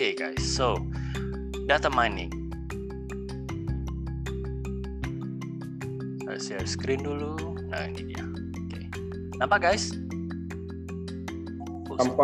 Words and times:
Okay 0.00 0.16
guys, 0.16 0.40
so 0.40 0.80
data 1.68 1.92
mining. 1.92 2.32
Saya 6.24 6.40
share 6.40 6.64
screen 6.64 7.04
dulu. 7.04 7.36
Nah 7.68 7.84
ini 7.84 8.08
dia. 8.08 8.24
Oke, 8.24 8.80
okay. 8.80 8.84
nampak 9.36 9.60
guys? 9.60 9.92
Nampak, 12.00 12.16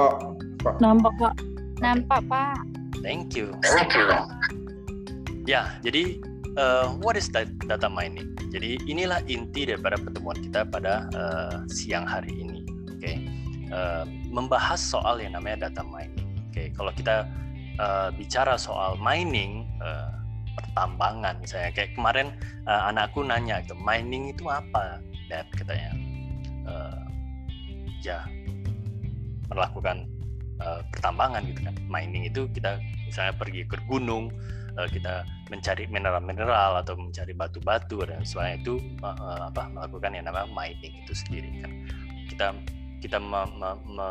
Pak. 0.64 0.74
Nampak 0.80 1.12
Pak. 1.20 1.34
Nampak 1.84 2.20
Pak. 2.32 2.64
Thank 3.04 3.36
you. 3.36 3.52
Thank 3.60 3.92
you. 3.92 4.08
Ya, 5.44 5.76
jadi 5.84 6.16
uh, 6.56 6.96
what 7.04 7.12
is 7.12 7.28
data 7.28 7.92
mining? 7.92 8.32
Jadi 8.56 8.80
inilah 8.88 9.20
inti 9.28 9.68
daripada 9.68 10.00
pertemuan 10.00 10.40
kita 10.40 10.64
pada 10.64 11.12
uh, 11.12 11.60
siang 11.68 12.08
hari 12.08 12.32
ini. 12.40 12.64
Oke, 12.88 13.04
okay. 13.04 13.16
uh, 13.68 14.08
membahas 14.32 14.80
soal 14.80 15.20
yang 15.20 15.36
namanya 15.36 15.68
data 15.68 15.84
mining. 15.84 16.24
Oke, 16.48 16.56
okay. 16.56 16.66
kalau 16.72 16.88
kita 16.96 17.28
uh, 17.80 18.08
bicara 18.14 18.56
soal 18.56 18.96
mining, 19.00 19.66
uh, 19.80 20.12
pertambangan 20.56 21.36
misalnya, 21.40 21.70
kayak 21.76 21.92
kemarin 21.92 22.32
uh, 22.64 22.88
anakku 22.88 23.20
nanya 23.20 23.60
itu 23.60 23.76
mining 23.76 24.32
itu 24.32 24.48
apa, 24.48 25.00
dan 25.28 25.44
katanya, 25.52 25.92
uh, 26.68 27.04
ya 28.00 28.22
melakukan 29.50 30.06
uh, 30.62 30.82
pertambangan 30.90 31.46
gitu 31.50 31.60
kan. 31.66 31.74
Mining 31.86 32.26
itu 32.26 32.46
kita 32.50 32.78
misalnya 33.06 33.34
pergi 33.38 33.62
ke 33.66 33.78
gunung 33.86 34.30
uh, 34.74 34.88
kita 34.90 35.22
mencari 35.50 35.86
mineral-mineral 35.86 36.82
atau 36.82 36.98
mencari 36.98 37.30
batu-batu 37.30 38.02
dan 38.02 38.26
sebagainya 38.26 38.58
itu 38.66 38.74
uh, 39.06 39.46
apa 39.46 39.70
melakukan 39.70 40.10
yang 40.18 40.26
namanya 40.26 40.50
mining 40.50 40.94
itu 41.06 41.12
sendiri 41.14 41.50
kan. 41.62 41.72
Kita 42.26 42.46
kita 43.04 43.18
me, 43.22 43.46
me, 43.54 43.70
me, 43.86 44.08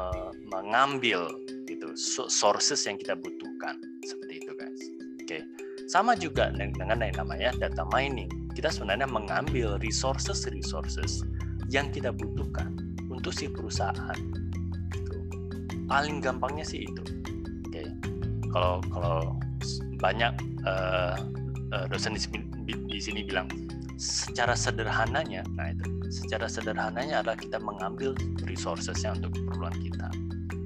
mengambil 0.47 1.27
itu 1.75 1.91
sources 2.31 2.87
yang 2.87 2.95
kita 2.95 3.13
butuhkan. 3.19 3.75
Seperti 4.01 4.33
itu 4.41 4.51
guys. 4.55 4.81
Oke. 5.21 5.39
Sama 5.85 6.17
juga 6.17 6.49
dengan 6.55 6.97
yang 6.97 7.15
namanya 7.21 7.53
data 7.59 7.85
mining. 7.93 8.31
Kita 8.55 8.71
sebenarnya 8.71 9.05
mengambil 9.05 9.77
resources 9.83 10.47
resources 10.49 11.21
yang 11.69 11.91
kita 11.91 12.09
butuhkan 12.09 12.73
untuk 13.11 13.35
si 13.35 13.51
perusahaan. 13.51 14.17
Itu 14.95 15.15
paling 15.85 16.23
gampangnya 16.23 16.65
sih 16.65 16.87
itu. 16.87 17.03
Oke. 17.69 17.83
Kalau 18.49 18.81
kalau 18.89 19.35
banyak 19.99 20.33
uh, 20.65 21.19
uh, 21.75 21.85
dosen 21.91 22.15
di 22.15 22.21
sini, 22.21 22.39
di 22.65 22.99
sini 23.01 23.21
bilang 23.27 23.51
secara 23.95 24.55
sederhananya, 24.55 25.43
nah 25.55 25.71
itu 25.71 25.85
secara 26.11 26.47
sederhananya 26.47 27.23
adalah 27.23 27.37
kita 27.39 27.57
mengambil 27.59 28.15
resourcesnya 28.47 29.15
untuk 29.19 29.35
keperluan 29.35 29.75
kita. 29.79 30.07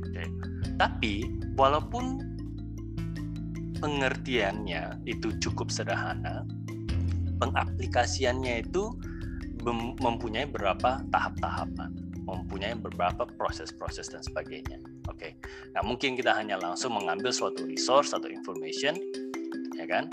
Okay. 0.09 0.27
Tapi 0.79 1.27
walaupun 1.59 2.23
pengertiannya 3.83 5.03
itu 5.03 5.35
cukup 5.43 5.67
sederhana, 5.67 6.47
pengaplikasiannya 7.43 8.63
itu 8.63 8.95
mempunyai 9.99 10.47
beberapa 10.47 11.03
tahap-tahapan, 11.11 11.91
mempunyai 12.23 12.79
beberapa 12.79 13.27
proses-proses 13.27 14.07
dan 14.07 14.23
sebagainya. 14.23 14.79
Oke, 15.11 15.35
okay. 15.35 15.71
nah 15.75 15.83
mungkin 15.83 16.15
kita 16.15 16.31
hanya 16.31 16.55
langsung 16.55 16.95
mengambil 16.95 17.35
suatu 17.35 17.67
resource 17.67 18.15
atau 18.15 18.31
information 18.31 18.95
ya 19.75 19.83
kan? 19.87 20.07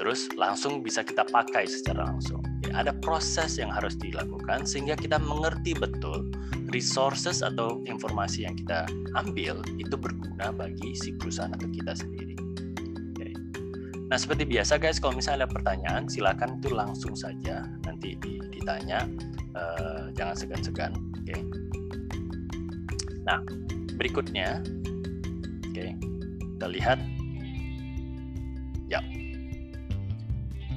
Terus 0.00 0.32
langsung 0.36 0.80
bisa 0.80 1.04
kita 1.04 1.28
pakai 1.28 1.68
secara 1.68 2.08
langsung. 2.08 2.39
Ya, 2.70 2.86
ada 2.86 2.94
proses 3.02 3.58
yang 3.58 3.74
harus 3.74 3.98
dilakukan 3.98 4.62
sehingga 4.62 4.94
kita 4.94 5.18
mengerti 5.18 5.74
betul 5.74 6.30
resources 6.70 7.42
atau 7.42 7.82
informasi 7.82 8.46
yang 8.46 8.54
kita 8.54 8.86
ambil 9.18 9.58
itu 9.74 9.98
berguna 9.98 10.54
bagi 10.54 10.94
si 10.94 11.10
perusahaan 11.18 11.50
atau 11.50 11.66
kita 11.66 11.98
sendiri. 11.98 12.38
Okay. 13.18 13.34
Nah 14.06 14.14
seperti 14.14 14.46
biasa 14.46 14.78
guys, 14.78 15.02
kalau 15.02 15.18
misalnya 15.18 15.44
ada 15.44 15.50
pertanyaan 15.50 16.06
silakan 16.06 16.62
itu 16.62 16.70
langsung 16.70 17.18
saja 17.18 17.66
nanti 17.82 18.14
ditanya, 18.54 19.02
uh, 19.58 20.14
jangan 20.14 20.38
segan-segan. 20.38 20.94
Oke. 21.18 21.42
Nah 23.26 23.42
berikutnya, 23.98 24.62
oke, 25.66 25.86
kita 26.54 26.66
lihat 26.70 27.02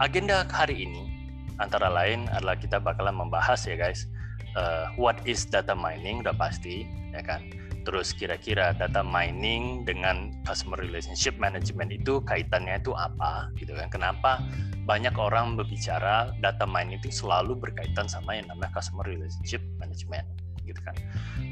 agenda 0.02 0.44
hari 0.50 0.90
ini 0.90 1.13
antara 1.62 1.90
lain 1.90 2.26
adalah 2.34 2.58
kita 2.58 2.82
bakalan 2.82 3.14
membahas 3.14 3.66
ya 3.68 3.78
guys 3.78 4.10
uh, 4.58 4.90
what 4.98 5.18
is 5.26 5.46
data 5.46 5.74
mining 5.74 6.22
udah 6.22 6.36
pasti 6.36 6.86
ya 7.14 7.22
kan? 7.22 7.46
Terus 7.84 8.16
kira-kira 8.16 8.72
data 8.72 9.04
mining 9.04 9.84
dengan 9.84 10.32
customer 10.48 10.80
relationship 10.80 11.36
management 11.36 11.92
itu 11.92 12.24
kaitannya 12.24 12.80
itu 12.80 12.96
apa 12.96 13.52
gitu 13.60 13.76
kan? 13.76 13.92
Kenapa 13.92 14.40
banyak 14.88 15.16
orang 15.20 15.60
berbicara 15.60 16.32
data 16.40 16.64
mining 16.64 17.00
itu 17.04 17.12
selalu 17.12 17.60
berkaitan 17.60 18.08
sama 18.08 18.40
yang 18.40 18.48
namanya 18.48 18.72
customer 18.72 19.04
relationship 19.04 19.60
management 19.84 20.24
gitu 20.64 20.80
kan? 20.80 20.96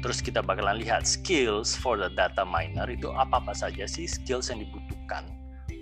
Terus 0.00 0.24
kita 0.24 0.40
bakalan 0.40 0.80
lihat 0.80 1.04
skills 1.04 1.76
for 1.76 2.00
the 2.00 2.08
data 2.16 2.48
miner 2.48 2.88
itu 2.88 3.12
apa 3.12 3.44
apa 3.44 3.52
saja 3.52 3.84
sih 3.84 4.08
skills 4.08 4.48
yang 4.48 4.64
dibutuhkan 4.64 5.28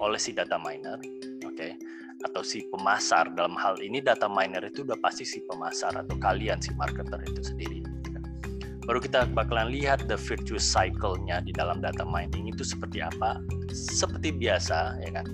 oleh 0.02 0.18
si 0.18 0.34
data 0.34 0.58
miner 0.58 0.98
oke? 1.46 1.54
okay? 1.54 1.78
Atau 2.24 2.44
si 2.44 2.66
pemasar 2.68 3.32
dalam 3.32 3.56
hal 3.56 3.80
ini 3.80 4.04
data 4.04 4.28
miner 4.28 4.60
itu 4.66 4.84
udah 4.84 4.98
pasti 5.00 5.24
si 5.24 5.40
pemasar 5.44 5.96
atau 5.96 6.16
kalian 6.20 6.60
si 6.60 6.72
marketer 6.76 7.20
itu 7.24 7.40
sendiri 7.40 7.80
gitu 7.80 8.08
kan. 8.12 8.24
baru 8.84 8.98
kita 9.00 9.28
bakalan 9.32 9.72
lihat 9.72 10.04
the 10.10 10.18
virtuous 10.18 10.64
cycle-nya 10.64 11.40
di 11.40 11.54
dalam 11.54 11.80
data 11.80 12.02
mining 12.04 12.50
itu 12.50 12.66
seperti 12.66 13.00
apa. 13.00 13.38
Seperti 13.70 14.34
biasa 14.34 14.98
ya 15.06 15.10
kan. 15.20 15.26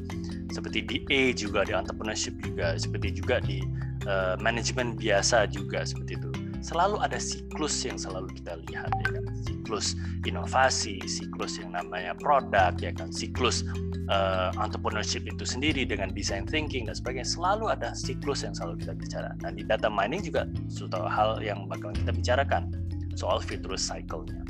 Seperti 0.53 0.79
di 0.85 0.97
A 1.11 1.21
juga 1.33 1.65
di 1.65 1.73
entrepreneurship 1.73 2.37
juga. 2.45 2.77
Seperti 2.77 3.17
juga 3.17 3.41
di 3.41 3.65
uh, 4.05 4.37
manajemen 4.39 4.95
biasa 4.95 5.49
juga 5.49 5.83
seperti 5.83 6.21
itu 6.21 6.36
selalu 6.67 6.99
ada 6.99 7.23
siklus 7.23 7.87
yang 7.87 7.95
selalu 7.95 8.27
kita 8.43 8.59
lihat 8.67 8.91
ya 8.91 9.09
kan 9.15 9.25
siklus 9.47 9.95
inovasi 10.27 10.99
siklus 11.07 11.63
yang 11.63 11.71
namanya 11.71 12.11
produk 12.19 12.75
ya 12.83 12.91
kan 12.91 13.15
siklus 13.15 13.63
uh, 14.11 14.51
entrepreneurship 14.59 15.27
itu 15.27 15.45
sendiri 15.47 15.87
dengan 15.87 16.11
design 16.15 16.47
thinking 16.47 16.87
dan 16.87 16.95
sebagainya 16.95 17.27
selalu 17.27 17.71
ada 17.71 17.95
siklus 17.95 18.43
yang 18.47 18.55
selalu 18.55 18.83
kita 18.83 18.93
bicara. 18.95 19.31
Dan 19.43 19.59
di 19.59 19.63
data 19.67 19.91
mining 19.91 20.23
juga 20.23 20.47
suatu 20.71 21.07
hal 21.07 21.43
yang 21.43 21.67
bakal 21.71 21.95
kita 21.95 22.11
bicarakan 22.15 22.71
soal 23.19 23.43
virtuous 23.43 23.83
cycle-nya. 23.83 24.43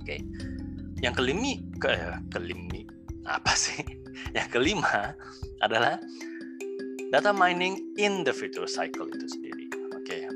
Oke. 0.00 0.04
Okay. 0.04 0.20
Yang 1.00 1.24
kelimi 1.24 1.64
ke 1.80 1.92
kelimi 2.32 2.84
apa 3.24 3.52
sih? 3.56 3.80
Yang 4.36 4.48
kelima 4.52 5.16
adalah 5.64 5.96
data 7.08 7.32
mining 7.32 7.80
in 7.96 8.20
the 8.20 8.34
virtuous 8.34 8.76
cycle 8.76 9.08
itu 9.08 9.26
sendiri. 9.32 9.69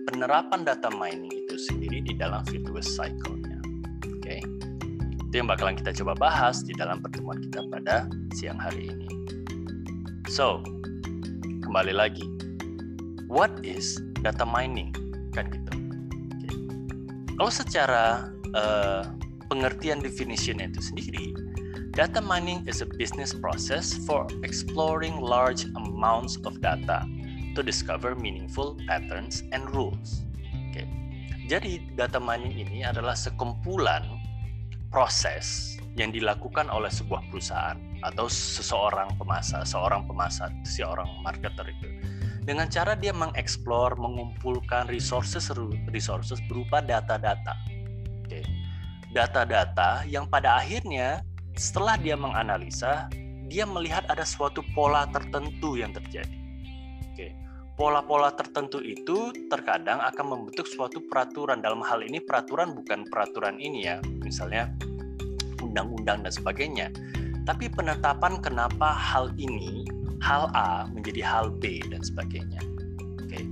Penerapan 0.05 0.69
data 0.69 0.93
mining 0.93 1.33
itu 1.33 1.57
sendiri 1.57 2.05
di 2.05 2.13
dalam 2.17 2.45
virtuous 2.49 2.87
cycle-nya. 2.93 3.59
Oke. 4.05 4.41
Okay 4.41 4.41
itu 5.35 5.43
yang 5.43 5.51
bakalan 5.51 5.75
kita 5.75 5.91
coba 5.99 6.15
bahas 6.15 6.63
di 6.63 6.71
dalam 6.79 7.03
pertemuan 7.03 7.43
kita 7.43 7.67
pada 7.67 8.07
siang 8.39 8.55
hari 8.55 8.87
ini. 8.87 9.11
So, 10.31 10.63
kembali 11.59 11.91
lagi, 11.91 12.23
what 13.27 13.51
is 13.67 13.99
data 14.23 14.47
mining? 14.47 14.95
Kan 15.35 15.51
gitu. 15.51 15.75
Okay. 16.39 16.55
Kalau 17.35 17.51
secara 17.51 18.31
uh, 18.55 19.11
pengertian 19.51 20.07
definition 20.07 20.63
itu 20.63 20.79
sendiri, 20.79 21.35
data 21.99 22.23
mining 22.23 22.63
is 22.71 22.79
a 22.79 22.87
business 22.95 23.35
process 23.35 23.91
for 24.07 24.31
exploring 24.47 25.19
large 25.19 25.67
amounts 25.75 26.39
of 26.47 26.63
data 26.63 27.03
to 27.55 27.63
discover 27.63 28.19
meaningful 28.19 28.77
patterns 28.91 29.47
and 29.55 29.67
rules. 29.73 30.27
Okay. 30.71 30.87
Jadi 31.47 31.95
data 31.95 32.21
mining 32.21 32.55
ini 32.55 32.83
adalah 32.83 33.15
sekumpulan 33.15 34.05
proses 34.93 35.79
yang 35.95 36.11
dilakukan 36.11 36.67
oleh 36.71 36.91
sebuah 36.91 37.23
perusahaan 37.31 37.79
atau 38.03 38.27
seseorang 38.27 39.15
pemasar, 39.17 39.63
seorang 39.63 40.05
pemasar, 40.05 40.51
seorang 40.67 41.07
marketer 41.23 41.71
itu 41.71 41.89
dengan 42.45 42.69
cara 42.69 42.93
dia 42.93 43.17
mengeksplor, 43.17 43.97
mengumpulkan 43.97 44.93
resources 44.93 45.49
resources 45.89 46.45
berupa 46.45 46.85
data-data. 46.85 47.57
Oke. 48.21 48.45
Data-data 49.17 50.05
yang 50.05 50.29
pada 50.29 50.61
akhirnya 50.61 51.25
setelah 51.57 51.97
dia 51.97 52.21
menganalisa, 52.21 53.09
dia 53.49 53.65
melihat 53.65 54.05
ada 54.13 54.29
suatu 54.29 54.61
pola 54.77 55.09
tertentu 55.09 55.81
yang 55.81 55.97
terjadi. 55.97 56.37
Pola-pola 57.75 58.31
tertentu 58.31 58.79
itu 58.79 59.35
terkadang 59.51 59.99
akan 59.99 60.27
membentuk 60.31 60.63
suatu 60.63 61.03
peraturan. 61.11 61.59
Dalam 61.59 61.83
hal 61.83 62.07
ini 62.07 62.23
peraturan 62.23 62.71
bukan 62.71 63.03
peraturan 63.11 63.59
ini 63.59 63.91
ya, 63.91 63.99
misalnya 64.23 64.71
undang-undang 65.59 66.23
dan 66.23 66.31
sebagainya. 66.31 66.95
Tapi 67.43 67.67
penetapan 67.67 68.39
kenapa 68.39 68.95
hal 68.95 69.35
ini, 69.43 69.83
hal 70.23 70.55
A 70.55 70.87
menjadi 70.87 71.27
hal 71.27 71.51
B 71.51 71.83
dan 71.91 71.99
sebagainya. 71.99 72.63
Oke. 73.27 73.43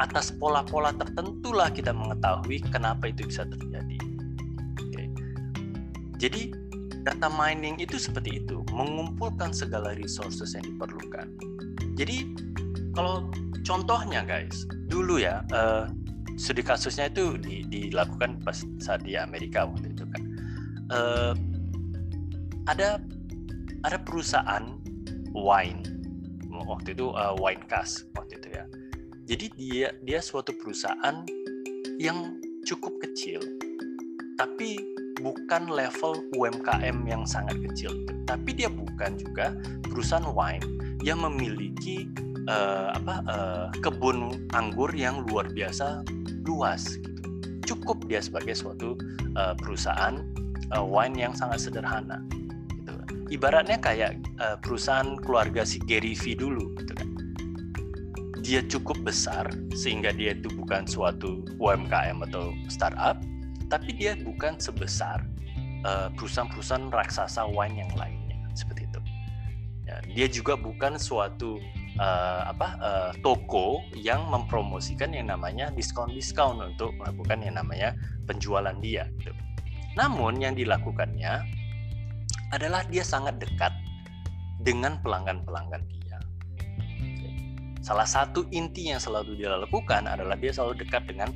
Atas 0.00 0.32
pola-pola 0.32 0.96
tertentulah 0.96 1.68
kita 1.68 1.92
mengetahui 1.92 2.64
kenapa 2.72 3.12
itu 3.12 3.28
bisa 3.28 3.44
terjadi. 3.44 3.98
Oke. 4.80 5.12
Jadi 6.16 6.56
data 7.04 7.28
mining 7.28 7.76
itu 7.84 8.00
seperti 8.00 8.40
itu, 8.40 8.64
mengumpulkan 8.72 9.52
segala 9.52 9.92
resources 9.92 10.56
yang 10.56 10.64
diperlukan. 10.64 11.28
Jadi 12.00 12.32
kalau 12.96 13.28
contohnya 13.68 14.24
guys, 14.24 14.64
dulu 14.88 15.20
ya 15.20 15.44
uh, 15.52 15.84
studi 16.40 16.64
kasusnya 16.64 17.12
itu 17.12 17.36
di, 17.36 17.68
dilakukan 17.68 18.40
pas 18.40 18.64
saat 18.80 19.04
di 19.04 19.20
Amerika 19.20 19.68
waktu 19.68 19.92
itu 19.92 20.08
kan. 20.08 20.22
Uh, 20.88 21.32
ada 22.64 22.96
ada 23.84 24.00
perusahaan 24.00 24.80
wine 25.36 25.84
waktu 26.48 26.96
itu 26.96 27.12
uh, 27.12 27.36
wine 27.36 27.60
cast 27.68 28.08
waktu 28.16 28.40
itu 28.40 28.48
ya. 28.56 28.64
Jadi 29.28 29.46
dia 29.60 29.88
dia 30.00 30.20
suatu 30.24 30.56
perusahaan 30.56 31.28
yang 32.00 32.40
cukup 32.64 32.96
kecil, 33.04 33.44
tapi 34.40 34.80
bukan 35.20 35.68
level 35.68 36.24
UMKM 36.40 37.04
yang 37.04 37.28
sangat 37.28 37.60
kecil, 37.68 37.92
tapi 38.24 38.56
dia 38.56 38.72
bukan 38.72 39.20
juga 39.20 39.52
perusahaan 39.84 40.24
wine 40.32 40.64
yang 41.04 41.20
memiliki 41.20 42.08
uh, 42.48 42.96
apa 42.96 43.14
uh, 43.28 43.66
kebun 43.84 44.48
anggur 44.56 44.90
yang 44.96 45.22
luar 45.28 45.46
biasa 45.52 46.02
luas 46.48 46.96
gitu. 46.96 47.20
Cukup 47.68 48.08
dia 48.08 48.24
sebagai 48.24 48.56
suatu 48.56 48.96
uh, 49.36 49.52
perusahaan 49.60 50.24
uh, 50.72 50.82
wine 50.82 51.14
yang 51.14 51.36
sangat 51.36 51.68
sederhana 51.68 52.24
ibaratnya 53.28 53.76
kayak 53.76 54.16
uh, 54.40 54.56
perusahaan 54.56 55.20
keluarga 55.20 55.60
si 55.60 55.76
Gary 55.84 56.16
V 56.16 56.32
dulu 56.32 56.72
gitu 56.80 56.92
kan. 56.96 57.08
Dia 58.40 58.64
cukup 58.64 59.04
besar 59.04 59.44
sehingga 59.76 60.16
dia 60.16 60.32
itu 60.32 60.48
bukan 60.56 60.88
suatu 60.88 61.44
UMKM 61.60 62.24
atau 62.32 62.56
startup 62.72 63.20
tapi 63.68 63.92
dia 63.92 64.16
bukan 64.16 64.56
sebesar 64.56 65.20
perusahaan-perusahaan 66.16 66.88
raksasa 66.88 67.44
wine 67.52 67.84
yang 67.84 67.92
lainnya 67.92 68.40
seperti 68.56 68.88
itu. 68.88 69.00
Ya, 69.84 70.00
dia 70.08 70.26
juga 70.32 70.56
bukan 70.56 70.96
suatu 70.96 71.60
uh, 71.98 72.50
apa 72.50 72.68
uh, 72.80 73.10
toko 73.20 73.82
yang 73.94 74.26
mempromosikan 74.30 75.12
yang 75.12 75.28
namanya 75.28 75.68
diskon-diskon 75.74 76.62
untuk 76.62 76.94
melakukan 76.96 77.42
yang 77.42 77.58
namanya 77.58 77.94
penjualan 78.24 78.74
dia 78.80 79.10
gitu. 79.20 79.34
namun 79.98 80.38
yang 80.38 80.54
dilakukannya 80.54 81.42
adalah 82.54 82.80
dia 82.88 83.04
sangat 83.04 83.36
dekat 83.42 83.74
dengan 84.64 84.98
pelanggan-pelanggan 85.04 85.84
dia. 85.86 86.16
Salah 87.84 88.08
satu 88.08 88.44
inti 88.50 88.90
yang 88.90 89.00
selalu 89.00 89.38
dia 89.38 89.54
lakukan 89.54 90.08
adalah 90.08 90.34
dia 90.34 90.50
selalu 90.52 90.82
dekat 90.82 91.06
dengan 91.06 91.30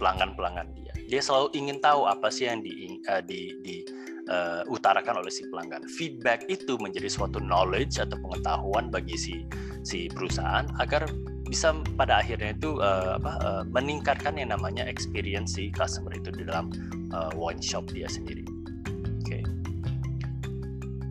pelanggan-pelanggan 0.00 0.68
dia. 0.76 0.92
Dia 1.10 1.20
selalu 1.20 1.52
ingin 1.58 1.82
tahu 1.82 2.06
apa 2.06 2.30
sih 2.30 2.46
yang 2.46 2.62
di, 2.62 3.02
uh, 3.10 3.20
di, 3.20 3.58
di 3.60 3.82
uh, 4.30 4.62
utarakan 4.70 5.20
oleh 5.20 5.32
si 5.32 5.44
pelanggan. 5.50 5.84
Feedback 5.90 6.46
itu 6.46 6.78
menjadi 6.78 7.10
suatu 7.10 7.42
knowledge 7.42 7.98
atau 7.98 8.16
pengetahuan 8.22 8.88
bagi 8.88 9.18
si 9.18 9.34
si 9.82 10.08
perusahaan 10.12 10.68
agar 10.78 11.08
bisa 11.48 11.74
pada 11.98 12.22
akhirnya 12.22 12.54
itu 12.54 12.78
uh, 12.78 13.18
apa, 13.18 13.32
uh, 13.42 13.62
meningkatkan 13.74 14.38
yang 14.38 14.54
namanya 14.54 14.86
experience 14.86 15.58
si 15.58 15.72
customer 15.74 16.14
itu 16.14 16.30
di 16.30 16.46
dalam 16.46 16.70
uh, 17.10 17.34
wine 17.34 17.58
shop 17.58 17.90
dia 17.90 18.06
sendiri. 18.06 18.46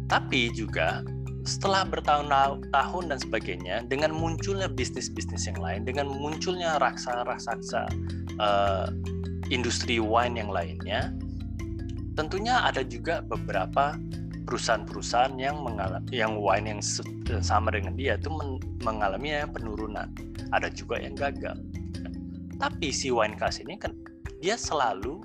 Tapi 0.09 0.49
juga 0.57 1.05
setelah 1.45 1.85
bertahun-tahun 1.85 3.03
dan 3.13 3.19
sebagainya, 3.21 3.75
dengan 3.85 4.09
munculnya 4.09 4.65
bisnis-bisnis 4.65 5.45
yang 5.45 5.61
lain, 5.61 5.85
dengan 5.85 6.09
munculnya 6.09 6.81
raksasa-raksasa 6.81 7.89
uh, 8.41 8.89
industri 9.53 10.01
wine 10.01 10.35
yang 10.37 10.49
lainnya, 10.49 11.13
tentunya 12.17 12.57
ada 12.65 12.81
juga 12.81 13.21
beberapa 13.21 13.95
perusahaan-perusahaan 14.49 15.37
yang 15.37 15.61
mengalami 15.61 16.09
yang 16.09 16.41
wine 16.41 16.73
yang 16.73 16.81
sama 17.45 17.69
dengan 17.69 17.93
dia 17.93 18.17
itu 18.17 18.33
mengalami 18.81 19.45
penurunan. 19.45 20.09
Ada 20.49 20.73
juga 20.73 20.97
yang 20.97 21.13
gagal. 21.13 21.61
Tapi 22.57 22.89
si 22.89 23.13
wine 23.13 23.37
cast 23.37 23.61
ini 23.61 23.77
kan 23.77 23.93
dia 24.41 24.57
selalu 24.57 25.21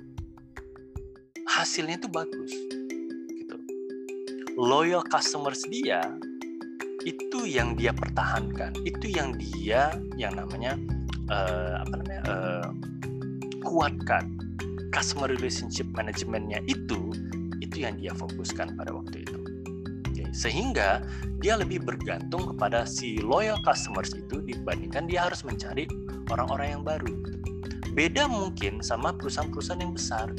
hasilnya 1.49 1.97
itu 1.97 2.09
bagus 2.09 2.53
loyal 4.55 5.03
customers 5.03 5.61
dia 5.67 6.01
itu 7.05 7.45
yang 7.45 7.77
dia 7.77 7.93
pertahankan 7.93 8.73
itu 8.87 9.13
yang 9.13 9.35
dia 9.37 9.93
yang 10.17 10.33
namanya 10.33 10.79
uh, 11.29 11.83
apa 11.83 11.93
namanya 12.01 12.21
uh, 12.25 12.67
kuatkan 13.61 14.35
customer 14.89 15.27
relationship 15.29 15.85
manajemennya 15.93 16.63
itu 16.65 17.13
itu 17.75 17.83
yang 17.83 17.99
dia 17.99 18.15
fokuskan 18.15 18.79
pada 18.79 18.95
waktu 18.95 19.27
itu 19.27 19.39
sehingga 20.35 20.99
dia 21.39 21.55
lebih 21.55 21.83
bergantung 21.83 22.55
kepada 22.55 22.83
si 22.83 23.19
loyal 23.23 23.59
customers 23.63 24.11
itu 24.15 24.43
dibandingkan 24.43 25.07
dia 25.07 25.27
harus 25.27 25.43
mencari 25.47 25.87
orang-orang 26.27 26.79
yang 26.79 26.83
baru 26.83 27.11
beda 27.95 28.31
mungkin 28.31 28.79
sama 28.79 29.11
perusahaan-perusahaan 29.15 29.79
yang 29.79 29.95
besar 29.95 30.31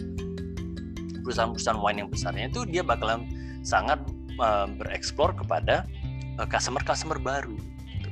perusahaan-perusahaan 1.24 1.80
wine 1.80 2.04
yang 2.04 2.10
besarnya 2.12 2.48
itu 2.52 2.68
dia 2.68 2.84
bakalan 2.84 3.24
sangat 3.64 4.00
uh, 4.36 4.68
bereksplor 4.68 5.32
kepada 5.32 5.88
uh, 6.36 6.44
customer-customer 6.48 7.16
baru 7.16 7.56
gitu. 7.88 8.08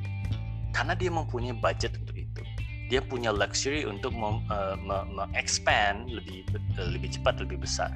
karena 0.73 0.97
dia 0.97 1.13
mempunyai 1.13 1.57
budget 1.57 1.97
untuk 2.01 2.17
itu 2.17 2.43
dia 2.89 3.01
punya 3.01 3.33
luxury 3.33 3.89
untuk 3.89 4.13
mengexpand 4.13 6.09
uh, 6.09 6.13
lebih 6.21 6.45
lebih 6.77 7.17
cepat 7.17 7.41
lebih 7.41 7.65
besar. 7.65 7.89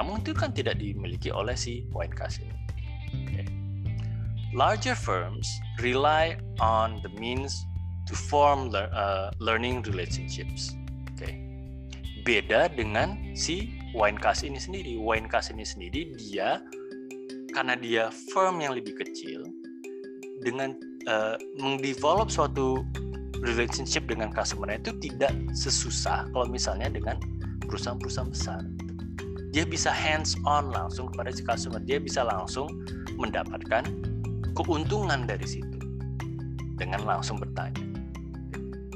Namun 0.00 0.24
itu 0.24 0.32
kan 0.32 0.48
tidak 0.56 0.80
dimiliki 0.80 1.28
oleh 1.28 1.52
si 1.52 1.84
wine 1.92 2.12
cast 2.16 2.40
ini 2.40 2.56
okay. 3.28 3.44
larger 4.56 4.96
firms 4.96 5.44
rely 5.84 6.40
on 6.64 7.04
the 7.04 7.12
means 7.20 7.68
to 8.08 8.16
form 8.16 8.72
le 8.72 8.88
uh, 8.96 9.28
learning 9.44 9.84
relationships 9.84 10.72
okay. 11.12 11.36
beda 12.24 12.72
dengan 12.72 13.36
si 13.36 13.76
Winecast 13.90 14.46
ini 14.46 14.58
sendiri. 14.62 14.94
Winecast 14.94 15.50
ini 15.50 15.66
sendiri 15.66 16.14
dia 16.14 16.62
karena 17.50 17.74
dia 17.74 18.14
firm 18.30 18.62
yang 18.62 18.78
lebih 18.78 18.94
kecil 18.94 19.42
dengan 20.46 20.78
uh, 21.10 21.34
mengdevelop 21.58 22.30
suatu 22.30 22.86
relationship 23.42 24.06
dengan 24.06 24.30
customer 24.30 24.70
itu 24.78 24.94
tidak 25.02 25.34
sesusah 25.58 26.30
kalau 26.30 26.46
misalnya 26.46 26.86
dengan 26.86 27.18
perusahaan-perusahaan 27.66 28.30
besar. 28.30 28.62
Dia 29.50 29.66
bisa 29.66 29.90
hands 29.90 30.38
on 30.46 30.70
langsung 30.70 31.10
kepada 31.10 31.34
si 31.34 31.42
customer, 31.42 31.82
dia 31.82 31.98
bisa 31.98 32.22
langsung 32.22 32.86
mendapatkan 33.18 33.82
keuntungan 34.54 35.26
dari 35.26 35.46
situ 35.46 35.78
dengan 36.78 37.02
langsung 37.02 37.36
bertanya. 37.42 37.82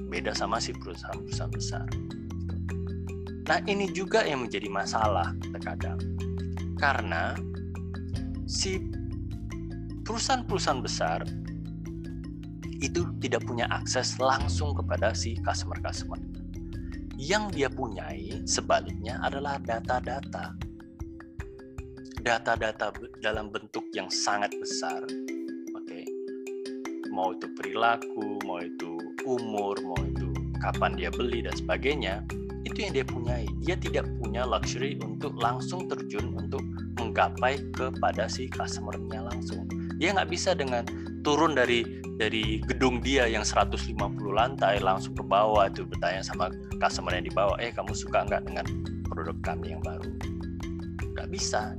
Beda 0.06 0.30
sama 0.30 0.62
si 0.62 0.70
perusahaan-perusahaan 0.70 1.50
besar. 1.50 1.86
Nah, 3.44 3.58
ini 3.66 3.90
juga 3.90 4.22
yang 4.22 4.46
menjadi 4.46 4.70
masalah 4.70 5.34
terkadang. 5.52 5.98
Karena 6.78 7.34
si 8.46 8.78
perusahaan-perusahaan 10.06 10.80
besar 10.80 11.26
itu 12.78 13.10
tidak 13.18 13.42
punya 13.42 13.66
akses 13.72 14.16
langsung 14.22 14.76
kepada 14.76 15.16
si 15.16 15.34
customer-customer. 15.42 16.33
Yang 17.14 17.44
dia 17.54 17.68
punyai 17.70 18.42
sebaliknya 18.44 19.20
adalah 19.22 19.60
data-data. 19.62 20.54
Data-data 22.24 22.90
dalam 23.20 23.52
bentuk 23.52 23.84
yang 23.94 24.08
sangat 24.08 24.50
besar. 24.56 25.04
Oke. 25.76 25.84
Okay. 25.84 26.04
Mau 27.14 27.36
itu 27.36 27.46
perilaku, 27.54 28.42
mau 28.48 28.58
itu 28.58 28.98
umur, 29.28 29.78
mau 29.84 30.00
itu 30.02 30.32
kapan 30.58 30.96
dia 30.96 31.12
beli 31.12 31.44
dan 31.44 31.54
sebagainya 31.54 32.24
itu 32.64 32.88
yang 32.88 32.92
dia 32.96 33.04
punyai 33.04 33.46
dia 33.60 33.76
tidak 33.76 34.08
punya 34.18 34.42
luxury 34.48 34.96
untuk 35.04 35.36
langsung 35.36 35.84
terjun 35.84 36.32
untuk 36.34 36.64
menggapai 36.96 37.60
kepada 37.76 38.24
si 38.26 38.48
customernya 38.48 39.28
langsung 39.28 39.68
dia 40.00 40.16
nggak 40.16 40.32
bisa 40.32 40.56
dengan 40.56 40.82
turun 41.24 41.56
dari 41.56 41.82
dari 42.20 42.62
gedung 42.62 43.02
dia 43.02 43.26
yang 43.26 43.42
150 43.42 43.90
lantai 44.30 44.78
langsung 44.78 45.18
ke 45.18 45.24
bawah 45.26 45.66
itu 45.66 45.82
bertanya 45.82 46.22
sama 46.22 46.52
customer 46.78 47.16
yang 47.16 47.26
di 47.26 47.34
bawah 47.34 47.56
eh 47.58 47.74
kamu 47.74 47.90
suka 47.96 48.22
nggak 48.28 48.46
dengan 48.46 48.66
produk 49.08 49.34
kami 49.42 49.74
yang 49.74 49.82
baru? 49.82 50.06
Nggak 51.16 51.28
bisa. 51.32 51.74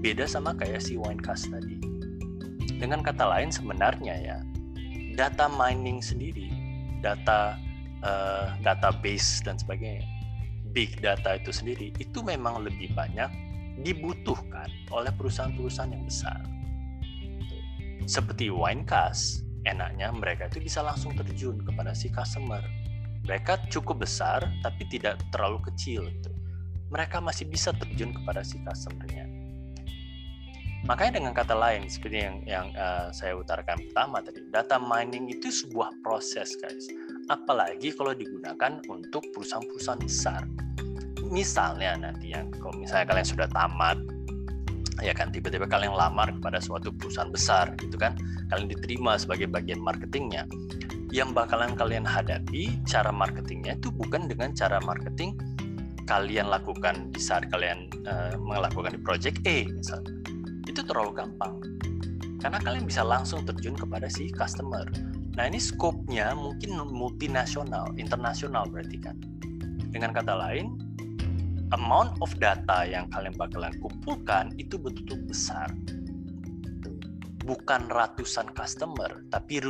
Beda 0.00 0.24
sama 0.24 0.56
kayak 0.56 0.80
si 0.80 0.96
Winecast 0.96 1.52
tadi. 1.52 1.76
Dengan 2.80 3.04
kata 3.04 3.28
lain 3.28 3.52
sebenarnya 3.52 4.14
ya 4.16 4.38
data 5.14 5.46
mining 5.46 6.02
sendiri 6.02 6.50
data 6.98 7.54
uh, 8.02 8.50
database 8.66 9.44
dan 9.46 9.54
sebagainya 9.54 10.02
big 10.74 10.98
data 10.98 11.38
itu 11.38 11.54
sendiri 11.54 11.94
itu 12.02 12.18
memang 12.26 12.66
lebih 12.66 12.90
banyak 12.98 13.30
dibutuhkan 13.86 14.66
oleh 14.90 15.10
perusahaan-perusahaan 15.14 15.94
yang 15.94 16.04
besar. 16.06 16.42
Seperti 18.04 18.52
Winecast, 18.52 19.44
enaknya 19.64 20.12
mereka 20.12 20.52
itu 20.52 20.60
bisa 20.60 20.84
langsung 20.84 21.16
terjun 21.16 21.56
kepada 21.64 21.96
si 21.96 22.12
customer. 22.12 22.60
Mereka 23.24 23.72
cukup 23.72 24.04
besar 24.04 24.44
tapi 24.60 24.84
tidak 24.92 25.16
terlalu 25.32 25.64
kecil. 25.72 26.04
Gitu. 26.12 26.30
Mereka 26.92 27.24
masih 27.24 27.48
bisa 27.48 27.72
terjun 27.72 28.12
kepada 28.12 28.44
si 28.44 28.60
customernya. 28.60 29.24
Makanya 30.84 31.16
dengan 31.16 31.32
kata 31.32 31.56
lain 31.56 31.88
seperti 31.88 32.20
yang 32.20 32.36
yang 32.44 32.66
uh, 32.76 33.08
saya 33.08 33.32
utarakan 33.40 33.88
pertama 33.88 34.20
tadi, 34.20 34.44
data 34.52 34.76
mining 34.76 35.32
itu 35.32 35.48
sebuah 35.48 35.88
proses, 36.04 36.60
guys. 36.60 36.84
Apalagi 37.32 37.96
kalau 37.96 38.12
digunakan 38.12 38.84
untuk 38.92 39.24
perusahaan-perusahaan 39.32 40.04
besar. 40.04 40.44
Misalnya 41.24 41.96
nanti 41.96 42.36
yang 42.36 42.52
kalau 42.60 42.76
misalnya 42.76 43.08
kalian 43.08 43.24
sudah 43.24 43.48
tamat 43.48 43.96
ya 45.02 45.16
kan 45.16 45.34
tiba-tiba 45.34 45.66
kalian 45.66 45.96
lamar 45.96 46.30
kepada 46.38 46.62
suatu 46.62 46.94
perusahaan 46.94 47.30
besar 47.32 47.74
gitu 47.82 47.98
kan 47.98 48.14
kalian 48.52 48.70
diterima 48.70 49.18
sebagai 49.18 49.50
bagian 49.50 49.82
marketingnya 49.82 50.46
yang 51.10 51.30
bakalan 51.34 51.74
kalian 51.74 52.06
hadapi 52.06 52.78
cara 52.86 53.10
marketingnya 53.10 53.78
itu 53.78 53.90
bukan 53.90 54.26
dengan 54.30 54.54
cara 54.54 54.78
marketing 54.82 55.34
kalian 56.04 56.52
lakukan 56.52 57.10
di 57.10 57.20
saat 57.22 57.48
kalian 57.48 57.88
uh, 58.06 58.36
melakukan 58.38 58.94
di 58.94 59.00
project 59.00 59.40
A 59.48 59.66
misalnya 59.66 60.14
itu 60.68 60.80
terlalu 60.84 61.16
gampang 61.22 61.58
karena 62.44 62.60
kalian 62.60 62.84
bisa 62.84 63.00
langsung 63.00 63.40
terjun 63.48 63.72
kepada 63.72 64.04
si 64.12 64.28
customer. 64.28 64.84
Nah 65.32 65.48
ini 65.48 65.56
scope-nya 65.56 66.36
mungkin 66.36 66.76
multinasional, 66.92 67.96
internasional 67.96 68.68
berarti 68.68 69.00
kan. 69.00 69.16
Dengan 69.88 70.12
kata 70.12 70.36
lain, 70.36 70.76
amount 71.74 72.16
of 72.22 72.30
data 72.38 72.86
yang 72.86 73.10
kalian 73.10 73.34
bakalan 73.34 73.74
kumpulkan 73.82 74.54
itu 74.56 74.78
betul-betul 74.78 75.26
besar. 75.26 75.68
Bukan 77.44 77.92
ratusan 77.92 78.54
customer, 78.56 79.26
tapi 79.28 79.60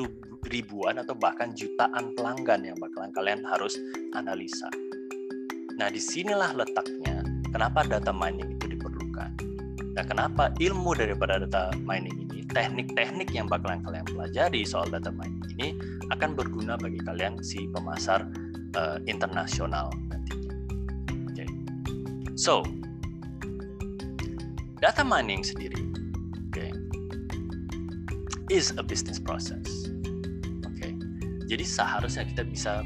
ribuan 0.47 1.03
atau 1.03 1.17
bahkan 1.19 1.51
jutaan 1.57 2.15
pelanggan 2.15 2.63
yang 2.63 2.79
bakalan 2.79 3.11
kalian 3.11 3.43
harus 3.43 3.75
analisa. 4.15 4.71
Nah 5.75 5.91
di 5.91 5.99
sinilah 5.99 6.55
letaknya 6.55 7.27
kenapa 7.51 7.83
data 7.83 8.15
mining 8.15 8.55
itu 8.55 8.79
diperlukan 8.79 9.55
Nah, 9.95 10.03
kenapa 10.03 10.51
ilmu 10.59 10.99
daripada 10.99 11.39
data 11.39 11.71
mining 11.87 12.27
ini, 12.27 12.43
teknik-teknik 12.51 13.31
yang 13.31 13.47
bakalan 13.47 13.79
kalian 13.87 14.03
pelajari 14.11 14.67
soal 14.67 14.91
data 14.91 15.15
mining 15.15 15.47
ini 15.55 15.69
akan 16.11 16.35
berguna 16.35 16.75
bagi 16.75 16.99
kalian 16.99 17.39
si 17.47 17.71
pemasar 17.71 18.27
uh, 18.75 18.99
internasional. 19.07 19.95
So, 22.35 22.67
data 24.83 25.07
mining 25.07 25.47
sendiri, 25.47 25.79
okay, 26.51 26.75
is 28.51 28.75
a 28.75 28.83
business 28.83 29.23
process. 29.23 29.87
Okay. 30.75 30.99
Jadi 31.47 31.63
seharusnya 31.63 32.27
kita 32.27 32.43
bisa 32.43 32.83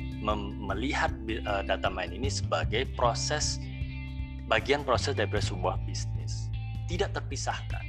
melihat 0.60 1.08
uh, 1.48 1.64
data 1.64 1.88
mining 1.88 2.28
ini 2.28 2.30
sebagai 2.30 2.84
proses 2.92 3.56
bagian 4.52 4.84
proses 4.84 5.16
dari 5.16 5.32
sebuah 5.32 5.80
bisnis 5.88 6.52
tidak 6.84 7.16
terpisahkan. 7.16 7.84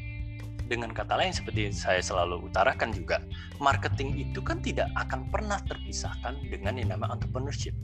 Dengan 0.70 0.96
kata 0.96 1.20
lain 1.20 1.36
seperti 1.36 1.76
saya 1.76 2.00
selalu 2.00 2.48
utarakan 2.48 2.96
juga, 2.96 3.20
marketing 3.60 4.16
itu 4.16 4.40
kan 4.40 4.64
tidak 4.64 4.88
akan 4.96 5.28
pernah 5.28 5.60
terpisahkan 5.68 6.40
dengan 6.46 6.80
yang 6.80 6.94
namanya 6.96 7.20
entrepreneurship 7.20 7.76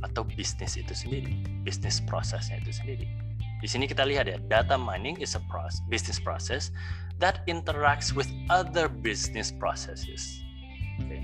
atau 0.00 0.24
bisnis 0.24 0.80
itu 0.80 0.92
sendiri, 0.96 1.36
bisnis 1.64 2.00
prosesnya 2.04 2.60
itu 2.60 2.72
sendiri. 2.72 3.06
Di 3.60 3.68
sini 3.68 3.84
kita 3.84 4.08
lihat 4.08 4.24
ya, 4.24 4.40
data 4.48 4.80
mining 4.80 5.20
is 5.20 5.36
a 5.36 5.42
process, 5.52 5.84
business 5.92 6.16
process 6.16 6.72
that 7.20 7.44
interacts 7.44 8.16
with 8.16 8.28
other 8.48 8.88
business 8.88 9.52
processes. 9.52 10.40
Okay. 11.04 11.20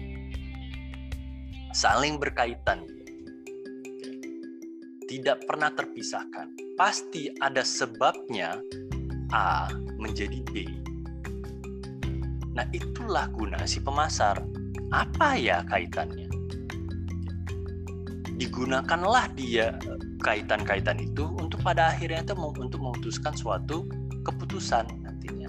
Saling 1.73 2.21
berkaitan. 2.21 2.85
Tidak 5.07 5.49
pernah 5.49 5.73
terpisahkan. 5.73 6.77
Pasti 6.77 7.33
ada 7.41 7.65
sebabnya 7.65 8.61
A 9.33 9.73
menjadi 9.97 10.45
B. 10.53 10.69
Nah, 12.53 12.69
itulah 12.77 13.33
guna 13.33 13.65
si 13.65 13.81
pemasar. 13.81 14.45
Apa 14.93 15.41
ya 15.41 15.65
kaitannya? 15.65 16.36
Digunakanlah 18.37 19.33
dia 19.33 19.81
eh, 19.81 19.99
kaitan-kaitan 20.21 21.01
itu 21.01 21.25
untuk 21.41 21.65
pada 21.65 21.93
akhirnya 21.93 22.21
itu 22.21 22.37
untuk 22.37 22.81
memutuskan 22.81 23.33
suatu 23.33 23.89
keputusan 24.29 24.85
nantinya. 25.01 25.49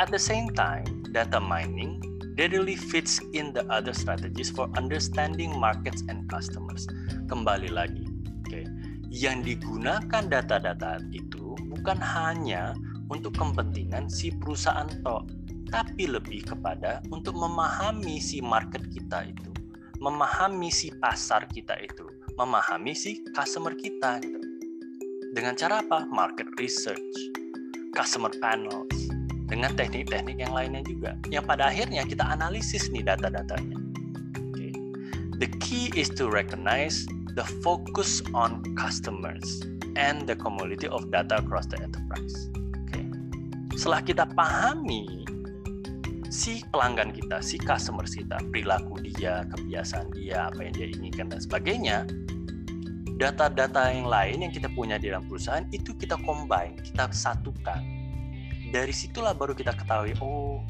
At 0.00 0.08
the 0.08 0.20
same 0.20 0.48
time, 0.56 1.04
data 1.12 1.36
mining 1.36 2.00
readily 2.40 2.72
fits 2.72 3.20
in 3.36 3.52
the 3.52 3.68
other 3.68 3.92
strategies 3.92 4.48
for 4.48 4.72
understanding 4.80 5.52
markets 5.52 6.00
and 6.08 6.24
customers. 6.32 6.88
Kembali 7.28 7.68
lagi, 7.68 8.08
oke. 8.08 8.48
Okay. 8.48 8.64
Yang 9.12 9.58
digunakan 9.58 10.24
data-data 10.24 11.04
itu 11.12 11.52
bukan 11.68 12.00
hanya 12.00 12.72
untuk 13.12 13.36
kepentingan 13.36 14.08
si 14.08 14.32
perusahaan 14.32 14.88
toh, 15.04 15.28
tapi 15.68 16.08
lebih 16.08 16.48
kepada 16.48 17.04
untuk 17.12 17.36
memahami 17.36 18.22
si 18.22 18.40
market 18.40 18.86
kita 18.88 19.28
itu, 19.28 19.50
memahami 20.00 20.72
si 20.72 20.88
pasar 20.96 21.44
kita 21.52 21.76
itu, 21.84 22.08
memahami 22.40 22.96
si 22.96 23.20
customer 23.36 23.76
kita 23.76 24.16
gitu. 24.24 24.40
Dengan 25.36 25.54
cara 25.54 25.84
apa? 25.84 26.08
Market 26.08 26.48
research, 26.56 27.14
customer 27.92 28.32
panels, 28.40 29.12
dengan 29.46 29.76
teknik-teknik 29.76 30.40
yang 30.40 30.56
lainnya 30.56 30.80
juga. 30.88 31.14
Yang 31.28 31.44
pada 31.46 31.68
akhirnya 31.68 32.02
kita 32.08 32.24
analisis 32.24 32.88
nih 32.88 33.04
data-datanya. 33.04 33.78
Okay. 34.50 34.72
The 35.38 35.48
key 35.60 35.92
is 35.94 36.08
to 36.16 36.32
recognize 36.32 37.04
the 37.36 37.44
focus 37.60 38.24
on 38.32 38.64
customers 38.74 39.62
and 39.94 40.24
the 40.24 40.34
commodity 40.34 40.88
of 40.88 41.12
data 41.12 41.44
across 41.44 41.68
the 41.68 41.78
enterprise. 41.78 42.48
Okay. 42.88 43.04
Setelah 43.76 44.00
kita 44.02 44.24
pahami 44.32 45.28
si 46.30 46.62
pelanggan 46.70 47.10
kita, 47.10 47.42
si 47.42 47.58
customer 47.58 48.06
kita, 48.06 48.38
perilaku 48.54 49.02
dia, 49.02 49.42
kebiasaan 49.50 50.14
dia, 50.14 50.46
apa 50.46 50.62
yang 50.62 50.72
dia 50.78 50.86
inginkan 50.94 51.26
dan 51.26 51.42
sebagainya, 51.42 52.06
data-data 53.18 53.90
yang 53.90 54.06
lain 54.06 54.46
yang 54.46 54.52
kita 54.54 54.70
punya 54.70 54.96
di 54.96 55.10
dalam 55.10 55.26
perusahaan 55.26 55.66
itu 55.74 55.92
kita 55.98 56.14
combine, 56.22 56.78
kita 56.78 57.10
satukan. 57.10 57.82
Dari 58.70 58.94
situlah 58.94 59.34
baru 59.34 59.58
kita 59.58 59.74
ketahui, 59.74 60.14
oh 60.22 60.62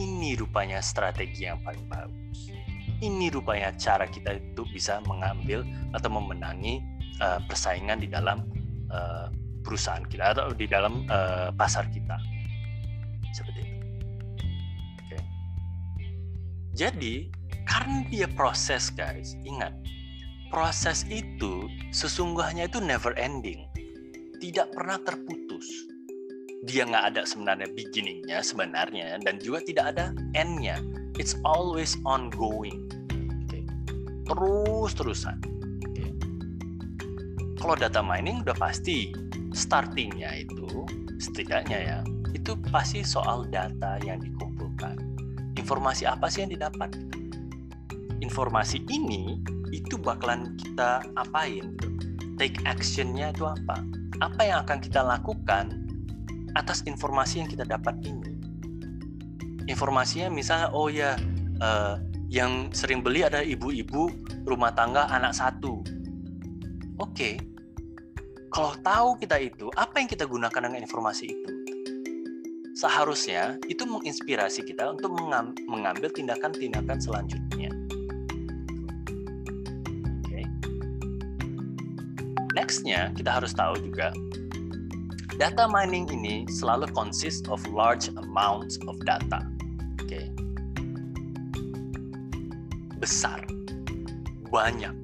ini 0.00 0.40
rupanya 0.40 0.80
strategi 0.80 1.44
yang 1.44 1.60
paling 1.60 1.84
bagus. 1.84 2.48
Ini 3.04 3.28
rupanya 3.28 3.76
cara 3.76 4.08
kita 4.08 4.40
itu 4.40 4.64
bisa 4.72 5.04
mengambil 5.04 5.68
atau 5.92 6.08
memenangi 6.08 6.80
uh, 7.20 7.44
persaingan 7.44 8.00
di 8.00 8.08
dalam 8.08 8.48
uh, 8.88 9.28
perusahaan 9.60 10.00
kita 10.08 10.32
atau 10.32 10.56
di 10.56 10.64
dalam 10.64 11.04
uh, 11.12 11.52
pasar 11.52 11.92
kita 11.92 12.16
Jadi 16.74 17.30
karena 17.64 18.02
dia 18.10 18.26
proses 18.34 18.90
guys, 18.92 19.38
ingat 19.46 19.72
proses 20.50 21.06
itu 21.08 21.70
sesungguhnya 21.94 22.66
itu 22.66 22.82
never 22.82 23.14
ending, 23.14 23.64
tidak 24.42 24.70
pernah 24.74 24.98
terputus. 25.02 25.64
Dia 26.66 26.84
nggak 26.88 27.14
ada 27.14 27.22
sebenarnya 27.28 27.68
beginningnya 27.72 28.42
sebenarnya 28.42 29.22
dan 29.22 29.38
juga 29.38 29.62
tidak 29.64 29.96
ada 29.96 30.04
endnya. 30.34 30.82
It's 31.14 31.38
always 31.46 31.94
ongoing. 32.02 32.90
Okay. 33.46 33.62
Terus 34.26 34.92
terusan 34.98 35.54
kalau 37.64 37.80
data 37.80 38.04
mining 38.04 38.44
udah 38.44 38.52
pasti 38.60 39.08
startingnya 39.56 40.44
itu 40.44 40.84
setidaknya 41.16 41.78
ya 41.80 41.98
itu 42.36 42.60
pasti 42.68 43.00
soal 43.00 43.48
data 43.48 43.96
yang 44.04 44.20
dikumpulkan. 44.20 44.53
Informasi 45.64 46.04
apa 46.04 46.28
sih 46.28 46.44
yang 46.44 46.52
didapat? 46.52 46.92
Informasi 48.20 48.84
ini 48.84 49.40
itu 49.72 49.96
bakalan 49.96 50.60
kita 50.60 51.00
apain? 51.16 51.72
Gitu. 51.80 51.88
Take 52.36 52.60
actionnya 52.68 53.32
itu 53.32 53.48
apa? 53.48 53.80
Apa 54.20 54.44
yang 54.44 54.60
akan 54.68 54.78
kita 54.84 55.00
lakukan 55.00 55.72
atas 56.52 56.84
informasi 56.84 57.40
yang 57.40 57.48
kita 57.48 57.64
dapat 57.64 57.96
ini? 58.04 58.36
Informasinya 59.64 60.28
misalnya, 60.28 60.68
oh 60.68 60.92
ya, 60.92 61.16
uh, 61.64 61.96
yang 62.28 62.68
sering 62.76 63.00
beli 63.00 63.24
ada 63.24 63.40
ibu-ibu 63.40 64.12
rumah 64.44 64.76
tangga 64.76 65.08
anak 65.08 65.32
satu. 65.32 65.80
Oke, 67.00 67.08
okay, 67.08 67.34
kalau 68.52 68.76
tahu 68.84 69.16
kita 69.16 69.40
itu, 69.40 69.72
apa 69.80 69.96
yang 69.96 70.12
kita 70.12 70.28
gunakan 70.28 70.60
dengan 70.60 70.84
informasi 70.84 71.24
itu? 71.24 71.63
Seharusnya 72.74 73.54
itu 73.70 73.86
menginspirasi 73.86 74.66
kita 74.66 74.98
untuk 74.98 75.14
mengambil 75.70 76.10
tindakan-tindakan 76.10 76.98
selanjutnya. 76.98 77.70
Oke. 80.26 80.42
Okay. 80.42 80.44
Nextnya 82.58 83.14
kita 83.14 83.30
harus 83.30 83.54
tahu 83.54 83.78
juga 83.78 84.10
data 85.38 85.66
mining 85.66 86.06
ini 86.10 86.46
selalu 86.50 86.90
consist 86.94 87.46
of 87.50 87.62
large 87.70 88.10
amounts 88.18 88.78
of 88.90 88.98
data. 89.06 89.46
Oke. 90.02 90.10
Okay. 90.10 90.26
Besar, 92.98 93.42
banyak. 94.50 94.94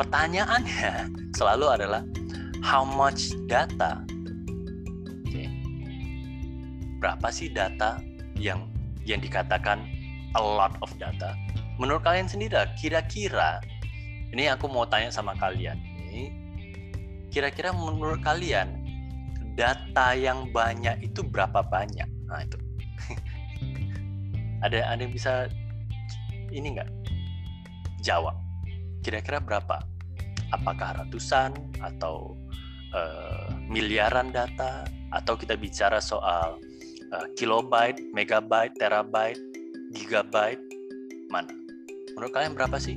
Pertanyaannya 0.00 1.12
selalu 1.38 1.66
adalah 1.76 2.02
how 2.64 2.88
much 2.88 3.36
data. 3.48 4.00
Berapa 7.02 7.34
sih 7.34 7.50
data 7.50 7.98
yang 8.38 8.70
yang 9.02 9.18
dikatakan 9.18 9.82
a 10.38 10.40
lot 10.40 10.78
of 10.78 10.94
data? 11.02 11.34
Menurut 11.82 12.06
kalian 12.06 12.30
sendiri, 12.30 12.62
kira-kira 12.78 13.58
ini 14.30 14.46
aku 14.46 14.70
mau 14.70 14.86
tanya 14.86 15.10
sama 15.10 15.34
kalian 15.34 15.82
ini, 15.82 16.30
kira-kira 17.34 17.74
menurut 17.74 18.22
kalian 18.22 18.86
data 19.58 20.14
yang 20.14 20.54
banyak 20.54 21.02
itu 21.02 21.26
berapa 21.26 21.66
banyak? 21.66 22.06
Nah 22.30 22.46
itu. 22.46 22.54
ada 24.64 24.94
ada 24.94 25.00
yang 25.02 25.10
bisa 25.10 25.50
ini 26.54 26.78
nggak 26.78 26.90
jawab? 28.06 28.38
Kira-kira 29.02 29.42
berapa? 29.42 29.82
Apakah 30.54 31.02
ratusan 31.02 31.50
atau 31.82 32.38
uh, 32.94 33.50
miliaran 33.66 34.30
data 34.30 34.86
atau 35.10 35.34
kita 35.34 35.58
bicara 35.58 35.98
soal 35.98 36.62
uh, 37.12 37.26
kilobyte, 37.36 38.00
megabyte, 38.16 38.74
terabyte, 38.80 39.38
gigabyte, 39.92 40.60
mana? 41.28 41.52
Menurut 42.16 42.32
kalian 42.32 42.56
berapa 42.56 42.76
sih? 42.80 42.96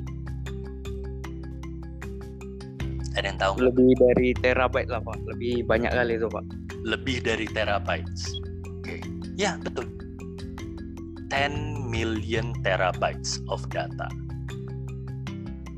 Ada 3.15 3.31
yang 3.31 3.39
tahu? 3.39 3.53
Lebih 3.63 3.91
dari 3.95 4.29
terabyte 4.35 4.91
lah 4.91 4.99
pak, 4.99 5.17
lebih 5.23 5.63
banyak 5.63 5.91
kali 5.91 6.19
itu 6.19 6.27
pak. 6.27 6.43
Lebih 6.83 7.17
dari 7.23 7.47
terabytes. 7.47 8.35
Oke, 8.83 8.99
okay. 8.99 8.99
ya 9.39 9.55
betul. 9.63 9.87
10 11.31 11.91
million 11.91 12.51
terabytes 12.63 13.39
of 13.47 13.63
data. 13.71 14.07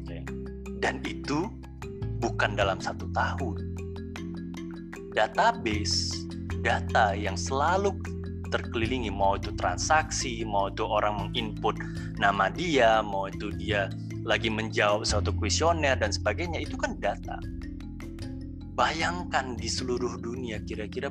Okay. 0.06 0.26
Dan 0.82 1.02
itu 1.06 1.46
bukan 2.22 2.58
dalam 2.58 2.82
satu 2.82 3.06
tahun. 3.14 3.58
Database 5.14 6.14
data 6.62 7.14
yang 7.18 7.38
selalu 7.38 7.94
terkelilingi 8.50 9.12
mau 9.12 9.36
itu 9.36 9.54
transaksi, 9.56 10.44
mau 10.48 10.72
itu 10.72 10.84
orang 10.84 11.28
menginput 11.28 11.78
nama 12.20 12.48
dia, 12.52 13.00
mau 13.04 13.28
itu 13.28 13.52
dia 13.56 13.92
lagi 14.28 14.52
menjawab 14.52 15.08
suatu 15.08 15.32
kuesioner 15.32 15.96
dan 15.96 16.12
sebagainya 16.12 16.60
itu 16.60 16.76
kan 16.76 17.00
data. 17.00 17.40
Bayangkan 18.78 19.58
di 19.58 19.66
seluruh 19.66 20.22
dunia 20.22 20.62
kira-kira 20.62 21.10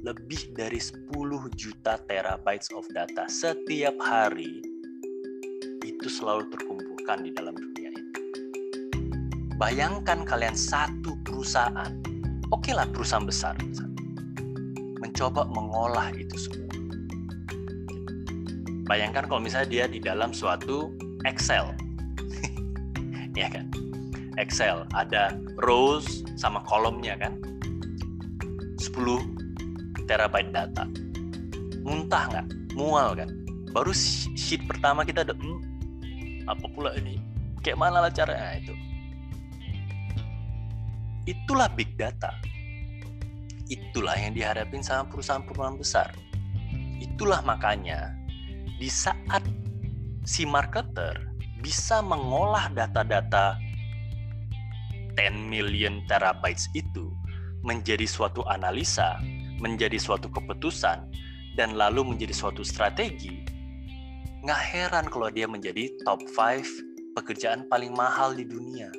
lebih 0.00 0.56
dari 0.56 0.80
10 0.80 1.12
juta 1.52 2.00
terabytes 2.08 2.72
of 2.72 2.88
data 2.96 3.28
setiap 3.28 3.92
hari 4.00 4.64
itu 5.84 6.08
selalu 6.08 6.48
terkumpulkan 6.48 7.28
di 7.28 7.30
dalam 7.36 7.52
dunia 7.52 7.92
ini. 7.92 8.12
Bayangkan 9.60 10.24
kalian 10.24 10.56
satu 10.56 11.12
perusahaan, 11.28 11.92
oke 12.48 12.72
lah 12.72 12.88
perusahaan 12.88 13.28
besar, 13.28 13.52
mencoba 14.96 15.44
mengolah 15.52 16.08
itu 16.16 16.40
semua. 16.40 16.63
Bayangkan 18.84 19.24
kalau 19.24 19.40
misalnya 19.40 19.68
dia 19.68 19.84
di 19.88 20.00
dalam 20.00 20.36
suatu 20.36 20.92
Excel, 21.24 21.72
ya 23.40 23.48
kan? 23.48 23.72
Excel 24.36 24.84
ada 24.92 25.32
rows 25.64 26.24
sama 26.36 26.60
kolomnya 26.68 27.16
kan? 27.16 27.40
10 28.76 30.04
terabyte 30.04 30.52
data. 30.52 30.84
Muntah 31.80 32.24
nggak? 32.28 32.46
Mual 32.76 33.16
kan? 33.16 33.30
Baru 33.72 33.90
sheet 34.36 34.68
pertama 34.68 35.02
kita 35.08 35.24
ada, 35.24 35.32
hmm, 35.32 36.44
apa 36.44 36.66
pula 36.68 36.92
ini? 37.00 37.16
Kayak 37.64 37.80
mana 37.80 38.04
lah 38.04 38.12
caranya 38.12 38.52
nah, 38.52 38.56
itu? 38.60 38.74
Itulah 41.24 41.72
big 41.72 41.96
data 41.96 42.36
Itulah 43.72 44.12
yang 44.20 44.36
dihadapin 44.36 44.84
sama 44.84 45.08
perusahaan-perusahaan 45.08 45.80
besar. 45.80 46.12
Itulah 47.00 47.40
makanya 47.40 48.12
di 48.78 48.90
saat 48.90 49.42
si 50.24 50.48
marketer 50.48 51.30
bisa 51.60 52.00
mengolah 52.04 52.68
data-data 52.72 53.56
10 55.16 55.50
million 55.50 56.02
terabytes 56.10 56.68
itu 56.74 57.14
menjadi 57.64 58.04
suatu 58.04 58.44
analisa, 58.50 59.16
menjadi 59.62 59.96
suatu 59.96 60.28
keputusan, 60.28 61.06
dan 61.56 61.78
lalu 61.78 62.04
menjadi 62.04 62.34
suatu 62.34 62.66
strategi, 62.66 63.46
nggak 64.44 64.62
heran 64.74 65.06
kalau 65.08 65.30
dia 65.30 65.48
menjadi 65.48 65.88
top 66.04 66.20
5 66.36 67.16
pekerjaan 67.16 67.64
paling 67.70 67.94
mahal 67.94 68.34
di 68.34 68.44
dunia 68.44 68.90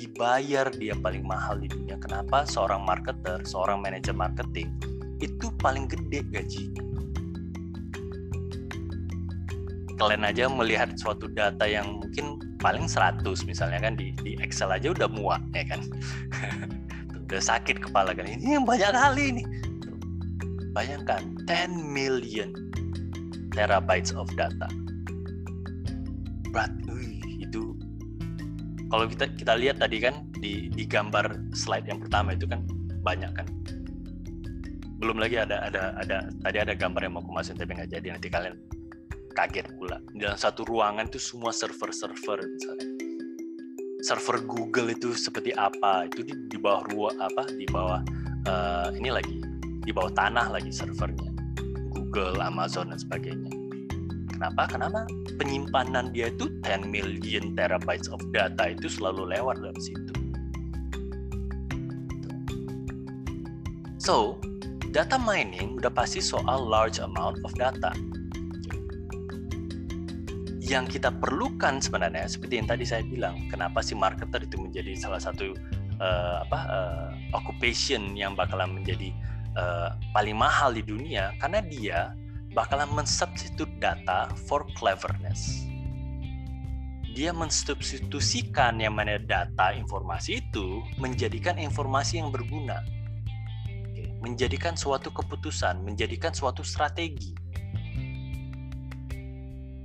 dibayar 0.00 0.70
dia 0.72 0.96
paling 0.96 1.26
mahal 1.26 1.60
di 1.60 1.68
dunia. 1.68 2.00
Kenapa? 2.00 2.48
Seorang 2.48 2.86
marketer, 2.88 3.44
seorang 3.44 3.84
manajer 3.84 4.16
marketing 4.16 4.72
itu 5.20 5.52
paling 5.60 5.84
gede 5.90 6.24
gajinya. 6.32 6.89
Kalian 10.00 10.24
aja 10.24 10.48
melihat 10.48 10.96
suatu 10.96 11.28
data 11.28 11.68
yang 11.68 12.00
mungkin 12.00 12.40
paling 12.56 12.88
100 12.88 13.20
misalnya 13.44 13.84
kan 13.84 14.00
di, 14.00 14.16
di 14.24 14.40
Excel 14.40 14.72
aja 14.72 14.96
udah 14.96 15.08
muak 15.12 15.44
ya 15.52 15.68
kan. 15.68 15.80
udah 17.28 17.42
sakit 17.44 17.84
kepala 17.84 18.16
kan. 18.16 18.24
Ini 18.24 18.56
yang 18.56 18.64
banyak 18.64 18.90
kali 18.96 19.22
ini. 19.36 19.44
Bayangkan 20.72 21.36
10 21.44 21.76
million 21.92 22.56
terabytes 23.52 24.16
of 24.16 24.26
data. 24.40 24.72
Berat, 26.50 26.72
kalau 28.90 29.06
kita 29.06 29.30
kita 29.38 29.54
lihat 29.54 29.78
tadi 29.78 30.02
kan 30.02 30.26
di 30.42 30.66
di 30.74 30.84
gambar 30.84 31.54
slide 31.54 31.86
yang 31.86 32.02
pertama 32.02 32.34
itu 32.34 32.44
kan 32.50 32.66
banyak 33.06 33.30
kan 33.32 33.46
belum 35.00 35.16
lagi 35.16 35.40
ada 35.40 35.64
ada 35.64 35.96
ada 35.96 36.28
tadi 36.44 36.58
ada 36.60 36.74
gambar 36.76 37.00
yang 37.06 37.14
mau 37.16 37.22
aku 37.24 37.32
masukin 37.32 37.58
tapi 37.64 37.72
nggak 37.78 37.90
jadi 37.94 38.06
nanti 38.18 38.28
kalian 38.28 38.54
kaget 39.32 39.66
pula. 39.78 40.02
Dalam 40.12 40.38
satu 40.38 40.66
ruangan 40.66 41.06
itu 41.06 41.18
semua 41.18 41.54
server-server 41.54 42.38
misalnya. 42.44 42.88
Server 44.00 44.40
Google 44.48 44.96
itu 44.96 45.12
seperti 45.12 45.52
apa? 45.52 46.08
Itu 46.08 46.24
di, 46.24 46.32
di 46.48 46.56
bawah 46.56 46.82
ruang 46.88 47.16
apa? 47.20 47.44
Di 47.52 47.68
bawah 47.68 48.00
uh, 48.48 48.88
ini 48.96 49.12
lagi. 49.12 49.38
Di 49.84 49.92
bawah 49.92 50.12
tanah 50.12 50.56
lagi 50.56 50.72
servernya. 50.72 51.30
Google 51.92 52.40
Amazon 52.40 52.90
dan 52.90 52.98
sebagainya. 52.98 53.52
Kenapa? 54.32 54.72
Kenapa 54.72 55.00
penyimpanan 55.36 56.16
dia 56.16 56.32
itu 56.32 56.48
10 56.64 56.88
million 56.88 57.52
terabytes 57.52 58.08
of 58.08 58.24
data 58.32 58.72
itu 58.72 58.88
selalu 58.88 59.36
lewat 59.36 59.60
dalam 59.60 59.76
situ. 59.76 60.12
So, 64.00 64.40
data 64.96 65.20
mining 65.20 65.76
udah 65.76 65.92
pasti 65.92 66.24
soal 66.24 66.64
large 66.64 67.04
amount 67.04 67.44
of 67.44 67.52
data. 67.52 67.92
Yang 70.70 71.02
kita 71.02 71.10
perlukan 71.10 71.82
sebenarnya 71.82 72.30
seperti 72.30 72.62
yang 72.62 72.70
tadi 72.70 72.86
saya 72.86 73.02
bilang, 73.02 73.50
kenapa 73.50 73.82
si 73.82 73.98
marketer 73.98 74.46
itu 74.46 74.54
menjadi 74.54 74.94
salah 74.94 75.18
satu 75.18 75.50
uh, 75.98 76.46
apa 76.46 76.60
uh, 76.70 77.08
occupation 77.34 78.14
yang 78.14 78.38
bakalan 78.38 78.78
menjadi 78.78 79.10
uh, 79.58 79.98
paling 80.14 80.38
mahal 80.38 80.70
di 80.70 80.86
dunia 80.86 81.34
karena 81.42 81.58
dia 81.66 82.00
bakalan 82.54 82.86
mensubstitut 82.94 83.66
data 83.82 84.30
for 84.46 84.62
cleverness. 84.78 85.66
Dia 87.10 87.34
mensubstitusikan 87.34 88.78
yang 88.78 88.94
mana 88.94 89.18
data 89.18 89.74
informasi 89.74 90.38
itu 90.38 90.86
menjadikan 91.02 91.58
informasi 91.58 92.22
yang 92.22 92.30
berguna. 92.30 92.78
Menjadikan 94.22 94.78
suatu 94.78 95.10
keputusan, 95.10 95.82
menjadikan 95.82 96.30
suatu 96.30 96.62
strategi. 96.62 97.34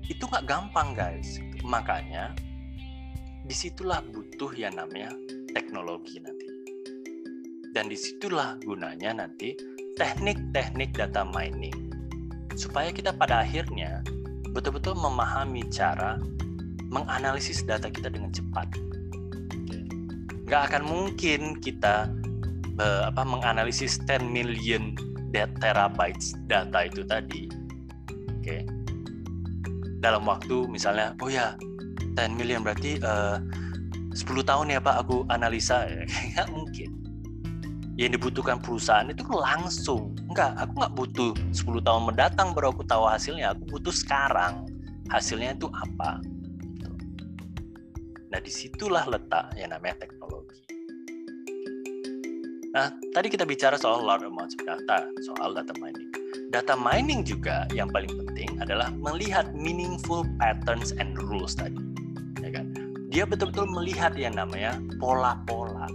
Itu 0.08 0.30
nggak 0.30 0.46
gampang 0.46 0.94
guys. 0.94 1.42
Makanya 1.66 2.36
di 3.46 3.54
situlah 3.54 4.02
butuh 4.02 4.54
yang 4.58 4.78
namanya 4.78 5.14
teknologi 5.54 6.18
nanti. 6.22 6.48
Dan 7.76 7.92
di 7.92 7.98
situlah 8.00 8.58
gunanya 8.64 9.26
nanti 9.26 9.54
teknik-teknik 10.00 10.96
data 10.96 11.28
mining 11.28 11.92
supaya 12.56 12.92
kita 12.92 13.12
pada 13.12 13.44
akhirnya 13.44 14.00
betul-betul 14.56 14.96
memahami 14.96 15.68
cara 15.68 16.16
menganalisis 16.88 17.64
data 17.68 17.92
kita 17.92 18.08
dengan 18.08 18.32
cepat. 18.32 18.72
Nggak 20.46 20.62
akan 20.72 20.84
mungkin 20.86 21.60
kita 21.60 22.08
uh, 22.80 23.10
apa 23.10 23.22
menganalisis 23.26 24.00
10 24.08 24.24
million 24.30 24.96
terabytes 25.34 26.38
data 26.48 26.88
itu 26.88 27.04
tadi. 27.04 27.52
Oke. 28.40 28.64
Okay. 28.64 28.75
Dalam 30.06 30.22
waktu 30.30 30.70
misalnya, 30.70 31.18
oh 31.18 31.34
ya 31.34 31.58
10 32.14 32.38
million 32.38 32.62
berarti 32.62 33.02
uh, 33.02 33.42
eh, 33.42 34.14
10 34.14 34.46
tahun 34.46 34.78
ya 34.78 34.78
Pak 34.78 35.02
aku 35.02 35.26
analisa. 35.34 35.90
Nggak 36.38 36.48
mungkin. 36.54 36.90
Yang 37.98 38.22
dibutuhkan 38.22 38.62
perusahaan 38.62 39.10
itu 39.10 39.26
langsung. 39.34 40.14
Enggak 40.30 40.54
aku 40.62 40.84
nggak 40.84 40.94
butuh 40.94 41.32
10 41.58 41.88
tahun 41.88 42.02
mendatang 42.06 42.54
baru 42.54 42.70
aku 42.70 42.86
tahu 42.86 43.10
hasilnya. 43.10 43.58
Aku 43.58 43.66
butuh 43.66 43.90
sekarang. 43.90 44.70
Hasilnya 45.10 45.58
itu 45.58 45.66
apa? 45.74 46.22
Gitu. 46.22 46.90
nah 48.30 48.40
di 48.44 48.52
situlah 48.52 49.08
letak 49.08 49.56
yang 49.56 49.72
namanya 49.72 50.04
teknologi. 50.04 50.60
Nah 52.76 52.92
tadi 53.16 53.32
kita 53.32 53.48
bicara 53.48 53.80
soal 53.80 54.04
large 54.04 54.28
amounts 54.28 54.60
of 54.60 54.68
data 54.68 55.08
soal 55.24 55.56
data 55.56 55.72
mining. 55.80 56.12
Data 56.52 56.76
mining 56.76 57.24
juga 57.24 57.64
yang 57.72 57.88
paling 57.88 58.12
penting 58.12 58.35
adalah 58.60 58.92
melihat 58.96 59.52
meaningful 59.56 60.24
patterns 60.40 60.92
and 60.96 61.16
rules 61.18 61.56
tadi. 61.56 61.78
Ya 62.40 62.50
kan? 62.54 62.72
Dia 63.10 63.24
betul-betul 63.24 63.70
melihat 63.72 64.14
yang 64.20 64.36
namanya 64.36 64.78
pola-pola. 65.00 65.88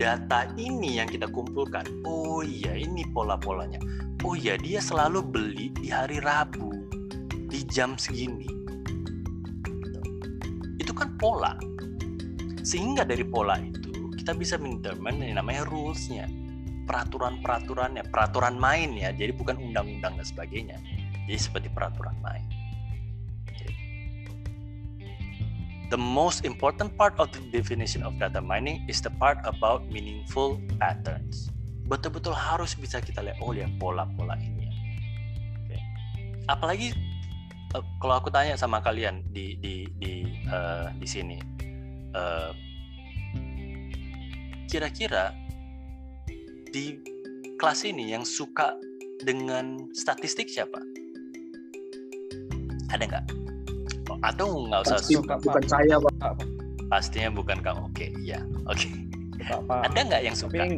Data 0.00 0.48
ini 0.56 0.96
yang 0.96 1.08
kita 1.12 1.28
kumpulkan. 1.28 1.84
Oh 2.08 2.40
iya, 2.40 2.72
ini 2.72 3.04
pola-polanya. 3.12 3.80
Oh 4.24 4.32
iya, 4.32 4.56
dia 4.56 4.80
selalu 4.80 5.20
beli 5.20 5.66
di 5.76 5.92
hari 5.92 6.20
Rabu 6.24 6.72
di 7.50 7.60
jam 7.68 8.00
segini. 8.00 8.48
Itu 10.80 10.96
kan 10.96 11.16
pola. 11.20 11.56
Sehingga 12.64 13.04
dari 13.04 13.24
pola 13.24 13.60
itu 13.60 14.12
kita 14.16 14.32
bisa 14.36 14.56
mendetermine 14.56 15.20
yang 15.32 15.40
namanya 15.40 15.68
rules-nya 15.68 16.28
peraturan-peraturannya, 16.90 18.02
peraturan 18.10 18.58
main 18.58 18.90
ya, 18.98 19.14
jadi 19.14 19.30
bukan 19.30 19.62
undang-undang 19.62 20.18
dan 20.18 20.26
sebagainya. 20.26 20.74
Jadi 21.26 21.38
seperti 21.40 21.68
peraturan 21.72 22.16
main. 22.22 22.46
The 25.90 25.98
most 25.98 26.46
important 26.46 26.94
part 26.94 27.18
of 27.18 27.34
the 27.34 27.42
definition 27.50 28.06
of 28.06 28.14
data 28.22 28.38
mining 28.38 28.86
is 28.86 29.02
the 29.02 29.10
part 29.18 29.42
about 29.42 29.90
meaningful 29.90 30.62
patterns. 30.78 31.50
Betul-betul 31.90 32.30
harus 32.30 32.78
bisa 32.78 33.02
kita 33.02 33.18
lihat, 33.18 33.42
oh 33.42 33.50
ya 33.50 33.66
pola-pola 33.82 34.38
ini. 34.38 34.70
Oke. 35.66 35.78
Apalagi 36.46 36.94
uh, 37.74 37.82
kalau 37.98 38.22
aku 38.22 38.30
tanya 38.30 38.54
sama 38.54 38.78
kalian 38.78 39.26
di 39.34 39.58
di 39.58 39.90
di 39.98 40.46
uh, 40.46 40.94
di 40.94 41.06
sini, 41.10 41.42
uh, 42.14 42.54
kira-kira 44.70 45.34
di 46.70 47.02
kelas 47.58 47.82
ini 47.82 48.14
yang 48.14 48.22
suka 48.22 48.78
dengan 49.26 49.90
statistik 49.90 50.46
siapa? 50.46 50.78
Ada 52.90 53.04
nggak? 53.06 53.24
Oh, 54.10 54.18
atau 54.26 54.46
nggak 54.66 54.80
usah 54.86 54.98
Pasti 54.98 55.14
suka? 55.14 55.34
bukan 55.38 55.64
saya, 55.70 55.94
Pak. 56.02 56.34
Pastinya 56.90 57.30
bukan 57.30 57.58
kamu. 57.62 57.86
Oke, 57.86 58.10
iya. 58.18 58.42
Oke. 58.66 58.90
Suka 59.38 59.54
apa? 59.62 59.74
Ada 59.86 60.00
nggak 60.10 60.22
yang 60.26 60.36
suka? 60.36 60.58
Tapi 60.58 60.76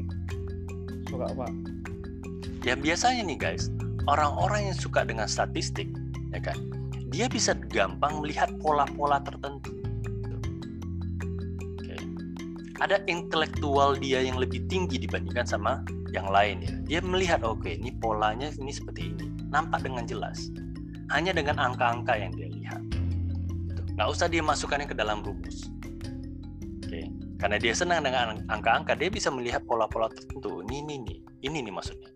suka 1.09 1.25
apa? 1.33 1.47
Ya 2.63 2.79
biasanya 2.79 3.27
nih 3.27 3.39
guys, 3.41 3.73
orang-orang 4.07 4.71
yang 4.71 4.77
suka 4.77 5.03
dengan 5.03 5.27
statistik, 5.27 5.91
ya 6.31 6.39
kan, 6.39 6.55
dia 7.11 7.27
bisa 7.27 7.59
gampang 7.73 8.23
melihat 8.23 8.53
pola-pola 8.63 9.19
tertentu. 9.25 9.73
Oke. 11.81 11.97
Ada 12.79 13.03
intelektual 13.11 13.99
dia 13.99 14.23
yang 14.23 14.39
lebih 14.39 14.63
tinggi 14.71 15.01
dibandingkan 15.01 15.49
sama 15.49 15.83
yang 16.13 16.29
lain 16.29 16.63
ya. 16.63 16.73
Dia 16.87 17.01
melihat 17.03 17.43
oke 17.43 17.67
ini 17.67 17.91
polanya 17.99 18.53
ini 18.61 18.71
seperti 18.71 19.17
ini, 19.17 19.27
nampak 19.51 19.83
dengan 19.83 20.07
jelas. 20.07 20.53
Hanya 21.13 21.37
dengan 21.37 21.61
angka-angka 21.61 22.17
yang 22.17 22.33
dia 22.33 22.49
lihat. 22.49 22.81
Gitu. 23.69 23.81
Nggak 24.01 24.09
usah 24.09 24.27
dia 24.33 24.41
masukkannya 24.41 24.89
ke 24.89 24.97
dalam 24.97 25.21
rumus. 25.21 25.69
Oke. 26.83 27.05
Karena 27.37 27.61
dia 27.61 27.77
senang 27.77 28.01
dengan 28.01 28.41
angka-angka, 28.49 28.97
dia 28.97 29.13
bisa 29.13 29.29
melihat 29.29 29.61
pola-pola 29.69 30.09
tertentu. 30.09 30.65
Ini, 30.65 30.77
ini, 30.89 30.95
ini, 31.05 31.15
ini 31.45 31.59
nih 31.69 31.75
maksudnya. 31.75 32.11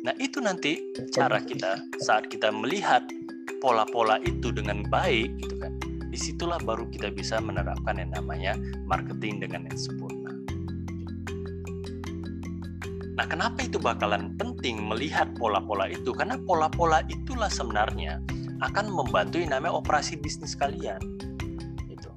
Nah 0.00 0.16
itu 0.16 0.40
nanti 0.40 0.80
cara 1.12 1.38
kita 1.44 1.78
saat 2.00 2.32
kita 2.32 2.48
melihat 2.48 3.04
pola-pola 3.60 4.16
itu 4.24 4.48
dengan 4.50 4.82
baik, 4.88 5.36
gitu 5.38 5.56
kan. 5.60 5.76
Di 6.10 6.18
situlah 6.18 6.58
baru 6.58 6.88
kita 6.90 7.12
bisa 7.14 7.38
menerapkan 7.38 8.00
yang 8.00 8.10
namanya 8.10 8.58
marketing 8.88 9.44
dengan 9.44 9.68
yang 9.68 9.78
sempurna. 9.78 10.19
Nah, 13.20 13.28
kenapa 13.28 13.60
itu 13.60 13.76
bakalan 13.76 14.32
penting 14.40 14.80
melihat 14.80 15.28
pola-pola 15.36 15.92
itu? 15.92 16.16
Karena 16.16 16.40
pola-pola 16.40 17.04
itulah 17.04 17.52
sebenarnya 17.52 18.16
akan 18.64 18.88
membantu 18.88 19.36
yang 19.36 19.52
namanya 19.52 19.76
operasi 19.76 20.16
bisnis 20.16 20.56
kalian. 20.56 20.96
Gitu. 21.84 22.08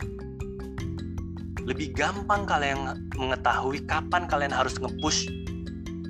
Lebih 1.68 1.92
gampang 1.92 2.48
kalian 2.48 3.12
mengetahui 3.20 3.84
kapan 3.84 4.32
kalian 4.32 4.56
harus 4.56 4.80
nge-push 4.80 5.28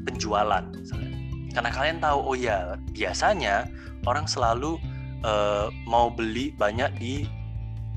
penjualan 0.06 0.62
misalnya. 0.77 1.17
Karena 1.58 1.69
kalian 1.73 1.97
tahu 1.97 2.19
oh 2.21 2.38
ya, 2.38 2.77
biasanya 2.93 3.65
orang 4.06 4.29
selalu 4.29 4.77
uh, 5.25 5.73
mau 5.89 6.13
beli 6.13 6.53
banyak 6.53 6.93
di 7.01 7.25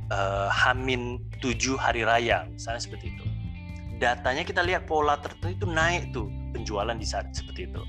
uh, 0.09 0.49
Hamin 0.49 1.21
7 1.45 1.77
hari 1.77 2.09
raya, 2.09 2.49
misalnya 2.49 2.81
seperti 2.81 3.13
itu. 3.13 3.25
Datanya 4.01 4.49
kita 4.49 4.65
lihat 4.65 4.89
pola 4.89 5.21
tertentu 5.21 5.61
itu 5.61 5.69
naik 5.69 6.17
tuh 6.17 6.33
penjualan 6.57 6.97
di 6.97 7.05
saat 7.05 7.29
seperti 7.37 7.69
itu. 7.69 7.83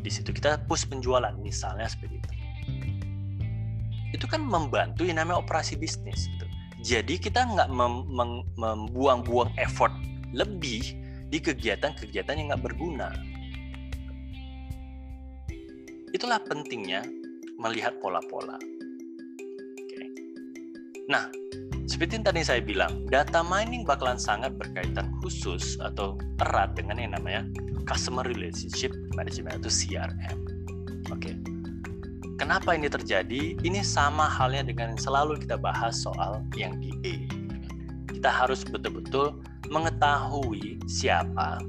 Di 0.00 0.10
situ 0.10 0.32
kita 0.32 0.64
push 0.64 0.88
penjualan, 0.88 1.36
misalnya 1.36 1.84
seperti 1.86 2.16
itu. 2.16 2.32
Itu 4.16 4.24
kan 4.24 4.40
membantu 4.40 5.04
yang 5.04 5.20
namanya 5.20 5.44
operasi 5.44 5.76
bisnis. 5.76 6.26
Gitu. 6.32 6.46
Jadi 6.82 7.20
kita 7.20 7.46
nggak 7.46 7.68
mem 7.70 8.08
mem 8.10 8.30
membuang-buang 8.58 9.54
effort 9.60 9.92
lebih 10.34 10.82
di 11.30 11.38
kegiatan-kegiatan 11.38 12.34
yang 12.34 12.50
nggak 12.50 12.64
berguna. 12.64 13.12
Itulah 16.12 16.42
pentingnya 16.44 17.06
melihat 17.56 17.96
pola-pola. 18.02 18.58
Oke. 19.78 20.04
Nah, 21.08 21.30
seperti 21.92 22.16
yang 22.16 22.24
tadi 22.24 22.40
saya 22.40 22.64
bilang, 22.64 23.04
data 23.12 23.44
mining 23.44 23.84
bakalan 23.84 24.16
sangat 24.16 24.56
berkaitan 24.56 25.12
khusus 25.20 25.76
atau 25.76 26.16
erat 26.40 26.72
dengan 26.72 26.96
yang 26.96 27.12
namanya 27.12 27.44
Customer 27.84 28.24
Relationship 28.24 28.96
Management 29.12 29.60
atau 29.60 29.68
CRM. 29.68 30.38
Oke. 31.12 31.36
Kenapa 32.40 32.72
ini 32.72 32.88
terjadi? 32.88 33.60
Ini 33.60 33.84
sama 33.84 34.24
halnya 34.24 34.64
dengan 34.64 34.96
yang 34.96 35.00
selalu 35.04 35.44
kita 35.44 35.60
bahas 35.60 36.00
soal 36.00 36.40
yang 36.56 36.80
di 36.80 36.96
E. 37.04 37.28
Kita 38.08 38.32
harus 38.32 38.64
betul-betul 38.64 39.36
mengetahui 39.68 40.80
siapa 40.88 41.60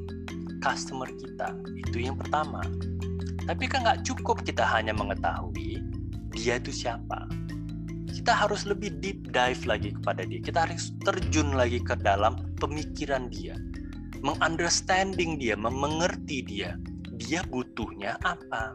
customer 0.64 1.12
kita. 1.20 1.52
Itu 1.84 2.00
yang 2.00 2.16
pertama. 2.16 2.64
Tapi 3.44 3.68
kan 3.68 3.84
nggak 3.84 4.08
cukup 4.08 4.40
kita 4.48 4.64
hanya 4.64 4.96
mengetahui 4.96 5.84
dia 6.32 6.56
itu 6.64 6.72
siapa. 6.72 7.28
Kita 8.13 8.38
harus 8.38 8.69
lebih 8.69 9.02
deep 9.02 9.34
dive 9.34 9.63
lagi 9.65 9.89
kepada 9.97 10.21
dia. 10.23 10.39
Kita 10.39 10.69
harus 10.69 10.93
terjun 11.02 11.58
lagi 11.58 11.82
ke 11.82 11.97
dalam 11.97 12.38
pemikiran 12.62 13.28
dia 13.34 13.58
mengunderstanding 14.23 15.36
dia, 15.38 15.60
mengerti 15.60 16.41
dia. 16.47 16.80
Dia 17.19 17.43
butuhnya 17.45 18.17
apa? 18.23 18.73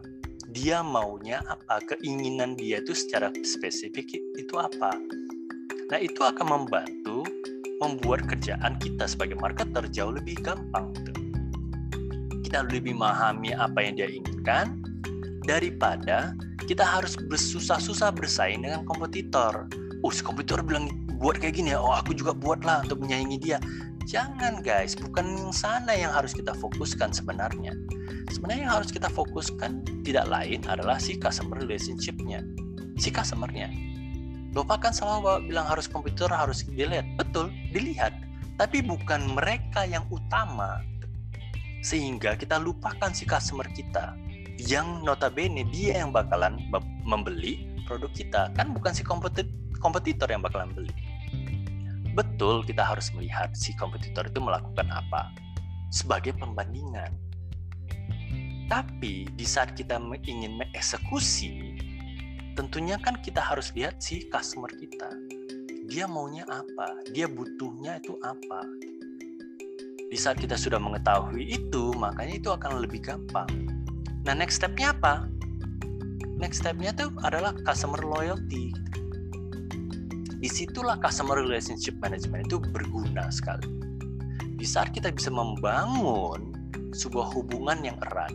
Dia 0.52 0.84
maunya 0.84 1.40
apa? 1.48 1.80
Keinginan 1.88 2.54
dia 2.54 2.84
itu 2.84 2.92
secara 2.92 3.32
spesifik 3.40 4.20
itu 4.36 4.54
apa? 4.60 4.92
Nah, 5.88 5.98
itu 5.98 6.20
akan 6.20 6.46
membantu 6.68 7.24
membuat 7.80 8.28
kerjaan 8.28 8.76
kita 8.76 9.08
sebagai 9.08 9.40
marketer 9.40 9.88
jauh 9.88 10.12
lebih 10.12 10.36
gampang. 10.44 10.92
Kita 12.44 12.68
lebih 12.68 12.92
memahami 12.96 13.56
apa 13.56 13.80
yang 13.80 13.96
dia 13.96 14.08
inginkan 14.08 14.84
daripada 15.48 16.36
kita 16.68 16.84
harus 16.84 17.16
bersusah-susah 17.16 18.12
bersaing 18.12 18.60
dengan 18.60 18.84
kompetitor. 18.84 19.64
Oh, 20.04 20.12
si 20.12 20.20
kompetitor 20.20 20.60
bilang 20.60 20.92
buat 21.16 21.40
kayak 21.40 21.56
gini 21.56 21.72
ya, 21.72 21.80
oh 21.80 21.96
aku 21.96 22.12
juga 22.12 22.36
buatlah 22.36 22.84
untuk 22.84 23.00
menyaingi 23.00 23.40
dia. 23.40 23.56
Jangan 24.04 24.60
guys, 24.60 24.92
bukan 24.92 25.24
yang 25.36 25.52
sana 25.52 25.96
yang 25.96 26.12
harus 26.12 26.36
kita 26.36 26.52
fokuskan 26.60 27.12
sebenarnya. 27.16 27.72
Sebenarnya 28.28 28.68
yang 28.68 28.74
harus 28.80 28.92
kita 28.92 29.08
fokuskan 29.08 29.84
tidak 30.04 30.28
lain 30.28 30.60
adalah 30.68 31.00
si 31.00 31.16
customer 31.16 31.56
relationship-nya, 31.56 32.44
si 33.00 33.08
customer-nya. 33.08 33.72
Lupakan 34.52 34.92
selalu 34.92 35.48
bilang 35.48 35.68
harus 35.68 35.88
komputer 35.88 36.28
harus 36.28 36.64
dilihat. 36.68 37.04
Betul, 37.16 37.52
dilihat. 37.72 38.12
Tapi 38.56 38.84
bukan 38.84 39.36
mereka 39.36 39.84
yang 39.84 40.04
utama. 40.08 40.84
Sehingga 41.84 42.36
kita 42.36 42.60
lupakan 42.60 43.12
si 43.12 43.28
customer 43.28 43.68
kita. 43.72 44.27
Yang 44.58 45.06
notabene 45.06 45.62
dia 45.70 46.02
yang 46.02 46.10
bakalan 46.10 46.58
membeli 47.06 47.70
produk 47.86 48.10
kita. 48.10 48.42
Kan 48.58 48.74
bukan 48.74 48.90
si 48.90 49.06
kompetitor 49.78 50.28
yang 50.28 50.42
bakalan 50.42 50.74
beli 50.74 50.92
betul 52.18 52.66
kita 52.66 52.82
harus 52.82 53.14
melihat 53.14 53.54
si 53.54 53.70
kompetitor 53.78 54.26
itu 54.26 54.42
melakukan 54.42 54.90
apa 54.90 55.30
sebagai 55.94 56.34
pembandingan. 56.34 57.14
Tapi 58.66 59.30
di 59.32 59.46
saat 59.46 59.78
kita 59.78 60.02
ingin 60.26 60.58
mengeksekusi, 60.58 61.78
tentunya 62.58 62.98
kan 63.00 63.16
kita 63.22 63.38
harus 63.38 63.70
lihat 63.72 64.02
si 64.02 64.26
customer 64.28 64.68
kita. 64.76 65.08
Dia 65.88 66.04
maunya 66.04 66.44
apa? 66.50 67.00
Dia 67.14 67.30
butuhnya 67.30 67.96
itu 67.96 68.18
apa? 68.20 68.60
Di 70.10 70.18
saat 70.20 70.36
kita 70.36 70.58
sudah 70.58 70.76
mengetahui 70.76 71.48
itu, 71.48 71.96
makanya 71.96 72.34
itu 72.36 72.50
akan 72.52 72.84
lebih 72.84 73.00
gampang. 73.00 73.48
Nah, 74.28 74.36
next 74.36 74.60
step-nya 74.60 74.92
apa? 74.92 75.24
Next 76.36 76.60
step-nya 76.60 76.92
itu 76.92 77.08
adalah 77.24 77.56
customer 77.64 78.04
loyalty 78.04 78.76
di 80.38 80.46
situlah 80.46 81.00
customer 81.02 81.40
relationship 81.40 81.98
management 81.98 82.46
itu 82.46 82.62
berguna 82.70 83.26
sekali. 83.32 83.66
Di 84.58 84.66
saat 84.66 84.94
kita 84.94 85.10
bisa 85.10 85.34
membangun 85.34 86.54
sebuah 86.94 87.34
hubungan 87.34 87.82
yang 87.82 87.98
erat, 88.10 88.30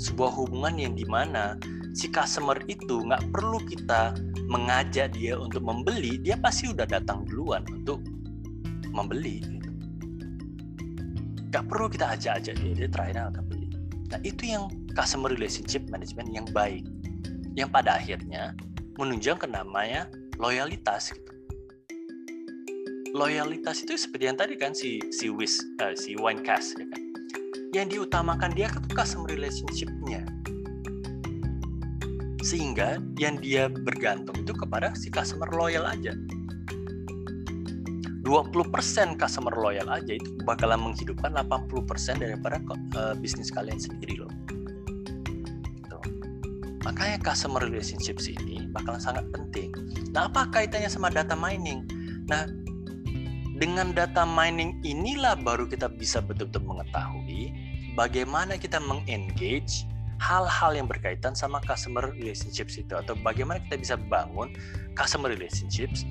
sebuah 0.00 0.34
hubungan 0.34 0.74
yang 0.80 0.92
di 0.98 1.06
mana 1.06 1.54
si 1.94 2.10
customer 2.10 2.58
itu 2.66 3.06
nggak 3.06 3.30
perlu 3.30 3.62
kita 3.68 4.18
mengajak 4.50 5.14
dia 5.14 5.38
untuk 5.38 5.62
membeli, 5.62 6.18
dia 6.18 6.34
pasti 6.40 6.72
udah 6.72 6.88
datang 6.88 7.22
duluan 7.28 7.62
untuk 7.70 8.02
membeli. 8.90 9.44
Gitu. 9.44 9.70
Gak 11.48 11.64
perlu 11.64 11.88
kita 11.88 12.16
ajak-ajak 12.16 12.54
dia, 12.60 12.72
dia 12.76 12.88
terakhir 12.88 13.16
akan 13.28 13.44
beli. 13.44 13.68
Nah 14.08 14.20
itu 14.24 14.42
yang 14.48 14.68
customer 14.98 15.30
relationship 15.30 15.86
management 15.86 16.34
yang 16.34 16.42
baik, 16.50 16.82
yang 17.54 17.70
pada 17.70 18.02
akhirnya 18.02 18.58
menunjang 18.98 19.38
ke 19.38 19.46
namanya 19.46 20.10
loyalitas. 20.42 21.14
Gitu. 21.14 21.30
Loyalitas 23.14 23.86
itu 23.86 23.94
seperti 23.94 24.26
yang 24.26 24.34
tadi 24.34 24.58
kan 24.58 24.74
si 24.74 24.98
si 25.14 25.30
Wis 25.30 25.62
uh, 25.78 25.94
si 25.94 26.18
Winecast 26.18 26.82
ya 26.82 26.86
kan. 26.90 27.02
Yang 27.70 27.86
diutamakan 27.94 28.50
dia 28.58 28.66
itu 28.66 28.90
customer 28.90 29.30
relationship-nya 29.30 30.26
sehingga 32.48 32.96
yang 33.20 33.36
dia 33.36 33.68
bergantung 33.68 34.32
itu 34.40 34.56
kepada 34.56 34.96
si 34.96 35.12
customer 35.12 35.52
loyal 35.52 35.84
aja 35.84 36.16
20% 38.28 39.16
customer 39.16 39.54
loyal 39.56 39.88
aja 39.88 40.12
itu 40.20 40.36
bakalan 40.44 40.92
menghidupkan 40.92 41.32
80% 41.32 42.20
daripada 42.20 42.60
uh, 42.92 43.16
bisnis 43.16 43.48
kalian 43.48 43.80
sendiri 43.80 44.20
loh. 44.20 44.28
Makanya 46.88 47.20
customer 47.20 47.60
relationships 47.60 48.24
ini 48.32 48.64
bakalan 48.72 48.96
sangat 48.96 49.28
penting 49.28 49.68
nah 50.16 50.24
apa 50.24 50.48
kaitannya 50.48 50.88
sama 50.88 51.12
data 51.12 51.36
mining 51.36 51.84
nah 52.24 52.48
dengan 53.60 53.92
data 53.92 54.24
mining 54.24 54.80
inilah 54.88 55.36
baru 55.36 55.68
kita 55.68 55.92
bisa 55.92 56.24
betul-betul 56.24 56.64
mengetahui 56.64 57.52
bagaimana 57.92 58.56
kita 58.56 58.80
mengengage 58.80 59.84
hal-hal 60.18 60.74
yang 60.74 60.88
berkaitan 60.88 61.36
sama 61.36 61.62
customer 61.62 62.10
relationships 62.10 62.80
itu 62.80 62.96
atau 62.96 63.14
bagaimana 63.20 63.62
kita 63.68 63.76
bisa 63.78 63.94
bangun 63.94 64.50
customer 64.96 65.30
relationships 65.30 66.08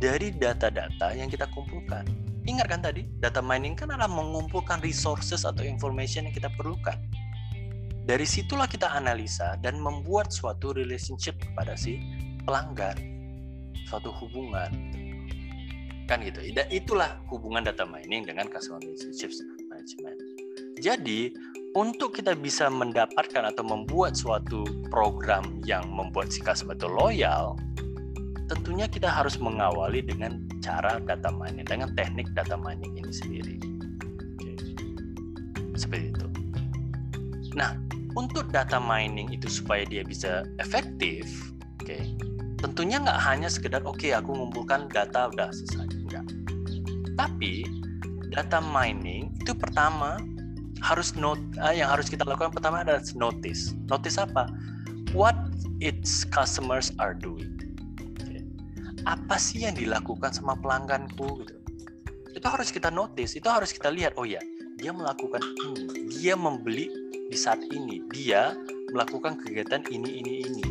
dari 0.00 0.32
data-data 0.32 1.12
yang 1.12 1.28
kita 1.28 1.44
kumpulkan. 1.52 2.08
Ingat 2.48 2.72
kan 2.72 2.80
tadi, 2.80 3.04
data 3.20 3.44
mining 3.44 3.76
kan 3.76 3.92
adalah 3.92 4.08
mengumpulkan 4.08 4.80
resources 4.80 5.44
atau 5.44 5.60
information 5.60 6.24
yang 6.24 6.32
kita 6.32 6.48
perlukan. 6.56 6.96
Dari 8.10 8.26
situlah 8.26 8.66
kita 8.66 8.90
analisa 8.90 9.54
dan 9.62 9.78
membuat 9.78 10.34
suatu 10.34 10.74
relationship 10.74 11.38
kepada 11.38 11.78
si 11.78 12.02
pelanggan, 12.42 12.98
suatu 13.86 14.10
hubungan. 14.10 14.66
Kan 16.10 16.26
gitu. 16.26 16.42
Dan 16.50 16.66
itulah 16.74 17.22
hubungan 17.30 17.62
data 17.62 17.86
mining 17.86 18.26
dengan 18.26 18.50
customer 18.50 18.82
relationships 18.82 19.38
management. 19.70 20.18
Jadi, 20.82 21.30
untuk 21.78 22.18
kita 22.18 22.34
bisa 22.34 22.66
mendapatkan 22.66 23.46
atau 23.46 23.62
membuat 23.62 24.18
suatu 24.18 24.66
program 24.90 25.62
yang 25.62 25.86
membuat 25.86 26.34
si 26.34 26.42
customer 26.42 26.74
itu 26.74 26.90
loyal, 26.90 27.54
tentunya 28.50 28.90
kita 28.90 29.06
harus 29.06 29.38
mengawali 29.38 30.02
dengan 30.02 30.42
cara 30.58 30.98
data 30.98 31.30
mining, 31.30 31.62
dengan 31.62 31.94
teknik 31.94 32.26
data 32.34 32.58
mining 32.58 32.90
ini 32.98 33.12
sendiri. 33.14 33.56
Seperti 35.78 36.10
itu. 36.10 36.26
Nah, 37.54 37.89
untuk 38.18 38.50
data 38.50 38.82
mining 38.82 39.30
itu 39.30 39.46
supaya 39.46 39.86
dia 39.86 40.02
bisa 40.02 40.46
efektif, 40.58 41.26
oke, 41.82 41.98
tentunya 42.58 42.98
nggak 43.00 43.20
hanya 43.22 43.48
sekedar 43.48 43.82
oke 43.86 43.98
okay, 43.98 44.12
aku 44.16 44.34
mengumpulkan 44.34 44.90
data 44.90 45.30
udah 45.30 45.48
selesai, 45.54 45.86
enggak. 46.06 46.26
Tapi 47.14 47.66
data 48.30 48.58
mining 48.62 49.34
itu 49.42 49.52
pertama 49.54 50.18
harus 50.80 51.12
note 51.12 51.42
uh, 51.60 51.74
yang 51.76 51.92
harus 51.92 52.08
kita 52.08 52.24
lakukan 52.24 52.56
pertama 52.56 52.82
adalah 52.82 53.04
notice. 53.14 53.76
Notice 53.86 54.16
apa? 54.16 54.48
What 55.12 55.36
its 55.84 56.24
customers 56.28 56.94
are 56.96 57.12
doing. 57.12 57.58
Okay. 58.20 58.42
Apa 59.04 59.36
sih 59.36 59.68
yang 59.68 59.76
dilakukan 59.76 60.32
sama 60.32 60.56
pelangganku 60.56 61.44
gitu. 61.44 61.56
Itu 62.30 62.46
harus 62.46 62.70
kita 62.70 62.88
notice, 62.88 63.36
itu 63.36 63.48
harus 63.50 63.74
kita 63.74 63.90
lihat. 63.90 64.14
Oh 64.16 64.24
ya, 64.24 64.40
dia 64.78 64.94
melakukan 64.94 65.42
ini, 65.66 66.08
dia 66.14 66.38
membeli 66.38 67.09
di 67.30 67.38
saat 67.38 67.62
ini, 67.70 68.02
dia 68.10 68.58
melakukan 68.90 69.38
kegiatan 69.38 69.86
ini 69.86 70.10
ini 70.18 70.32
ini. 70.42 70.66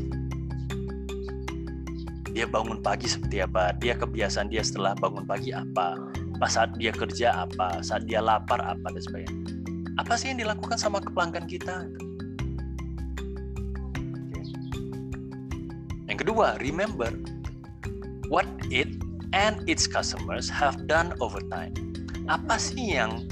Dia 2.35 2.45
bangun 2.45 2.83
pagi 2.83 3.07
seperti 3.07 3.39
apa? 3.39 3.71
Dia 3.79 3.95
kebiasaan 3.95 4.51
dia 4.51 4.61
setelah 4.61 4.91
bangun 4.99 5.23
pagi 5.23 5.55
apa? 5.55 5.95
Pas 6.35 6.51
saat 6.51 6.75
dia 6.75 6.91
kerja 6.91 7.47
apa? 7.47 7.79
Saat 7.79 8.05
dia 8.11 8.19
lapar 8.19 8.59
apa 8.59 8.91
dan 8.91 9.01
sebagainya 9.01 9.59
apa 9.99 10.15
sih 10.15 10.31
yang 10.31 10.39
dilakukan 10.39 10.79
sama 10.79 11.03
pelanggan 11.03 11.43
kita? 11.43 11.83
Yang 16.07 16.17
kedua, 16.23 16.55
remember 16.63 17.11
what 18.31 18.47
it 18.71 18.87
and 19.35 19.59
its 19.67 19.85
customers 19.85 20.47
have 20.47 20.87
done 20.87 21.11
over 21.19 21.43
time. 21.51 21.75
Apa 22.31 22.55
sih 22.55 22.95
yang 22.95 23.27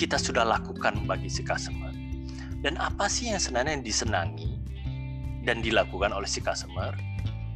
kita 0.00 0.16
sudah 0.16 0.48
lakukan 0.48 1.04
bagi 1.04 1.28
si 1.28 1.44
customer? 1.44 1.87
Dan 2.58 2.74
apa 2.74 3.06
sih 3.06 3.30
yang 3.30 3.38
sebenarnya 3.38 3.78
yang 3.78 3.86
disenangi 3.86 4.50
dan 5.46 5.62
dilakukan 5.62 6.10
oleh 6.10 6.26
si 6.26 6.42
customer? 6.42 6.90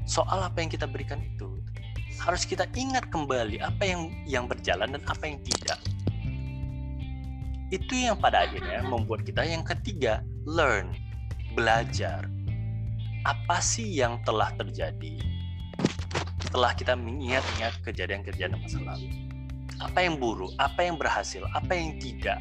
Soal 0.06 0.46
apa 0.46 0.62
yang 0.62 0.70
kita 0.70 0.86
berikan 0.86 1.18
itu? 1.18 1.58
Harus 2.22 2.46
kita 2.46 2.70
ingat 2.78 3.10
kembali 3.10 3.58
apa 3.58 3.82
yang 3.82 4.14
yang 4.30 4.44
berjalan 4.46 4.94
dan 4.94 5.02
apa 5.10 5.26
yang 5.26 5.42
tidak. 5.42 5.80
Itu 7.74 7.98
yang 7.98 8.14
pada 8.20 8.46
akhirnya 8.46 8.86
membuat 8.86 9.26
kita 9.26 9.42
yang 9.42 9.66
ketiga 9.66 10.22
learn 10.46 10.94
belajar. 11.58 12.30
Apa 13.26 13.58
sih 13.58 13.86
yang 13.86 14.22
telah 14.22 14.54
terjadi 14.54 15.18
setelah 16.42 16.74
kita 16.78 16.94
mengingat-ingat 16.94 17.74
kejadian-kejadian 17.82 18.54
masa 18.60 18.78
lalu? 18.82 19.10
Apa 19.82 20.06
yang 20.06 20.14
buruk 20.14 20.54
apa 20.62 20.86
yang 20.86 20.94
berhasil 20.94 21.42
apa 21.58 21.74
yang 21.74 21.98
tidak? 21.98 22.38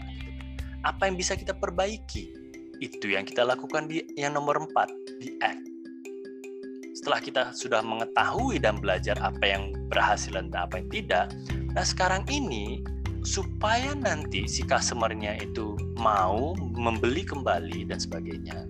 Apa 0.85 1.09
yang 1.09 1.17
bisa 1.17 1.33
kita 1.37 1.53
perbaiki 1.57 2.40
itu 2.81 3.13
yang 3.13 3.23
kita 3.23 3.45
lakukan 3.45 3.85
di 3.85 4.01
yang 4.17 4.33
nomor 4.33 4.57
empat 4.57 4.89
di 5.21 5.37
act. 5.39 5.61
Setelah 6.97 7.21
kita 7.23 7.43
sudah 7.55 7.79
mengetahui 7.85 8.59
dan 8.59 8.81
belajar 8.81 9.15
apa 9.21 9.45
yang 9.45 9.71
berhasil 9.91 10.31
dan 10.31 10.51
apa 10.55 10.79
yang 10.79 10.87
tidak 10.87 11.25
nah 11.75 11.83
sekarang 11.83 12.23
ini 12.27 12.83
supaya 13.21 13.93
nanti 13.93 14.49
si 14.49 14.65
customernya 14.65 15.37
itu 15.39 15.77
mau 15.99 16.57
membeli 16.57 17.21
kembali 17.23 17.87
dan 17.87 17.99
sebagainya 18.01 18.65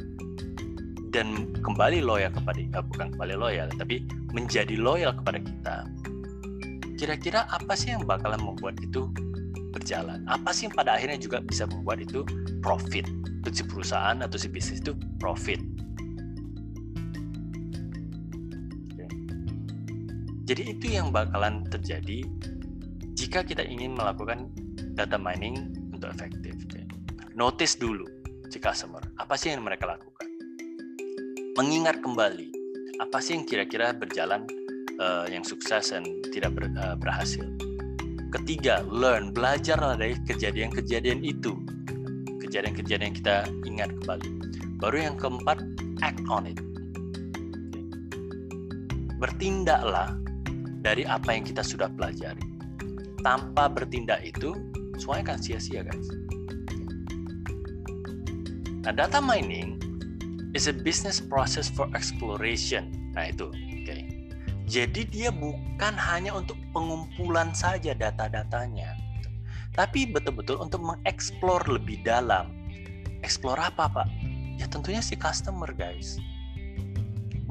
dan 1.12 1.50
kembali 1.64 2.04
loyal 2.04 2.30
kepada 2.34 2.60
eh, 2.60 2.84
bukan 2.94 3.16
kembali 3.16 3.36
loyal 3.38 3.68
tapi 3.80 4.06
menjadi 4.36 4.76
loyal 4.76 5.16
kepada 5.18 5.40
kita 5.40 5.76
kira-kira 7.00 7.50
apa 7.50 7.74
sih 7.74 7.96
yang 7.96 8.06
bakalan 8.06 8.38
membuat 8.38 8.78
itu 8.84 9.10
berjalan 9.82 10.22
apa 10.30 10.54
sih 10.54 10.70
yang 10.70 10.76
pada 10.78 10.94
akhirnya 10.94 11.18
juga 11.18 11.42
bisa 11.42 11.66
membuat 11.66 12.06
itu 12.06 12.22
profit 12.62 13.10
untuk 13.42 13.52
si 13.58 13.66
perusahaan 13.66 14.22
atau 14.22 14.38
si 14.38 14.48
bisnis 14.48 14.80
itu 14.86 14.94
profit 15.18 15.58
jadi 20.46 20.78
itu 20.78 20.86
yang 20.94 21.10
bakalan 21.10 21.66
terjadi 21.66 22.22
jika 23.16 23.48
kita 23.48 23.64
ingin 23.64 23.96
melakukan 23.96 24.52
data 24.98 25.16
mining 25.16 25.72
untuk 25.96 26.12
efektif. 26.12 26.52
Notice 27.32 27.80
dulu 27.80 28.04
si 28.52 28.60
customer, 28.60 29.00
apa 29.16 29.40
sih 29.40 29.56
yang 29.56 29.64
mereka 29.64 29.88
lakukan. 29.88 30.28
Mengingat 31.56 32.04
kembali, 32.04 32.52
apa 33.00 33.24
sih 33.24 33.40
yang 33.40 33.48
kira-kira 33.48 33.96
berjalan 33.96 34.44
uh, 35.00 35.24
yang 35.32 35.48
sukses 35.48 35.96
dan 35.96 36.04
tidak 36.36 36.52
uh, 36.76 37.00
berhasil. 37.00 37.48
Ketiga, 38.32 38.88
learn, 38.88 39.36
belajarlah 39.36 40.00
dari 40.00 40.16
kejadian-kejadian 40.24 41.20
itu. 41.20 41.52
Kejadian-kejadian 42.40 43.12
yang 43.12 43.18
kita 43.20 43.38
ingat 43.68 43.90
kembali. 44.00 44.30
Baru 44.80 44.98
yang 44.98 45.16
keempat, 45.20 45.60
act 46.00 46.24
on 46.32 46.48
it. 46.48 46.60
Bertindaklah 49.20 50.16
dari 50.80 51.04
apa 51.04 51.36
yang 51.36 51.44
kita 51.44 51.62
sudah 51.62 51.92
pelajari 51.94 52.42
tanpa 53.22 53.70
bertindak 53.70 54.26
itu 54.26 54.58
semuanya 54.98 55.34
akan 55.34 55.40
sia-sia 55.44 55.86
guys. 55.86 56.08
Nah 58.82 58.94
data 58.96 59.22
mining 59.22 59.78
is 60.58 60.66
a 60.66 60.74
business 60.74 61.22
process 61.22 61.70
for 61.70 61.86
exploration. 61.94 62.90
Nah 63.14 63.30
itu. 63.30 63.54
Jadi 64.72 65.04
dia 65.04 65.36
bukan 65.36 66.00
hanya 66.00 66.32
untuk 66.32 66.56
pengumpulan 66.72 67.52
saja 67.52 67.92
data-datanya, 67.92 68.96
tapi 69.76 70.08
betul-betul 70.08 70.64
untuk 70.64 70.80
mengeksplor 70.80 71.68
lebih 71.68 72.00
dalam. 72.08 72.56
Eksplor 73.20 73.60
apa 73.60 73.92
pak? 73.92 74.08
Ya 74.56 74.72
tentunya 74.72 75.04
si 75.04 75.20
customer 75.20 75.68
guys. 75.76 76.16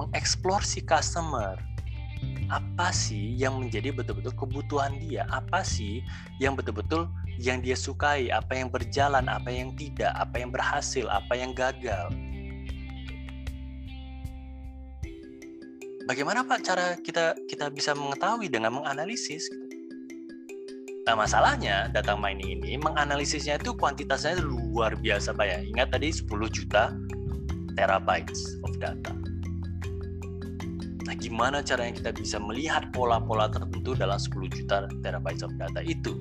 Mengeksplor 0.00 0.64
si 0.64 0.80
customer. 0.80 1.60
Apa 2.48 2.88
sih 2.88 3.36
yang 3.36 3.60
menjadi 3.60 3.92
betul-betul 3.92 4.32
kebutuhan 4.40 4.96
dia? 4.96 5.28
Apa 5.28 5.60
sih 5.60 6.00
yang 6.40 6.56
betul-betul 6.56 7.04
yang 7.36 7.60
dia 7.60 7.76
sukai? 7.76 8.32
Apa 8.32 8.64
yang 8.64 8.72
berjalan 8.72 9.28
apa 9.28 9.52
yang 9.52 9.76
tidak? 9.76 10.16
Apa 10.16 10.40
yang 10.40 10.48
berhasil? 10.48 11.04
Apa 11.12 11.36
yang 11.36 11.52
gagal 11.52 12.08
bagaimana 16.10 16.42
Pak 16.42 16.58
cara 16.66 16.98
kita 16.98 17.38
kita 17.46 17.70
bisa 17.70 17.94
mengetahui 17.94 18.50
dengan 18.50 18.74
menganalisis? 18.74 19.46
Gitu. 19.46 19.66
Nah 21.06 21.14
masalahnya 21.14 21.86
data 21.94 22.18
mining 22.18 22.58
ini 22.58 22.74
menganalisisnya 22.82 23.62
itu 23.62 23.70
kuantitasnya 23.78 24.42
luar 24.42 24.98
biasa 24.98 25.30
banyak. 25.30 25.70
Ingat 25.70 25.94
tadi 25.94 26.10
10 26.10 26.26
juta 26.50 26.90
terabytes 27.78 28.58
of 28.66 28.74
data. 28.82 29.14
Nah 31.06 31.14
gimana 31.14 31.62
caranya 31.62 31.94
kita 32.02 32.10
bisa 32.18 32.42
melihat 32.42 32.90
pola-pola 32.90 33.46
tertentu 33.46 33.94
dalam 33.94 34.18
10 34.18 34.50
juta 34.50 34.90
terabytes 35.06 35.46
of 35.46 35.54
data 35.62 35.78
itu? 35.86 36.18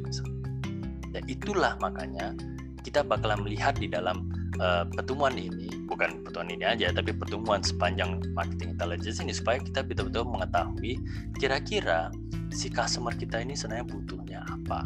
Dan 1.10 1.26
itulah 1.26 1.74
makanya 1.82 2.38
kita 2.86 3.02
bakalan 3.02 3.42
melihat 3.42 3.74
di 3.82 3.90
dalam 3.90 4.29
uh, 4.60 4.84
pertemuan 4.92 5.34
ini, 5.36 5.68
bukan 5.88 6.22
pertemuan 6.22 6.52
ini 6.54 6.66
aja, 6.68 6.92
tapi 6.94 7.16
pertemuan 7.16 7.64
sepanjang 7.64 8.22
marketing 8.36 8.76
intelligence 8.78 9.20
ini 9.24 9.34
supaya 9.34 9.58
kita 9.60 9.82
betul-betul 9.82 10.28
mengetahui 10.28 11.00
kira-kira 11.40 12.12
si 12.52 12.70
customer 12.70 13.16
kita 13.16 13.42
ini 13.42 13.56
sebenarnya 13.56 13.88
butuhnya 13.88 14.40
apa. 14.46 14.86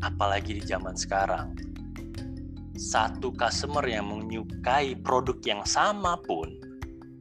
Apalagi 0.00 0.56
di 0.56 0.62
zaman 0.64 0.96
sekarang, 0.96 1.52
satu 2.80 3.28
customer 3.36 3.84
yang 3.84 4.08
menyukai 4.08 4.96
produk 4.96 5.36
yang 5.44 5.62
sama 5.68 6.16
pun 6.16 6.48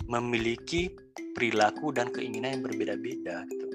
memiliki 0.07 0.87
perilaku 1.35 1.91
dan 1.91 2.07
keinginan 2.09 2.59
yang 2.59 2.63
berbeda-beda 2.63 3.43
gitu. 3.51 3.67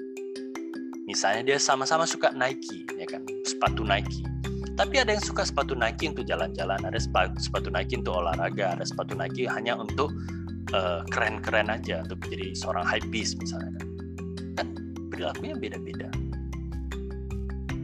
Misalnya 1.05 1.53
dia 1.53 1.57
sama-sama 1.61 2.09
suka 2.09 2.33
Nike, 2.33 2.89
ya 2.97 3.05
kan, 3.05 3.21
sepatu 3.45 3.85
Nike. 3.85 4.25
Tapi 4.75 4.99
ada 4.99 5.15
yang 5.15 5.23
suka 5.23 5.47
sepatu 5.47 5.71
Nike 5.71 6.11
untuk 6.11 6.27
jalan-jalan, 6.27 6.83
ada 6.83 6.99
sepatu 6.99 7.71
Nike 7.71 7.95
untuk 7.95 8.19
olahraga, 8.19 8.75
ada 8.75 8.83
sepatu 8.83 9.15
Nike 9.15 9.47
hanya 9.47 9.79
untuk 9.79 10.11
uh, 10.75 10.99
keren-keren 11.07 11.71
aja, 11.71 12.03
untuk 12.03 12.19
menjadi 12.27 12.51
seorang 12.59 12.83
high 12.83 13.03
beast 13.07 13.39
misalnya 13.39 13.71
kan. 13.79 13.87
Kan 14.59 14.67
perilakunya 15.07 15.55
beda-beda. 15.55 16.11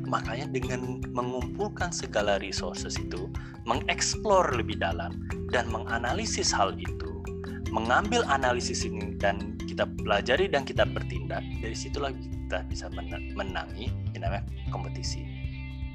Makanya 0.03 0.51
dengan 0.51 0.99
mengumpulkan 1.15 1.95
segala 1.95 2.35
resources 2.43 2.99
itu, 2.99 3.31
mengeksplor 3.63 4.51
lebih 4.51 4.75
dalam 4.75 5.15
dan 5.55 5.71
menganalisis 5.71 6.51
hal 6.51 6.75
itu, 6.75 7.23
mengambil 7.71 8.27
analisis 8.27 8.83
ini 8.83 9.15
dan 9.15 9.55
kita 9.63 9.87
pelajari 10.03 10.51
dan 10.51 10.67
kita 10.67 10.83
bertindak, 10.83 11.39
dari 11.63 11.71
situlah 11.71 12.11
kita 12.11 12.67
bisa 12.67 12.91
menangi 13.31 13.87
yang 14.11 14.27
namanya 14.27 14.43
kompetisi 14.75 15.23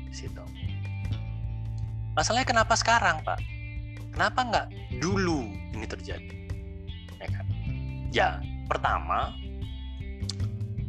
di 0.08 0.16
situ. 0.16 0.40
Masalahnya 2.16 2.48
kenapa 2.48 2.72
sekarang, 2.80 3.20
Pak? 3.20 3.36
Kenapa 4.16 4.40
nggak 4.40 4.66
dulu 5.04 5.44
ini 5.76 5.84
terjadi? 5.84 6.32
Ya, 7.20 7.28
kan? 7.28 7.44
ya 8.08 8.28
pertama, 8.64 9.36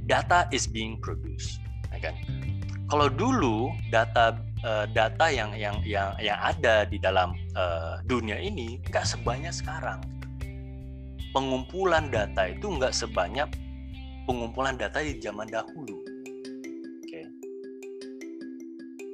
data 0.08 0.48
is 0.56 0.64
being 0.64 0.96
produced. 1.04 1.60
Ya 1.92 2.00
kan? 2.00 2.16
Kalau 2.88 3.12
dulu 3.12 3.76
data 3.92 4.40
uh, 4.64 4.88
data 4.88 5.28
yang 5.28 5.52
yang 5.60 5.76
yang 5.84 6.16
yang 6.24 6.40
ada 6.40 6.88
di 6.88 6.96
dalam 6.96 7.36
uh, 7.60 8.00
dunia 8.08 8.40
ini 8.40 8.80
nggak 8.88 9.04
sebanyak 9.04 9.52
sekarang. 9.52 10.00
Pengumpulan 11.36 12.08
data 12.08 12.48
itu 12.48 12.72
nggak 12.72 12.96
sebanyak 12.96 13.52
pengumpulan 14.24 14.80
data 14.80 15.04
di 15.04 15.20
zaman 15.20 15.52
dahulu. 15.52 15.97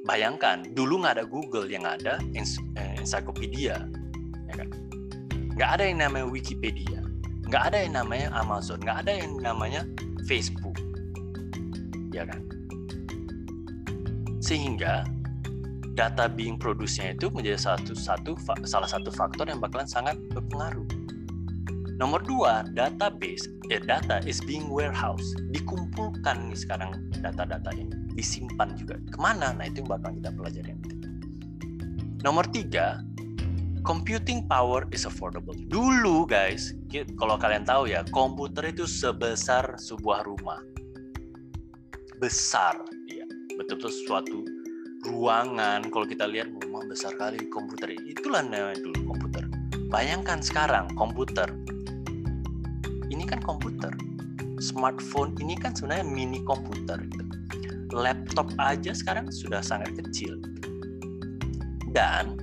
Bayangkan, 0.04 0.68
dulu 0.76 1.00
nggak 1.00 1.16
ada 1.16 1.24
Google, 1.24 1.64
yang 1.64 1.88
ada 1.88 2.20
eh, 2.20 2.92
encyclopedia, 3.00 3.88
ya 4.52 4.54
kan? 4.54 4.68
Nggak 5.56 5.70
ada 5.80 5.84
yang 5.88 5.98
namanya 6.04 6.26
Wikipedia, 6.28 7.00
nggak 7.48 7.72
ada 7.72 7.88
yang 7.88 7.96
namanya 7.96 8.28
Amazon, 8.36 8.84
nggak 8.84 9.08
ada 9.08 9.12
yang 9.16 9.40
namanya 9.40 9.88
Facebook, 10.28 10.76
ya 12.12 12.28
kan? 12.28 12.44
Sehingga 14.44 15.08
data 15.96 16.28
being 16.28 16.60
produce-nya 16.60 17.16
itu 17.16 17.32
menjadi 17.32 17.56
satu 17.56 17.96
satu 17.96 18.36
salah 18.68 18.90
satu 18.90 19.08
faktor 19.08 19.48
yang 19.48 19.56
bakalan 19.56 19.88
sangat 19.88 20.20
berpengaruh. 20.36 20.84
Nomor 21.96 22.20
dua, 22.26 22.66
database, 22.76 23.48
eh, 23.72 23.80
data 23.80 24.20
is 24.28 24.42
being 24.44 24.68
warehouse. 24.68 25.32
Dikumpulkan 25.48 26.52
nih 26.52 26.58
sekarang 26.58 26.92
data-data 27.22 27.70
ini, 27.72 27.94
disimpan 28.14 28.78
juga. 28.78 28.96
Ke 29.10 29.18
mana? 29.18 29.52
Nah 29.52 29.66
itu 29.66 29.82
yang 29.82 29.90
bakal 29.90 30.14
kita 30.14 30.30
pelajari 30.32 30.70
nanti. 30.72 30.94
Nomor 32.24 32.48
tiga, 32.48 33.04
computing 33.84 34.48
power 34.48 34.88
is 34.94 35.04
affordable. 35.04 35.52
Dulu 35.68 36.24
guys, 36.24 36.72
kalau 37.20 37.36
kalian 37.36 37.68
tahu 37.68 37.92
ya, 37.92 38.00
komputer 38.14 38.72
itu 38.72 38.88
sebesar 38.88 39.76
sebuah 39.76 40.24
rumah. 40.24 40.62
Besar, 42.16 42.80
ya. 43.12 43.28
Betul-betul 43.60 43.92
suatu 44.08 44.38
ruangan. 45.04 45.84
Kalau 45.92 46.08
kita 46.08 46.24
lihat 46.24 46.48
rumah 46.64 46.80
besar 46.88 47.12
kali 47.20 47.44
komputer. 47.52 47.92
Itulah 47.92 48.40
namanya 48.40 48.80
dulu 48.80 49.12
komputer. 49.12 49.44
Bayangkan 49.92 50.40
sekarang 50.40 50.88
komputer 50.96 51.52
ini 53.12 53.28
kan 53.28 53.38
komputer. 53.44 53.92
Smartphone 54.58 55.36
ini 55.44 55.60
kan 55.60 55.76
sebenarnya 55.76 56.08
mini 56.08 56.40
komputer. 56.42 56.98
Gitu. 57.04 57.23
Laptop 57.92 58.48
aja 58.56 58.94
sekarang 58.96 59.28
sudah 59.28 59.60
sangat 59.60 59.92
kecil. 59.98 60.40
Dan 61.92 62.40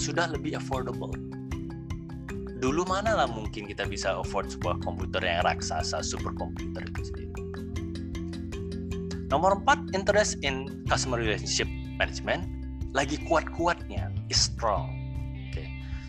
sudah 0.00 0.32
lebih 0.32 0.58
affordable. 0.58 1.12
Dulu 2.62 2.82
mana 2.86 3.18
lah 3.18 3.28
mungkin 3.30 3.66
kita 3.66 3.86
bisa 3.86 4.18
afford 4.18 4.50
sebuah 4.50 4.82
komputer 4.86 5.22
yang 5.22 5.42
raksasa, 5.42 6.02
superkomputer 6.02 6.82
itu 6.86 7.02
sendiri. 7.10 7.34
Nomor 9.30 9.62
empat, 9.62 9.94
interest 9.96 10.38
in 10.42 10.84
customer 10.86 11.18
relationship 11.18 11.66
management 11.96 12.46
lagi 12.92 13.16
kuat-kuatnya, 13.24 14.12
is 14.28 14.52
strong 14.52 15.02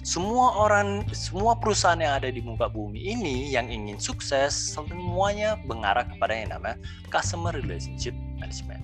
semua 0.03 0.51
orang, 0.59 1.07
semua 1.15 1.55
perusahaan 1.55 1.95
yang 1.95 2.19
ada 2.19 2.27
di 2.27 2.43
muka 2.43 2.67
bumi 2.67 2.99
ini 2.99 3.55
yang 3.55 3.71
ingin 3.71 3.95
sukses, 3.95 4.51
semuanya 4.51 5.55
mengarah 5.63 6.03
kepada 6.03 6.36
yang 6.36 6.51
namanya 6.51 6.75
customer 7.07 7.55
relationship 7.55 8.12
management. 8.43 8.84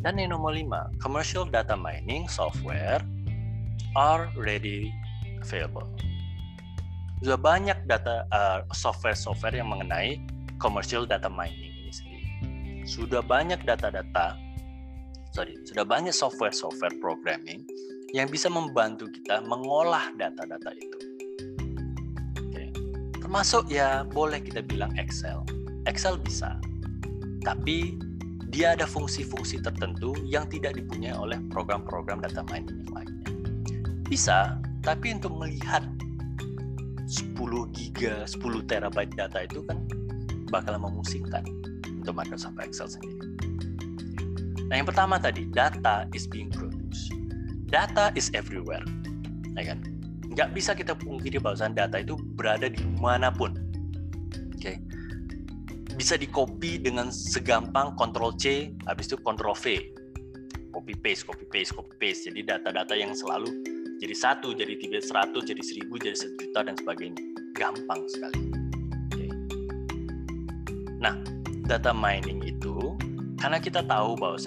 Dan 0.00 0.16
yang 0.16 0.32
nomor 0.32 0.56
lima, 0.56 0.88
commercial 1.00 1.44
data 1.44 1.76
mining 1.76 2.24
software 2.28 3.00
are 3.96 4.32
ready 4.36 4.92
available. 5.40 5.88
Sudah 7.24 7.40
banyak 7.40 7.88
data 7.88 8.28
uh, 8.32 8.64
software-software 8.72 9.56
yang 9.56 9.72
mengenai 9.72 10.20
commercial 10.60 11.08
data 11.08 11.28
mining 11.32 11.72
ini 11.72 11.92
sendiri. 11.92 12.28
Sudah 12.84 13.24
banyak 13.24 13.64
data-data, 13.64 14.36
sorry, 15.32 15.56
sudah 15.64 15.88
banyak 15.88 16.12
software-software 16.12 16.92
programming 17.00 17.64
yang 18.12 18.28
bisa 18.28 18.52
membantu 18.52 19.08
kita 19.08 19.40
mengolah 19.40 20.12
data-data 20.20 20.70
itu. 20.76 20.98
Oke. 22.44 22.64
Termasuk 23.24 23.72
ya 23.72 24.04
boleh 24.04 24.44
kita 24.44 24.60
bilang 24.60 24.92
Excel. 25.00 25.40
Excel 25.88 26.20
bisa, 26.20 26.60
tapi 27.44 28.00
dia 28.50 28.72
ada 28.72 28.88
fungsi-fungsi 28.88 29.60
tertentu 29.60 30.16
yang 30.24 30.48
tidak 30.48 30.78
dipunyai 30.78 31.14
oleh 31.14 31.36
program-program 31.52 32.24
data 32.24 32.40
mining 32.48 32.82
yang 32.86 32.92
lainnya. 32.96 33.30
Bisa, 34.08 34.56
tapi 34.80 35.12
untuk 35.12 35.36
melihat 35.36 35.84
10 37.04 37.36
giga, 37.76 38.24
10 38.24 38.64
terabyte 38.64 39.12
data 39.12 39.44
itu 39.44 39.60
kan 39.68 39.84
bakal 40.48 40.80
memusingkan 40.80 41.44
untuk 42.00 42.16
Microsoft 42.16 42.56
Excel 42.62 42.88
sendiri. 42.88 43.28
Nah, 44.64 44.80
yang 44.80 44.88
pertama 44.88 45.20
tadi, 45.20 45.44
data 45.52 46.08
is 46.16 46.24
being 46.24 46.48
produced 46.48 47.14
data 47.74 48.14
is 48.14 48.30
everywhere, 48.38 48.86
ya 49.58 49.74
kan? 49.74 49.82
Nggak 50.30 50.54
bisa 50.54 50.78
kita 50.78 50.94
pungkiri 50.94 51.42
bahwa 51.42 51.58
data 51.74 51.98
itu 51.98 52.14
berada 52.38 52.70
di 52.70 52.78
mana 53.02 53.34
pun. 53.34 53.58
Bisa 55.94 56.18
di 56.18 56.26
copy 56.26 56.82
dengan 56.82 57.08
segampang 57.14 57.94
Ctrl 57.94 58.34
C, 58.34 58.74
habis 58.90 59.06
itu 59.06 59.16
Ctrl 59.22 59.54
V, 59.54 59.64
copy 60.74 60.94
paste, 60.98 61.22
copy 61.22 61.46
paste, 61.46 61.70
copy 61.70 61.94
paste. 62.02 62.26
Jadi 62.30 62.42
data-data 62.42 62.98
yang 62.98 63.14
selalu 63.14 63.46
jadi 64.02 64.14
satu, 64.14 64.50
jadi 64.58 64.74
tiga, 64.74 64.98
seratus, 64.98 65.46
jadi 65.46 65.62
seribu, 65.62 65.94
jadi 66.02 66.18
sejuta 66.18 66.66
dan 66.66 66.74
sebagainya. 66.74 67.22
Gampang 67.54 68.02
sekali. 68.10 68.42
Okay. 69.14 69.30
Nah, 70.98 71.14
data 71.70 71.94
mining 71.94 72.42
itu 72.42 72.98
karena 73.38 73.62
kita 73.62 73.86
tahu 73.86 74.18
bahwa 74.18 74.40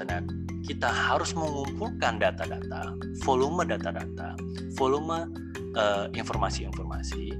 kita 0.67 0.89
harus 0.91 1.31
mengumpulkan 1.31 2.19
data-data, 2.19 2.91
volume 3.23 3.63
data-data, 3.63 4.35
volume 4.75 5.31
uh, 5.77 6.11
informasi-informasi. 6.11 7.36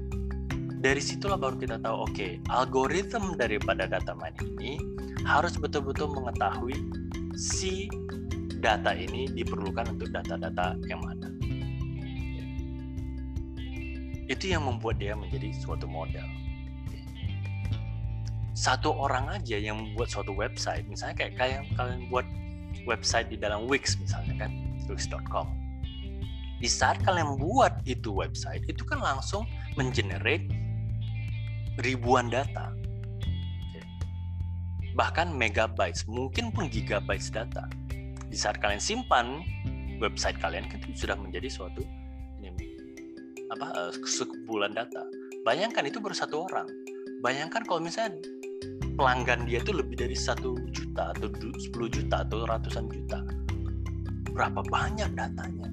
Dari 0.78 1.02
situlah 1.02 1.34
baru 1.34 1.58
kita 1.58 1.82
tahu, 1.82 2.06
oke, 2.06 2.14
okay, 2.14 2.38
algoritma 2.54 3.34
daripada 3.34 3.90
data 3.90 4.14
mining 4.14 4.54
ini 4.62 4.72
harus 5.26 5.58
betul-betul 5.58 6.06
mengetahui 6.14 6.78
si 7.34 7.90
data 8.62 8.94
ini 8.94 9.26
diperlukan 9.26 9.98
untuk 9.98 10.14
data-data 10.14 10.78
yang 10.86 11.02
mana. 11.02 11.34
Itu 14.30 14.46
yang 14.46 14.70
membuat 14.70 15.02
dia 15.02 15.18
menjadi 15.18 15.50
suatu 15.58 15.90
model. 15.90 16.22
Satu 18.54 18.94
orang 18.94 19.34
aja 19.34 19.58
yang 19.58 19.82
membuat 19.82 20.14
suatu 20.14 20.30
website, 20.30 20.86
misalnya 20.86 21.26
kayak 21.26 21.34
kalian 21.42 21.62
kalian 21.74 22.06
buat 22.06 22.26
website 22.86 23.34
di 23.34 23.38
dalam 23.38 23.66
Wix 23.66 23.98
misalnya 23.98 24.46
kan, 24.46 24.54
wix.com. 24.86 25.50
Di 26.62 26.70
saat 26.70 27.02
kalian 27.02 27.34
buat 27.34 27.82
itu 27.82 28.14
website, 28.14 28.62
itu 28.70 28.86
kan 28.86 29.02
langsung 29.02 29.42
mengenerate 29.74 30.67
ribuan 31.82 32.30
data. 32.30 32.74
Bahkan 34.98 35.30
megabytes, 35.30 36.06
mungkin 36.10 36.50
pun 36.50 36.66
gigabytes 36.66 37.30
data. 37.30 37.70
Di 38.28 38.36
saat 38.36 38.58
kalian 38.58 38.82
simpan 38.82 39.40
website 40.02 40.38
kalian 40.38 40.66
kan 40.66 40.78
sudah 40.94 41.14
menjadi 41.18 41.50
suatu 41.50 41.82
apa 43.48 43.66
uh, 43.72 43.92
sekumpulan 44.04 44.76
data. 44.76 45.04
Bayangkan 45.44 45.88
itu 45.88 45.98
baru 46.00 46.12
satu 46.12 46.44
orang. 46.48 46.68
Bayangkan 47.24 47.64
kalau 47.64 47.80
misalnya 47.80 48.20
pelanggan 48.94 49.48
dia 49.48 49.62
itu 49.62 49.72
lebih 49.72 49.96
dari 49.96 50.14
satu 50.14 50.58
juta 50.74 51.16
atau 51.16 51.30
10 51.32 51.72
juta 51.72 52.16
atau 52.26 52.44
ratusan 52.44 52.84
juta. 52.92 53.24
Berapa 54.34 54.60
banyak 54.68 55.10
datanya? 55.16 55.68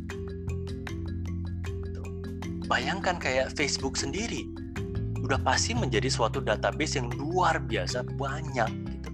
Bayangkan 2.65 3.21
kayak 3.21 3.53
Facebook 3.53 3.93
sendiri, 3.93 4.41
udah 5.25 5.41
pasti 5.41 5.73
menjadi 5.73 6.05
suatu 6.05 6.37
database 6.37 7.01
yang 7.01 7.09
luar 7.17 7.57
biasa 7.57 8.05
banyak 8.13 8.69
gitu. 8.93 9.09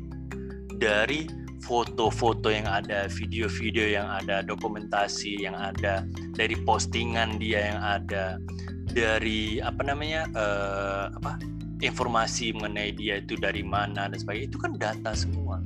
Dari 0.76 1.32
foto-foto 1.64 2.52
yang 2.52 2.68
ada, 2.68 3.08
video-video 3.08 3.96
yang 3.96 4.12
ada, 4.12 4.44
dokumentasi 4.44 5.48
yang 5.48 5.56
ada, 5.56 6.04
dari 6.36 6.60
postingan 6.68 7.40
dia 7.40 7.72
yang 7.72 7.80
ada, 7.80 8.36
dari 8.92 9.64
apa 9.64 9.82
namanya 9.88 10.28
uh, 10.36 11.06
apa 11.16 11.40
informasi 11.80 12.52
mengenai 12.60 12.92
dia 12.92 13.24
itu 13.24 13.40
dari 13.40 13.64
mana 13.64 14.12
dan 14.12 14.18
sebagainya 14.20 14.48
itu 14.52 14.60
kan 14.60 14.76
data 14.76 15.12
semua. 15.16 15.64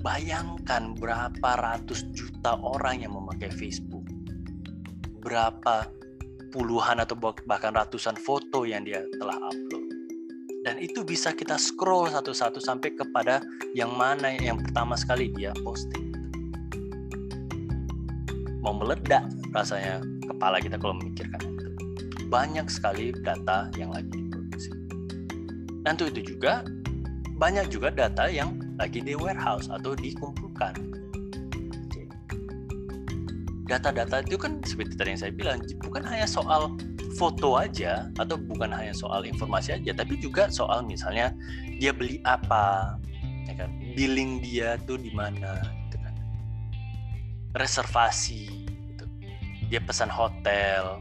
Bayangkan 0.00 0.96
berapa 0.96 1.50
ratus 1.60 2.08
juta 2.12 2.56
orang 2.60 3.04
yang 3.04 3.16
memakai 3.16 3.52
Facebook, 3.52 4.04
berapa 5.24 5.88
puluhan 6.50 6.98
atau 6.98 7.16
bahkan 7.46 7.72
ratusan 7.72 8.18
foto 8.18 8.66
yang 8.66 8.82
dia 8.82 9.06
telah 9.16 9.38
upload. 9.38 9.86
Dan 10.60 10.76
itu 10.76 11.00
bisa 11.00 11.32
kita 11.32 11.56
scroll 11.56 12.12
satu-satu 12.12 12.60
sampai 12.60 12.92
kepada 12.92 13.40
yang 13.72 13.96
mana 13.96 14.36
yang 14.36 14.60
pertama 14.60 14.92
sekali 14.92 15.32
dia 15.32 15.56
posting. 15.64 16.12
Mau 18.60 18.76
meledak 18.76 19.24
rasanya 19.56 20.04
kepala 20.28 20.60
kita 20.60 20.76
kalau 20.76 21.00
memikirkan 21.00 21.40
itu. 21.40 21.66
Banyak 22.28 22.68
sekali 22.68 23.08
data 23.24 23.72
yang 23.80 23.88
lagi 23.96 24.12
diproduksi. 24.12 24.70
Dan 25.80 25.96
itu 25.96 26.36
juga 26.36 26.60
banyak 27.40 27.72
juga 27.72 27.88
data 27.88 28.28
yang 28.28 28.60
lagi 28.76 29.00
di 29.00 29.16
warehouse 29.16 29.72
atau 29.72 29.96
dikumpulkan 29.96 30.89
data-data 33.70 34.26
itu 34.26 34.34
kan 34.34 34.58
seperti 34.66 34.98
tadi 34.98 35.14
yang 35.14 35.20
saya 35.22 35.32
bilang 35.32 35.58
bukan 35.86 36.02
hanya 36.02 36.26
soal 36.26 36.74
foto 37.14 37.54
aja 37.54 38.10
atau 38.18 38.34
bukan 38.34 38.74
hanya 38.74 38.90
soal 38.90 39.22
informasi 39.22 39.78
aja 39.78 39.94
tapi 39.94 40.18
juga 40.18 40.50
soal 40.50 40.82
misalnya 40.82 41.30
dia 41.78 41.94
beli 41.94 42.18
apa 42.26 42.98
ya 43.46 43.54
kan 43.54 43.70
billing 43.94 44.42
dia 44.42 44.74
tuh 44.90 44.98
di 44.98 45.14
mana 45.14 45.62
gitu 45.86 45.96
kan 46.02 46.14
reservasi 47.54 48.66
gitu. 48.66 49.04
dia 49.70 49.78
pesan 49.78 50.10
hotel 50.10 50.98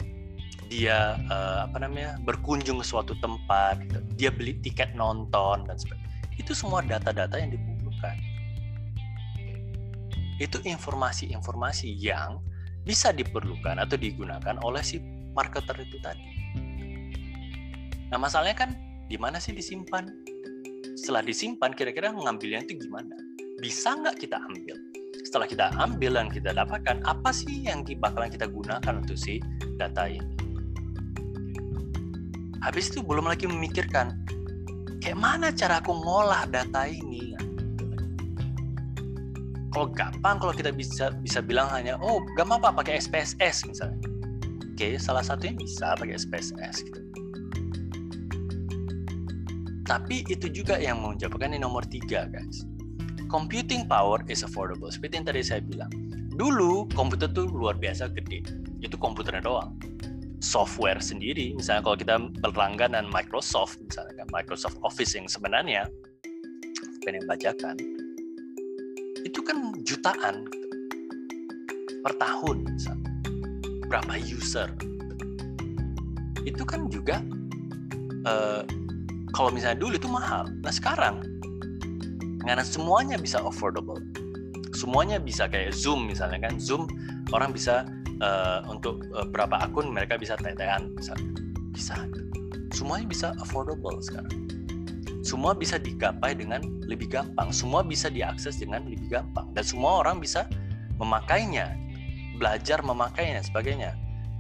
dia 0.70 1.17
uh, 1.34 1.65
apa 1.65 1.82
namanya 1.82 2.22
berkunjung 2.22 2.78
ke 2.78 2.86
suatu 2.86 3.17
tempat 3.17 3.82
gitu. 3.89 3.97
dia 4.13 4.30
beli 4.30 4.53
tiket 4.61 4.93
nonton 4.93 5.65
dan 5.65 5.74
sebagainya 5.74 6.22
itu 6.38 6.53
semua 6.53 6.86
data-data 6.86 7.34
yang 7.41 7.49
dikumpulkan 7.49 8.13
itu 10.39 10.57
informasi-informasi 10.63 11.99
yang 11.99 12.39
bisa 12.84 13.11
diperlukan 13.15 13.80
atau 13.80 13.95
digunakan 13.99 14.55
oleh 14.63 14.84
si 14.84 14.99
marketer 15.36 15.75
itu 15.80 15.97
tadi. 16.03 16.27
Nah 18.09 18.17
masalahnya 18.17 18.57
kan 18.57 18.71
di 19.09 19.17
mana 19.17 19.38
sih 19.38 19.53
disimpan? 19.53 20.09
Setelah 20.97 21.23
disimpan 21.23 21.71
kira-kira 21.73 22.11
mengambilnya 22.11 22.65
itu 22.65 22.86
gimana? 22.86 23.15
Bisa 23.61 23.95
nggak 23.95 24.19
kita 24.19 24.38
ambil? 24.38 24.75
Setelah 25.23 25.47
kita 25.47 25.65
ambil 25.77 26.11
dan 26.17 26.27
kita 26.32 26.49
dapatkan, 26.55 27.05
apa 27.05 27.30
sih 27.30 27.67
yang 27.67 27.86
bakalan 27.86 28.32
kita 28.32 28.49
gunakan 28.49 29.03
untuk 29.03 29.19
si 29.19 29.38
data 29.77 30.09
ini? 30.09 30.36
Habis 32.59 32.91
itu 32.91 32.99
belum 32.99 33.30
lagi 33.30 33.47
memikirkan, 33.47 34.19
kayak 34.99 35.19
mana 35.19 35.53
cara 35.53 35.80
aku 35.80 35.95
ngolah 35.95 36.49
data 36.49 36.88
ini? 36.88 37.36
Kalau 39.70 39.88
gampang 39.93 40.41
kalau 40.41 40.53
kita 40.53 40.74
bisa 40.74 41.13
bisa 41.22 41.39
bilang 41.45 41.70
hanya 41.70 41.97
oh 42.01 42.22
gampang 42.34 42.61
apa 42.65 42.82
pakai 42.82 42.97
SPSS 42.97 43.70
misalnya. 43.70 44.01
Oke 44.74 44.97
salah 44.97 45.22
satunya 45.22 45.53
bisa 45.53 45.93
pakai 45.93 46.17
SPSS 46.17 46.76
gitu. 46.89 47.01
Tapi 49.86 50.22
itu 50.30 50.45
juga 50.53 50.78
yang 50.78 51.01
menjawabkan 51.01 51.53
ini 51.53 51.61
nomor 51.61 51.86
tiga 51.86 52.30
guys. 52.30 52.65
Computing 53.30 53.86
power 53.86 54.22
is 54.30 54.41
affordable. 54.41 54.89
Seperti 54.89 55.22
yang 55.22 55.28
tadi 55.30 55.41
saya 55.45 55.61
bilang 55.61 55.89
dulu 56.34 56.89
komputer 56.93 57.30
tuh 57.30 57.49
luar 57.49 57.78
biasa 57.78 58.09
gede. 58.13 58.41
Itu 58.82 58.97
komputernya 58.97 59.45
doang. 59.45 59.78
Software 60.39 61.03
sendiri 61.03 61.53
misalnya 61.53 61.84
kalau 61.84 61.97
kita 61.99 62.15
berlangganan 62.41 63.05
Microsoft 63.11 63.78
misalnya 63.86 64.24
kan 64.24 64.28
Microsoft 64.34 64.80
Office 64.82 65.13
yang 65.13 65.28
sebenarnya 65.28 65.86
pengen 67.03 67.28
bacakan 67.28 67.98
itu 69.26 69.39
kan 69.43 69.76
jutaan 69.84 70.45
gitu. 70.47 70.67
per 72.05 72.13
tahun 72.20 72.57
berapa 73.89 74.13
user? 74.22 74.70
Itu 76.45 76.63
kan 76.63 76.88
juga 76.88 77.20
uh, 78.24 78.63
kalau 79.36 79.49
misalnya 79.51 79.80
dulu 79.82 79.93
itu 79.97 80.09
mahal. 80.09 80.47
Nah 80.63 80.72
sekarang 80.72 81.22
karena 82.45 82.65
semuanya 82.65 83.20
bisa 83.20 83.43
affordable 83.45 84.01
semuanya 84.74 85.20
bisa 85.20 85.45
kayak 85.45 85.76
zoom 85.76 86.07
misalnya 86.07 86.49
kan 86.49 86.55
zoom 86.57 86.88
orang 87.36 87.51
bisa 87.51 87.84
uh, 88.24 88.63
untuk 88.72 89.03
uh, 89.11 89.28
berapa 89.28 89.59
akun 89.59 89.91
mereka 89.91 90.15
bisa 90.15 90.39
tetean 90.39 90.95
misalnya 90.95 91.30
bisa. 91.76 91.95
Semuanya 92.70 93.05
bisa 93.09 93.28
affordable 93.41 93.97
sekarang 93.99 94.30
semua 95.20 95.51
bisa 95.51 95.76
digapai 95.76 96.32
dengan 96.38 96.63
lebih 96.88 97.11
gampang, 97.11 97.51
semua 97.51 97.84
bisa 97.84 98.07
diakses 98.07 98.59
dengan 98.59 98.88
lebih 98.88 99.11
gampang, 99.11 99.51
dan 99.51 99.63
semua 99.65 100.03
orang 100.05 100.24
bisa 100.24 100.47
memakainya, 100.95 101.76
belajar 102.39 102.80
memakainya, 102.80 103.43
sebagainya, 103.43 103.95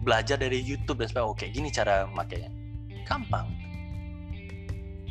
belajar 0.07 0.39
dari 0.39 0.63
YouTube 0.63 1.03
dan 1.03 1.11
sebagainya. 1.11 1.31
Oke, 1.35 1.45
gini 1.51 1.67
cara 1.67 2.07
memakainya, 2.07 2.51
gampang. 3.03 3.51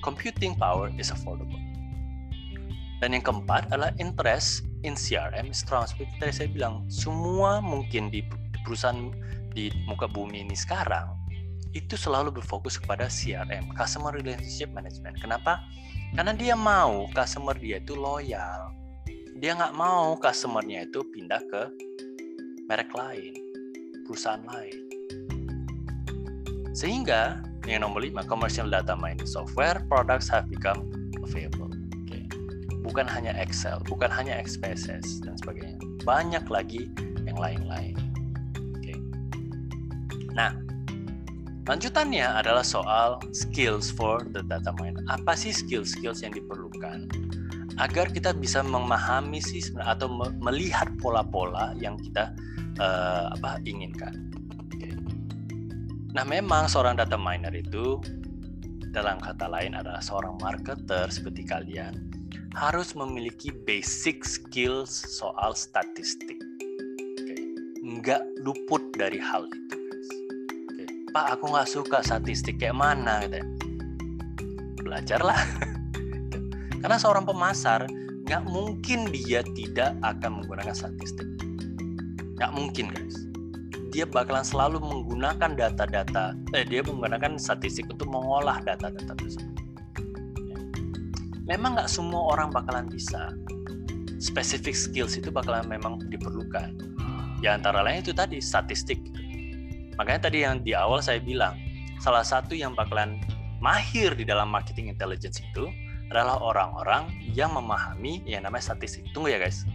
Computing 0.01 0.55
power 0.57 0.89
is 0.97 1.13
affordable. 1.13 1.61
Dan 2.99 3.15
yang 3.15 3.23
keempat 3.23 3.71
adalah 3.71 3.95
interest 4.03 4.67
in 4.83 4.99
CRM 4.99 5.55
strong. 5.55 5.87
Seperti 5.87 6.19
tadi 6.19 6.33
saya 6.35 6.49
bilang, 6.51 6.87
semua 6.91 7.63
mungkin 7.63 8.11
di 8.11 8.27
perusahaan 8.63 9.11
di 9.55 9.71
muka 9.87 10.07
bumi 10.07 10.43
ini 10.47 10.55
sekarang 10.55 11.18
itu 11.79 11.95
selalu 11.95 12.35
berfokus 12.43 12.75
kepada 12.75 13.07
CRM, 13.07 13.71
Customer 13.79 14.11
Relationship 14.11 14.75
Management. 14.75 15.23
Kenapa? 15.23 15.63
Karena 16.13 16.35
dia 16.35 16.59
mau 16.59 17.07
customer 17.15 17.55
dia 17.55 17.79
itu 17.79 17.95
loyal. 17.95 18.75
Dia 19.39 19.55
nggak 19.55 19.77
mau 19.79 20.19
customernya 20.19 20.91
itu 20.91 21.07
pindah 21.15 21.39
ke 21.47 21.63
merek 22.67 22.91
lain, 22.91 23.33
perusahaan 24.03 24.43
lain. 24.43 24.79
Sehingga 26.75 27.39
yang 27.69 27.87
nomor 27.87 28.03
lima, 28.03 28.27
commercial 28.27 28.67
data 28.67 28.99
mining 28.99 29.29
software 29.29 29.79
products 29.87 30.27
have 30.27 30.49
become 30.51 30.91
available. 31.23 31.71
Okay. 32.07 32.25
Bukan 32.83 33.07
hanya 33.07 33.37
Excel, 33.39 33.79
bukan 33.87 34.09
hanya 34.11 34.41
XPSS 34.43 35.23
dan 35.23 35.37
sebagainya. 35.39 35.79
Banyak 36.03 36.49
lagi 36.51 36.91
yang 37.29 37.39
lain-lain. 37.39 37.95
Okay. 38.81 38.97
Nah, 40.33 40.57
Lanjutannya 41.69 42.25
adalah 42.25 42.65
soal 42.65 43.21
skills 43.37 43.93
for 43.93 44.25
the 44.33 44.41
data 44.41 44.73
miner. 44.81 45.05
Apa 45.13 45.37
sih 45.37 45.53
skills-skills 45.53 46.25
yang 46.25 46.33
diperlukan 46.33 47.13
agar 47.77 48.09
kita 48.09 48.33
bisa 48.33 48.65
memahami 48.65 49.37
sih 49.37 49.61
atau 49.77 50.09
melihat 50.41 50.89
pola-pola 50.97 51.77
yang 51.77 52.01
kita 52.01 52.33
uh, 52.81 53.29
apa 53.37 53.61
inginkan. 53.69 54.33
Okay. 54.73 54.97
Nah, 56.17 56.25
memang 56.25 56.73
seorang 56.73 56.97
data 56.97 57.21
miner 57.21 57.53
itu 57.53 58.01
dalam 58.97 59.21
kata 59.21 59.53
lain 59.53 59.77
adalah 59.77 60.01
seorang 60.01 60.41
marketer 60.41 61.13
seperti 61.13 61.45
kalian 61.45 62.09
harus 62.57 62.97
memiliki 62.97 63.53
basic 63.69 64.25
skills 64.25 64.91
soal 65.21 65.53
statistik. 65.53 66.41
Okay. 67.21 67.45
Nggak 67.85 68.25
luput 68.41 68.81
dari 68.97 69.21
hal 69.21 69.45
itu 69.53 69.78
Pak 71.09 71.41
aku 71.41 71.49
nggak 71.49 71.69
suka 71.69 71.99
statistik 72.05 72.61
kayak 72.61 72.77
mana 72.77 73.25
gitu 73.25 73.41
ya. 73.41 73.47
Belajarlah. 74.85 75.41
Karena 76.85 76.97
seorang 77.01 77.25
pemasar 77.25 77.89
nggak 78.29 78.45
mungkin 78.45 79.09
dia 79.09 79.41
tidak 79.57 79.97
akan 80.05 80.45
menggunakan 80.45 80.77
statistik. 80.77 81.25
Nggak 82.37 82.53
mungkin 82.53 82.93
guys. 82.93 83.17
Dia 83.89 84.05
bakalan 84.05 84.45
selalu 84.45 84.85
menggunakan 84.85 85.57
data-data, 85.57 86.37
eh, 86.53 86.63
dia 86.69 86.85
menggunakan 86.85 87.41
statistik 87.41 87.89
untuk 87.89 88.13
mengolah 88.13 88.61
data-data 88.61 89.17
tersebut. 89.17 89.49
Ya. 90.45 90.61
Memang 91.49 91.81
nggak 91.81 91.89
semua 91.89 92.37
orang 92.37 92.53
bakalan 92.53 92.85
bisa. 92.85 93.33
Specific 94.21 94.77
skills 94.77 95.17
itu 95.17 95.33
bakalan 95.33 95.65
memang 95.65 96.05
diperlukan. 96.13 96.77
Ya 97.41 97.57
antara 97.57 97.81
lain 97.81 98.05
itu 98.05 98.13
tadi 98.13 98.45
statistik. 98.45 99.01
Makanya 99.99 100.31
tadi 100.31 100.47
yang 100.47 100.63
di 100.63 100.79
awal 100.79 101.03
saya 101.03 101.19
bilang, 101.19 101.59
salah 101.99 102.23
satu 102.23 102.55
yang 102.55 102.79
bakalan 102.79 103.19
mahir 103.59 104.15
di 104.15 104.23
dalam 104.23 104.47
marketing 104.47 104.95
intelligence 104.95 105.43
itu 105.43 105.67
adalah 106.09 106.41
orang-orang 106.41 107.11
yang 107.35 107.53
memahami 107.53 108.23
yang 108.25 108.47
namanya 108.47 108.73
statistik. 108.73 109.05
Tunggu 109.13 109.35
ya 109.35 109.43
guys. 109.43 109.67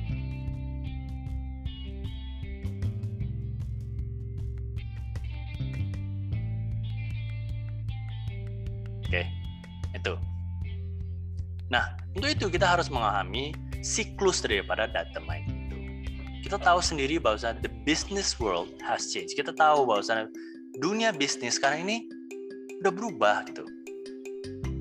Oke, 9.06 9.30
itu. 9.94 10.14
Nah, 11.70 11.86
untuk 12.18 12.34
itu 12.34 12.46
kita 12.50 12.66
harus 12.66 12.90
memahami 12.90 13.54
siklus 13.86 14.42
daripada 14.42 14.90
data 14.90 15.22
mining. 15.22 15.53
Kita 16.44 16.60
tahu 16.60 16.84
sendiri 16.84 17.24
bahwa 17.24 17.40
the 17.64 17.72
business 17.88 18.36
world 18.36 18.68
has 18.84 19.10
changed. 19.16 19.40
Kita 19.40 19.56
tahu 19.56 19.88
bahwa 19.88 20.28
dunia 20.78 21.16
bisnis 21.16 21.56
sekarang 21.56 21.88
ini 21.88 22.12
udah 22.84 22.92
berubah 22.92 23.48
gitu 23.48 23.64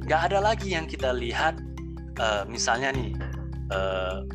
nggak 0.03 0.21
ada 0.29 0.39
lagi 0.43 0.75
yang 0.75 0.91
kita 0.91 1.15
lihat 1.15 1.57
uh, 2.19 2.43
misalnya 2.51 2.91
nih 2.91 3.15
uh, 3.71 4.27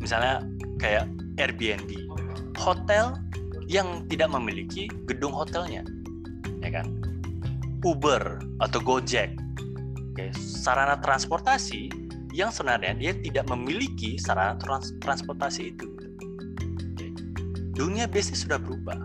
misalnya 0.00 0.40
kayak 0.80 1.04
Airbnb 1.36 1.92
hotel 2.56 3.12
yang 3.68 4.08
tidak 4.08 4.32
memiliki 4.32 4.88
gedung 5.04 5.36
hotelnya 5.36 5.84
ya 6.64 6.70
kan 6.72 6.88
Uber 7.84 8.40
atau 8.64 8.80
Gojek 8.80 9.36
okay. 10.16 10.32
sarana 10.32 10.96
transportasi 11.04 11.92
yang 12.32 12.48
sebenarnya 12.48 12.96
dia 12.96 13.12
tidak 13.20 13.48
memiliki 13.48 14.20
sarana 14.20 14.60
trans 14.60 14.92
transportasi 15.00 15.72
itu. 15.72 15.88
Dunia 17.76 18.08
bisnis 18.08 18.48
sudah 18.48 18.56
berubah. 18.56 18.96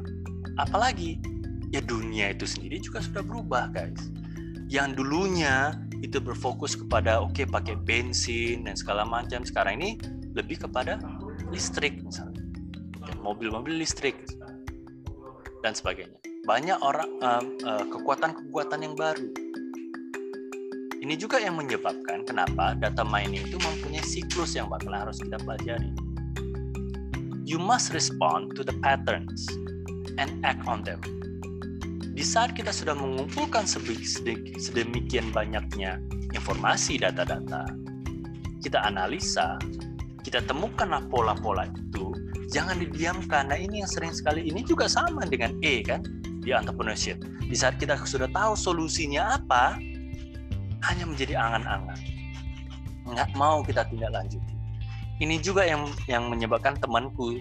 Apalagi 0.56 1.20
ya 1.76 1.84
dunia 1.84 2.32
itu 2.32 2.48
sendiri 2.48 2.80
juga 2.80 3.04
sudah 3.04 3.20
berubah 3.20 3.68
guys. 3.76 4.00
Yang 4.72 5.04
dulunya 5.04 5.76
itu 6.00 6.24
berfokus 6.24 6.80
kepada 6.80 7.20
oke 7.20 7.36
okay, 7.36 7.46
pakai 7.46 7.76
bensin 7.76 8.64
dan 8.66 8.80
segala 8.80 9.04
macam 9.04 9.44
sekarang 9.44 9.84
ini 9.84 10.00
lebih 10.32 10.64
kepada 10.64 10.98
listrik 11.52 12.00
misalnya. 12.00 12.40
Mobil-mobil 13.20 13.76
listrik 13.76 14.16
dan 15.62 15.76
sebagainya. 15.76 16.16
Banyak 16.48 16.80
orang 16.82 17.12
kekuatan-kekuatan 17.92 18.80
uh, 18.80 18.82
uh, 18.82 18.86
yang 18.88 18.96
baru. 18.96 19.28
Ini 21.02 21.18
juga 21.18 21.42
yang 21.42 21.58
menyebabkan 21.60 22.24
kenapa 22.24 22.78
data 22.78 23.04
mining 23.04 23.46
itu 23.46 23.58
mempunyai 23.60 24.06
siklus 24.06 24.56
yang 24.56 24.70
bakal 24.70 24.94
harus 24.94 25.18
kita 25.18 25.38
pelajari 25.42 25.90
you 27.52 27.60
must 27.60 27.92
respond 27.92 28.56
to 28.56 28.64
the 28.64 28.72
patterns 28.80 29.44
and 30.16 30.32
act 30.48 30.64
on 30.72 30.80
them 30.88 31.04
di 32.12 32.24
saat 32.28 32.52
kita 32.54 32.76
sudah 32.76 32.92
mengumpulkan 32.92 33.64
sedemikian 34.60 35.32
banyaknya 35.32 35.98
informasi 36.36 37.00
data-data, 37.00 37.66
kita 38.60 38.84
analisa, 38.84 39.56
kita 40.22 40.44
temukanlah 40.44 41.02
pola-pola 41.08 41.72
itu, 41.72 42.12
jangan 42.52 42.84
didiamkan. 42.84 43.48
Nah 43.48 43.56
ini 43.56 43.80
yang 43.82 43.90
sering 43.90 44.12
sekali, 44.12 44.44
ini 44.44 44.60
juga 44.62 44.92
sama 44.92 45.24
dengan 45.24 45.56
E 45.64 45.82
kan, 45.88 46.04
di 46.44 46.52
entrepreneurship. 46.52 47.18
Di 47.48 47.56
saat 47.56 47.80
kita 47.80 47.96
sudah 48.04 48.28
tahu 48.30 48.60
solusinya 48.60 49.40
apa, 49.40 49.80
hanya 50.92 51.08
menjadi 51.08 51.40
angan-angan. 51.40 52.00
Nggak 53.08 53.30
mau 53.40 53.64
kita 53.64 53.88
tindak 53.88 54.12
lanjuti. 54.14 54.51
Ini 55.22 55.38
juga 55.38 55.62
yang 55.62 55.86
yang 56.10 56.34
menyebabkan 56.34 56.82
temanku 56.82 57.38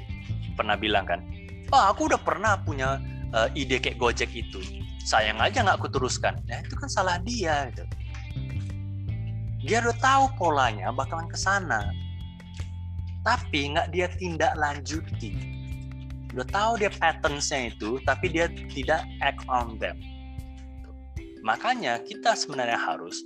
pernah 0.53 0.77
bilang 0.77 1.09
kan, 1.09 1.25
oh 1.73 1.89
aku 1.89 2.13
udah 2.13 2.21
pernah 2.21 2.61
punya 2.61 3.01
uh, 3.33 3.49
ide 3.57 3.81
kayak 3.81 3.97
Gojek 3.97 4.29
itu. 4.37 4.61
Sayang 5.09 5.41
aja 5.41 5.65
nggak 5.65 5.81
aku 5.81 5.89
teruskan. 5.89 6.37
Nah 6.45 6.61
itu 6.61 6.77
kan 6.77 6.93
salah 6.93 7.17
dia. 7.25 7.73
Gitu. 7.73 7.85
Dia 9.65 9.81
udah 9.81 9.97
tahu 9.97 10.25
polanya 10.37 10.93
bakalan 10.93 11.25
ke 11.33 11.41
sana. 11.41 11.89
Tapi 13.25 13.73
nggak 13.73 13.89
dia 13.97 14.13
tindak 14.13 14.53
lanjuti. 14.61 15.33
Udah 16.37 16.47
tahu 16.53 16.85
dia 16.85 16.93
patterns-nya 16.93 17.73
itu, 17.73 17.97
tapi 18.05 18.29
dia 18.29 18.53
tidak 18.71 19.09
act 19.25 19.41
on 19.49 19.81
them. 19.81 19.97
Makanya 21.41 22.05
kita 22.05 22.37
sebenarnya 22.37 22.77
harus 22.77 23.25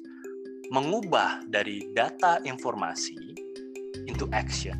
mengubah 0.70 1.42
dari 1.50 1.90
data 1.92 2.38
informasi 2.46 3.43
into 4.06 4.28
action. 4.32 4.76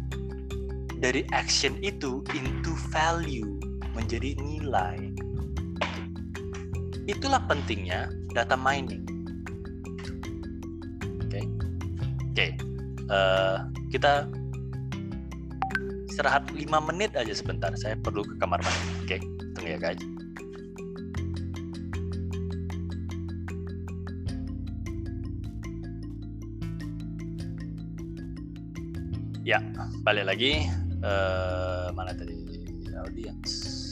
Dari 0.99 1.27
action 1.35 1.77
itu 1.85 2.25
into 2.33 2.73
value 2.89 3.59
menjadi 3.93 4.39
nilai. 4.41 5.13
Itulah 7.05 7.45
pentingnya 7.45 8.09
data 8.33 8.57
mining. 8.57 9.05
Oke, 11.21 11.41
okay. 11.41 11.45
oke, 11.45 12.33
okay. 12.33 12.51
uh, 13.13 13.15
eh, 13.15 13.57
kita 13.93 14.25
istirahat 16.09 16.49
5 16.55 16.63
menit 16.89 17.13
aja 17.19 17.35
sebentar. 17.35 17.75
Saya 17.77 17.99
perlu 18.01 18.25
ke 18.25 18.35
kamar 18.41 18.63
mandi. 18.63 18.87
Oke, 19.05 19.19
okay. 19.19 19.21
tunggu 19.53 19.69
ya 19.75 19.79
guys. 19.83 20.14
Ya, 29.45 29.61
balik 30.01 30.25
lagi. 30.25 30.65
Uh, 31.05 31.93
mana 31.93 32.17
tadi 32.17 32.33
audience? 32.97 33.85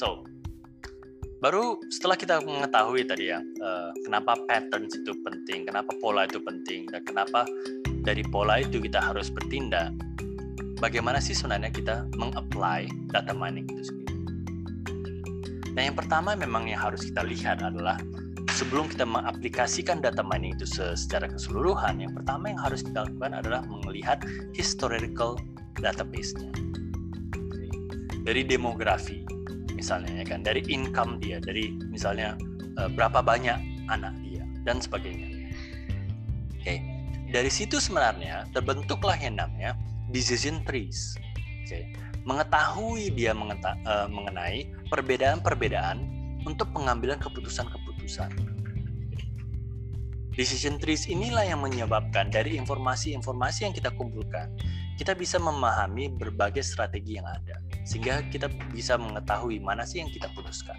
So, 0.00 0.24
baru 1.44 1.76
setelah 1.92 2.16
kita 2.16 2.40
mengetahui 2.40 3.04
tadi 3.04 3.28
ya, 3.28 3.36
uh, 3.60 3.92
kenapa 4.08 4.32
patterns 4.48 4.96
itu 4.96 5.12
penting, 5.20 5.68
kenapa 5.68 5.92
pola 6.00 6.24
itu 6.24 6.40
penting, 6.40 6.88
dan 6.88 7.04
kenapa 7.04 7.44
dari 8.00 8.24
pola 8.24 8.64
itu 8.64 8.80
kita 8.80 8.96
harus 8.96 9.28
bertindak, 9.28 9.92
bagaimana 10.80 11.20
sih 11.20 11.36
sebenarnya 11.36 11.68
kita 11.68 12.08
mengapply 12.16 12.88
data 13.12 13.36
mining 13.36 13.68
itu 13.68 13.92
sendiri. 13.92 14.16
Nah, 15.76 15.82
yang 15.84 15.96
pertama 16.00 16.32
memang 16.32 16.64
yang 16.64 16.80
harus 16.80 17.04
kita 17.04 17.20
lihat 17.20 17.60
adalah 17.60 18.00
sebelum 18.60 18.92
kita 18.92 19.08
mengaplikasikan 19.08 20.04
data 20.04 20.20
mining 20.20 20.52
itu 20.52 20.68
secara 20.68 21.32
keseluruhan, 21.32 21.96
yang 22.04 22.12
pertama 22.12 22.52
yang 22.52 22.60
harus 22.60 22.84
kita 22.84 23.08
lakukan 23.08 23.32
adalah 23.40 23.64
melihat 23.88 24.20
historical 24.52 25.40
database-nya. 25.80 26.52
Dari 28.20 28.44
demografi, 28.44 29.24
misalnya 29.72 30.20
ya 30.20 30.24
kan? 30.28 30.44
Dari 30.44 30.60
income 30.68 31.24
dia 31.24 31.40
dari 31.40 31.72
misalnya 31.88 32.36
uh, 32.76 32.92
berapa 32.92 33.24
banyak 33.24 33.56
anak 33.88 34.12
dia 34.20 34.44
dan 34.68 34.76
sebagainya. 34.76 35.32
Oke 36.60 36.84
dari 37.32 37.48
situ 37.48 37.80
sebenarnya 37.80 38.44
terbentuklah 38.52 39.16
yang 39.16 39.40
namanya 39.40 39.72
decision 40.12 40.60
trees. 40.68 41.16
Oke 41.64 41.96
mengetahui 42.28 43.08
dia 43.16 43.32
uh, 43.32 44.04
mengenai 44.12 44.68
perbedaan-perbedaan 44.92 46.04
untuk 46.44 46.68
pengambilan 46.76 47.16
keputusan-keputusan 47.20 47.79
decision 50.40 50.80
trees 50.80 51.04
inilah 51.04 51.44
yang 51.44 51.60
menyebabkan 51.60 52.32
dari 52.32 52.56
informasi-informasi 52.56 53.68
yang 53.68 53.74
kita 53.76 53.92
kumpulkan 53.92 54.48
kita 55.00 55.16
bisa 55.16 55.40
memahami 55.40 56.12
berbagai 56.12 56.60
strategi 56.60 57.16
yang 57.16 57.24
ada 57.24 57.56
sehingga 57.88 58.20
kita 58.28 58.52
bisa 58.72 59.00
mengetahui 59.00 59.56
mana 59.56 59.88
sih 59.88 60.04
yang 60.04 60.12
kita 60.12 60.28
putuskan. 60.36 60.76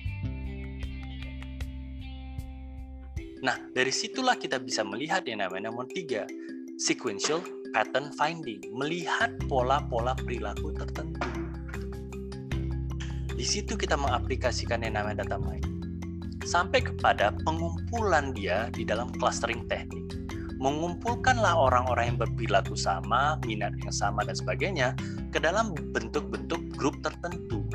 Nah, 3.41 3.57
dari 3.73 3.89
situlah 3.89 4.37
kita 4.37 4.61
bisa 4.61 4.85
melihat 4.85 5.25
yang 5.25 5.41
namanya 5.41 5.73
nomor 5.73 5.89
tiga, 5.89 6.29
sequential 6.77 7.41
pattern 7.73 8.13
finding, 8.13 8.61
melihat 8.69 9.33
pola-pola 9.49 10.13
perilaku 10.13 10.69
tertentu. 10.77 11.25
Di 13.33 13.41
situ 13.41 13.73
kita 13.73 13.97
mengaplikasikan 13.97 14.85
yang 14.85 15.01
namanya 15.01 15.25
data 15.25 15.41
mining 15.41 15.80
sampai 16.45 16.81
kepada 16.81 17.33
pengumpulan 17.45 18.33
dia 18.33 18.69
di 18.73 18.85
dalam 18.85 19.09
clustering 19.17 19.65
teknik 19.69 20.21
mengumpulkanlah 20.61 21.57
orang-orang 21.57 22.13
yang 22.13 22.19
berperilaku 22.21 22.77
sama, 22.77 23.41
minat 23.49 23.73
yang 23.81 23.89
sama 23.89 24.21
dan 24.21 24.37
sebagainya 24.37 24.93
ke 25.33 25.41
dalam 25.41 25.73
bentuk-bentuk 25.73 26.61
grup 26.77 26.93
tertentu. 27.01 27.65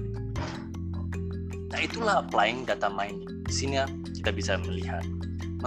Nah, 1.74 1.82
itulah 1.82 2.22
applying 2.22 2.62
data 2.62 2.86
mining. 2.86 3.42
Di 3.50 3.52
sini 3.52 3.82
kita 4.14 4.30
bisa 4.30 4.54
melihat 4.62 5.02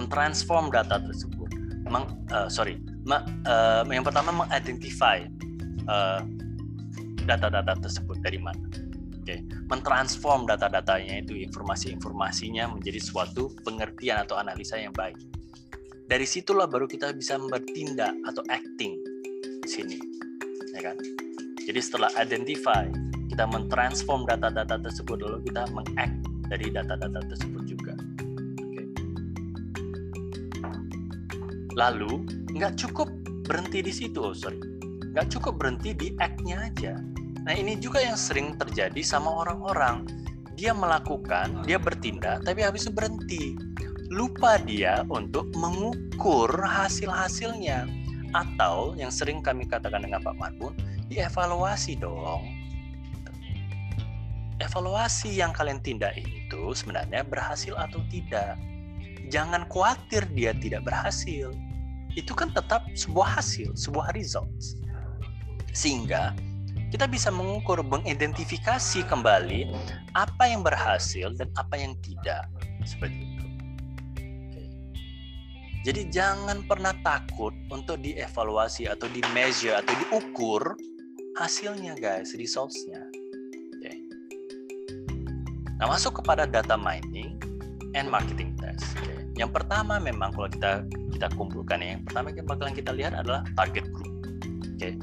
mentransform 0.00 0.72
data 0.72 0.96
tersebut. 0.96 1.52
Meng, 1.92 2.08
uh, 2.32 2.48
sorry, 2.48 2.80
ma, 3.04 3.20
uh, 3.44 3.84
yang 3.84 4.02
pertama 4.02 4.32
mengidentify 4.32 5.20
uh, 5.92 6.24
data-data 7.28 7.76
tersebut 7.84 8.16
dari 8.24 8.40
mana. 8.40 8.64
Okay. 9.30 9.46
mentransform 9.70 10.50
data-datanya 10.50 11.22
itu 11.22 11.38
informasi-informasinya 11.38 12.74
menjadi 12.74 12.98
suatu 12.98 13.54
pengertian 13.62 14.26
atau 14.26 14.34
analisa 14.34 14.74
yang 14.74 14.90
baik. 14.90 15.14
Dari 16.10 16.26
situlah 16.26 16.66
baru 16.66 16.90
kita 16.90 17.14
bisa 17.14 17.38
bertindak 17.38 18.10
atau 18.26 18.42
acting 18.50 18.98
di 19.62 19.68
sini, 19.70 19.98
ya 20.74 20.90
kan? 20.90 20.98
Jadi 21.62 21.78
setelah 21.78 22.10
identify, 22.18 22.90
kita 23.30 23.46
mentransform 23.46 24.26
data-data 24.26 24.82
tersebut 24.82 25.22
lalu 25.22 25.38
kita 25.46 25.70
mengact 25.70 26.18
dari 26.50 26.66
data-data 26.66 27.22
tersebut 27.30 27.62
juga. 27.70 27.94
Oke. 28.58 28.82
Lalu 31.78 32.26
nggak 32.58 32.74
cukup 32.74 33.06
berhenti 33.46 33.78
di 33.78 33.94
situ, 33.94 34.18
oh 34.18 34.34
sorry, 34.34 34.58
nggak 35.14 35.30
cukup 35.30 35.62
berhenti 35.62 35.94
di 35.94 36.10
act-nya 36.18 36.66
aja. 36.66 36.98
Nah 37.46 37.54
ini 37.56 37.76
juga 37.80 38.04
yang 38.04 38.18
sering 38.18 38.56
terjadi 38.60 39.00
sama 39.00 39.32
orang-orang. 39.32 40.04
Dia 40.56 40.76
melakukan, 40.76 41.64
dia 41.64 41.80
bertindak, 41.80 42.44
tapi 42.44 42.60
habis 42.60 42.84
itu 42.84 42.92
berhenti. 42.92 43.56
Lupa 44.12 44.60
dia 44.60 45.06
untuk 45.08 45.48
mengukur 45.56 46.50
hasil-hasilnya. 46.52 47.88
Atau 48.30 48.94
yang 48.94 49.10
sering 49.10 49.40
kami 49.40 49.66
katakan 49.66 50.04
dengan 50.04 50.22
Pak 50.22 50.36
Marbun, 50.36 50.76
dievaluasi 51.08 51.98
dong 51.98 52.60
evaluasi 54.60 55.40
yang 55.40 55.50
kalian 55.56 55.80
tindak 55.80 56.14
itu 56.20 56.62
sebenarnya 56.76 57.24
berhasil 57.24 57.72
atau 57.74 58.04
tidak. 58.12 58.54
Jangan 59.32 59.66
khawatir 59.66 60.28
dia 60.36 60.52
tidak 60.54 60.84
berhasil. 60.86 61.50
Itu 62.14 62.36
kan 62.36 62.52
tetap 62.52 62.84
sebuah 62.92 63.40
hasil, 63.40 63.74
sebuah 63.74 64.12
results. 64.12 64.76
Sehingga 65.72 66.36
kita 66.90 67.06
bisa 67.06 67.30
mengukur, 67.30 67.80
mengidentifikasi 67.86 69.06
kembali 69.06 69.70
apa 70.18 70.44
yang 70.46 70.66
berhasil 70.66 71.30
dan 71.38 71.48
apa 71.54 71.78
yang 71.78 71.94
tidak. 72.02 72.50
Seperti 72.82 73.18
itu. 73.22 73.46
Jadi 75.80 76.12
jangan 76.12 76.60
pernah 76.68 76.92
takut 77.00 77.56
untuk 77.72 78.04
dievaluasi 78.04 78.84
atau 78.90 79.08
di 79.08 79.24
measure 79.32 79.80
atau 79.80 79.94
diukur 79.96 80.76
hasilnya 81.40 81.96
guys, 81.96 82.36
resultsnya. 82.36 83.00
Nah, 85.80 85.88
masuk 85.88 86.20
kepada 86.20 86.44
data 86.44 86.76
mining 86.76 87.40
and 87.96 88.04
marketing 88.12 88.52
test. 88.60 88.84
Okay. 89.00 89.24
Yang 89.40 89.56
pertama 89.56 89.96
memang 89.96 90.28
kalau 90.36 90.52
kita 90.52 90.84
kita 91.16 91.32
kumpulkan 91.32 91.80
ya, 91.80 91.96
yang 91.96 92.04
pertama 92.04 92.28
yang 92.36 92.44
bakalan 92.44 92.76
kita 92.76 92.92
lihat 92.92 93.16
adalah 93.16 93.48
target 93.56 93.88
group. 93.88 94.09
Okay. 94.80 94.96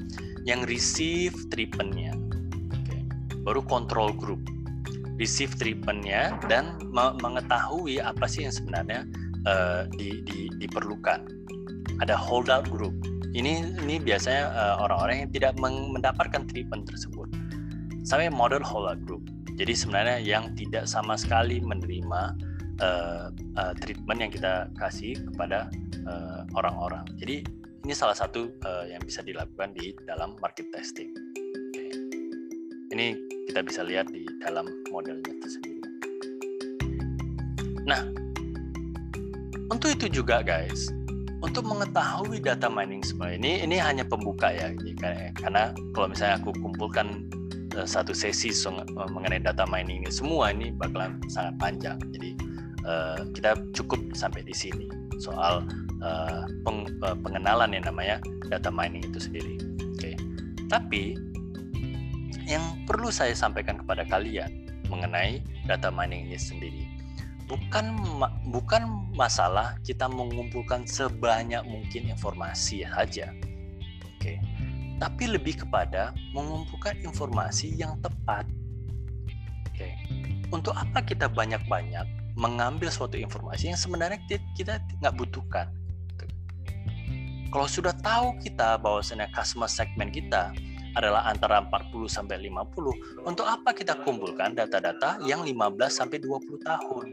Yang 0.50 0.66
receive 0.66 1.36
treatmentnya. 1.54 2.18
Okay. 2.82 3.06
Baru 3.46 3.62
control 3.62 4.10
group. 4.18 4.42
Receive 5.22 5.54
treatmentnya 5.54 6.42
dan 6.50 6.82
me 6.90 7.14
mengetahui 7.22 8.02
apa 8.02 8.26
sih 8.26 8.50
yang 8.50 8.54
sebenarnya 8.54 9.06
uh, 9.46 9.86
di, 9.94 10.26
di, 10.26 10.50
diperlukan. 10.58 11.30
Ada 12.02 12.18
holdout 12.18 12.66
group. 12.74 12.94
Ini 13.38 13.78
ini 13.86 14.02
biasanya 14.02 14.50
uh, 14.50 14.76
orang-orang 14.82 15.26
yang 15.26 15.32
tidak 15.34 15.54
mendapatkan 15.62 16.50
treatment 16.50 16.90
tersebut. 16.90 17.30
Sampai 18.02 18.34
model 18.34 18.66
holdout 18.66 18.98
group 19.06 19.26
jadi 19.58 19.74
sebenarnya 19.74 20.18
yang 20.22 20.54
tidak 20.54 20.86
sama 20.86 21.18
sekali 21.18 21.58
menerima 21.58 22.38
uh, 22.78 23.34
uh, 23.58 23.74
treatment 23.82 24.22
yang 24.22 24.30
kita 24.30 24.70
kasih 24.78 25.18
kepada 25.34 25.74
uh, 26.06 26.46
orang-orang. 26.54 27.02
Jadi 27.18 27.42
ini 27.88 27.96
salah 27.96 28.20
satu 28.20 28.52
uh, 28.68 28.84
yang 28.92 29.00
bisa 29.00 29.24
dilakukan 29.24 29.72
di 29.72 29.96
dalam 30.04 30.36
market 30.44 30.68
testing. 30.76 31.16
Okay. 31.72 31.88
Ini 32.92 33.16
kita 33.48 33.64
bisa 33.64 33.88
lihat 33.88 34.12
di 34.12 34.28
dalam 34.44 34.68
modelnya 34.92 35.32
tersendiri. 35.40 35.80
Nah, 37.88 38.04
untuk 39.72 39.96
itu 39.96 40.12
juga 40.12 40.44
guys, 40.44 40.92
untuk 41.40 41.64
mengetahui 41.64 42.44
data 42.44 42.68
mining 42.68 43.00
semua 43.08 43.32
ini 43.32 43.64
ini 43.64 43.80
hanya 43.80 44.04
pembuka 44.04 44.52
ya, 44.52 44.76
karena 45.40 45.72
kalau 45.96 46.12
misalnya 46.12 46.44
aku 46.44 46.52
kumpulkan 46.60 47.24
Eh, 47.78 47.86
satu 47.86 48.10
sesi 48.10 48.50
eh, 48.50 49.10
mengenai 49.14 49.38
data 49.38 49.62
mining 49.70 50.02
ini 50.02 50.10
semua 50.10 50.50
ini 50.50 50.74
bakalan 50.74 51.22
sangat 51.30 51.54
panjang. 51.62 51.98
Jadi 52.12 52.32
kita 53.36 53.52
cukup 53.76 54.00
sampai 54.16 54.48
di 54.48 54.56
sini 54.56 54.88
soal 55.20 55.60
uh, 56.02 56.46
peng, 56.66 56.88
uh, 57.04 57.18
pengenalan 57.20 57.74
yang 57.74 57.86
namanya 57.86 58.18
data 58.50 58.70
mining 58.70 59.04
itu 59.06 59.20
sendiri. 59.22 59.56
Oke. 59.96 60.14
Okay. 60.14 60.16
Tapi 60.68 61.02
yang 62.48 62.64
perlu 62.88 63.12
saya 63.12 63.36
sampaikan 63.36 63.82
kepada 63.84 64.08
kalian 64.08 64.68
mengenai 64.88 65.44
data 65.68 65.92
mining 65.92 66.32
ini 66.32 66.40
sendiri 66.40 66.88
bukan 67.48 67.96
bukan 68.52 69.08
masalah 69.16 69.76
kita 69.84 70.08
mengumpulkan 70.08 70.84
sebanyak 70.84 71.64
mungkin 71.64 72.12
informasi 72.12 72.84
saja. 72.88 73.32
Oke. 74.20 74.36
Okay 74.36 74.38
tapi 74.98 75.30
lebih 75.30 75.62
kepada 75.66 76.14
mengumpulkan 76.34 76.98
informasi 77.06 77.78
yang 77.78 77.98
tepat. 78.02 78.50
Oke. 79.70 79.94
Untuk 80.50 80.74
apa 80.74 81.06
kita 81.06 81.30
banyak-banyak 81.30 82.34
mengambil 82.38 82.90
suatu 82.90 83.18
informasi 83.18 83.74
yang 83.74 83.80
sebenarnya 83.80 84.18
kita 84.58 84.82
nggak 85.02 85.16
butuhkan? 85.18 85.70
Kalau 87.48 87.68
sudah 87.68 87.96
tahu 88.04 88.36
kita 88.44 88.76
bahwasanya 88.84 89.32
customer 89.32 89.72
segment 89.72 90.12
kita 90.12 90.52
adalah 91.00 91.30
antara 91.32 91.64
40 91.64 92.10
sampai 92.12 92.44
50, 92.44 93.24
untuk 93.24 93.48
apa 93.48 93.72
kita 93.72 94.04
kumpulkan 94.04 94.52
data-data 94.52 95.22
yang 95.24 95.46
15 95.48 95.78
sampai 95.88 96.20
20 96.20 96.60
tahun? 96.60 97.06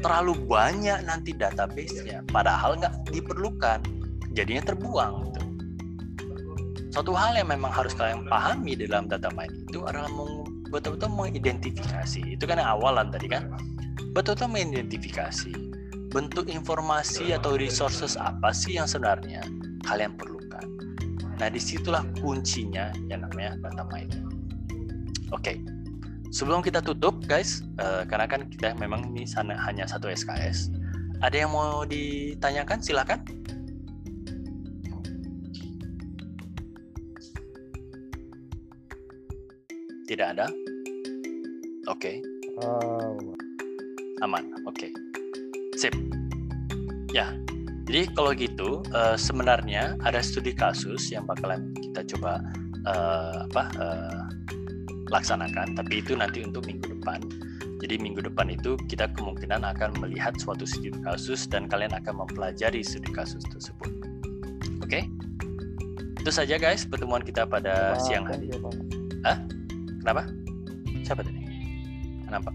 Terlalu 0.00 0.34
banyak 0.46 0.98
nanti 1.04 1.34
database-nya, 1.34 2.24
padahal 2.30 2.78
nggak 2.78 3.10
diperlukan 3.10 3.82
jadinya 4.30 4.62
terbuang 4.70 5.12
gitu. 5.26 5.42
Suatu 6.90 7.12
hal 7.14 7.34
yang 7.38 7.50
memang 7.50 7.70
harus 7.70 7.94
kalian 7.94 8.26
pahami 8.30 8.78
dalam 8.78 9.06
data 9.10 9.30
mining 9.34 9.66
itu 9.70 9.82
adalah 9.86 10.10
betul-betul 10.70 11.10
mengidentifikasi. 11.10 12.34
Itu 12.34 12.46
kan 12.46 12.58
yang 12.58 12.78
awalan 12.78 13.10
tadi 13.14 13.30
kan. 13.30 13.46
Betul-betul 14.10 14.50
mengidentifikasi 14.50 15.69
bentuk 16.10 16.50
informasi 16.50 17.30
atau 17.30 17.54
resources 17.54 18.18
apa 18.18 18.50
sih 18.50 18.76
yang 18.76 18.90
sebenarnya 18.90 19.46
kalian 19.86 20.18
perlukan. 20.18 20.66
Nah, 21.38 21.48
di 21.48 21.62
situlah 21.62 22.04
kuncinya 22.18 22.90
yang 23.06 23.24
namanya 23.24 23.56
data 23.62 23.86
mining. 23.88 24.26
Oke, 25.30 25.54
okay. 25.54 25.56
sebelum 26.34 26.60
kita 26.60 26.82
tutup 26.82 27.22
guys, 27.24 27.62
uh, 27.78 28.02
karena 28.02 28.26
kan 28.26 28.50
kita 28.50 28.74
memang 28.76 29.14
ini 29.14 29.22
sana, 29.24 29.54
hanya 29.62 29.86
satu 29.86 30.10
SKS. 30.10 30.74
Ada 31.22 31.46
yang 31.46 31.54
mau 31.54 31.86
ditanyakan? 31.86 32.82
Silakan. 32.82 33.22
Tidak 40.10 40.26
ada? 40.26 40.50
Oke. 41.86 42.18
Okay. 42.18 42.66
Aman. 44.26 44.50
Oke. 44.66 44.90
Okay. 44.90 45.19
Sip. 45.80 45.96
Ya. 47.16 47.32
Jadi 47.88 48.12
kalau 48.12 48.36
gitu 48.36 48.84
uh, 48.92 49.16
sebenarnya 49.16 49.96
ada 50.04 50.20
studi 50.20 50.52
kasus 50.52 51.08
yang 51.08 51.24
bakalan 51.24 51.72
kita 51.80 52.04
coba 52.14 52.44
uh, 52.84 53.48
apa 53.48 53.64
uh, 53.80 54.22
laksanakan, 55.08 55.72
tapi 55.72 56.04
itu 56.04 56.12
nanti 56.12 56.44
untuk 56.44 56.68
minggu 56.68 57.00
depan. 57.00 57.24
Jadi 57.80 57.96
minggu 57.96 58.20
depan 58.28 58.52
itu 58.52 58.76
kita 58.92 59.08
kemungkinan 59.16 59.64
akan 59.64 59.96
melihat 60.04 60.36
suatu 60.36 60.68
studi 60.68 60.92
kasus 61.00 61.48
dan 61.48 61.64
kalian 61.64 61.96
akan 61.96 62.28
mempelajari 62.28 62.84
studi 62.84 63.08
kasus 63.16 63.40
tersebut. 63.48 63.88
Oke? 64.84 65.00
Okay? 65.00 65.02
Itu 66.20 66.28
saja 66.28 66.60
guys 66.60 66.84
pertemuan 66.84 67.24
kita 67.24 67.48
pada 67.48 67.96
siang 67.96 68.28
hari. 68.28 68.52
Hah? 69.24 69.40
Kenapa? 70.04 70.28
Siapa 71.08 71.24
tadi? 71.24 71.40
Kenapa? 72.28 72.52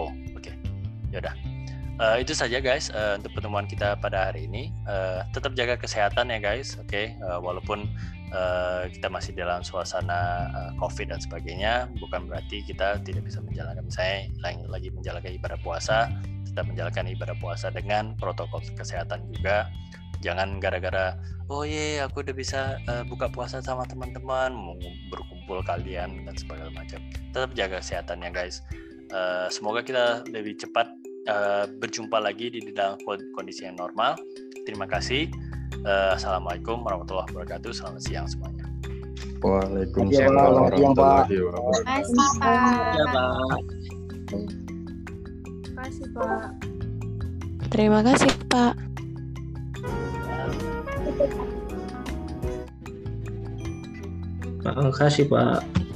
Oh, 0.00 0.08
oke. 0.32 0.48
Okay. 0.48 0.56
Yaudah. 1.12 1.57
Uh, 1.98 2.22
itu 2.22 2.30
saja 2.30 2.62
guys 2.62 2.94
uh, 2.94 3.18
untuk 3.18 3.34
pertemuan 3.34 3.66
kita 3.66 3.98
pada 3.98 4.30
hari 4.30 4.46
ini. 4.46 4.70
Uh, 4.86 5.26
tetap 5.34 5.58
jaga 5.58 5.74
kesehatan 5.74 6.30
ya 6.30 6.38
guys, 6.38 6.78
oke. 6.78 6.86
Okay? 6.86 7.18
Uh, 7.18 7.42
walaupun 7.42 7.90
uh, 8.30 8.86
kita 8.86 9.10
masih 9.10 9.34
dalam 9.34 9.66
suasana 9.66 10.46
uh, 10.54 10.70
COVID 10.78 11.10
dan 11.10 11.18
sebagainya, 11.18 11.90
bukan 11.98 12.30
berarti 12.30 12.62
kita 12.62 13.02
tidak 13.02 13.26
bisa 13.26 13.42
menjalankan. 13.42 13.82
Misalnya 13.82 14.30
lagi 14.70 14.94
menjalankan 14.94 15.32
ibadah 15.42 15.58
puasa, 15.58 16.06
tetap 16.46 16.70
menjalankan 16.70 17.10
ibadah 17.18 17.36
puasa 17.42 17.66
dengan 17.74 18.14
protokol 18.14 18.62
kesehatan 18.78 19.26
juga. 19.34 19.66
Jangan 20.22 20.62
gara-gara 20.62 21.18
oh 21.48 21.64
iya 21.64 22.04
aku 22.04 22.20
udah 22.20 22.36
bisa 22.36 22.60
uh, 22.86 23.04
buka 23.08 23.26
puasa 23.32 23.64
sama 23.64 23.88
teman-teman 23.88 24.52
berkumpul 25.08 25.64
kalian 25.64 26.28
dan 26.28 26.34
segala 26.36 26.68
macam 26.76 27.00
tetap 27.32 27.50
jaga 27.56 27.80
kesehatannya 27.80 28.30
guys 28.30 28.60
uh, 29.12 29.48
semoga 29.48 29.80
kita 29.80 30.28
lebih 30.28 30.60
cepat 30.60 30.92
uh, 31.28 31.64
berjumpa 31.78 32.18
lagi 32.18 32.50
di 32.50 32.72
dalam 32.72 32.98
kondisi 33.36 33.68
yang 33.68 33.76
normal 33.76 34.16
terima 34.64 34.88
kasih 34.88 35.28
uh, 35.84 36.16
assalamualaikum 36.16 36.82
warahmatullahi 36.82 37.28
wabarakatuh 37.32 37.70
selamat 37.70 38.02
siang 38.02 38.26
semuanya 38.26 38.68
Waalaikumsalam 39.38 40.34
warahmatullahi 40.34 41.36
wabarakatuh. 41.46 42.18
Terima 45.62 45.86
kasih, 45.86 46.06
Pak. 46.10 46.50
Terima 47.70 48.00
kasih, 48.02 48.32
Pak. 48.50 48.74
Terima 54.58 54.90
kasih, 54.90 55.24
Pak. 55.30 55.87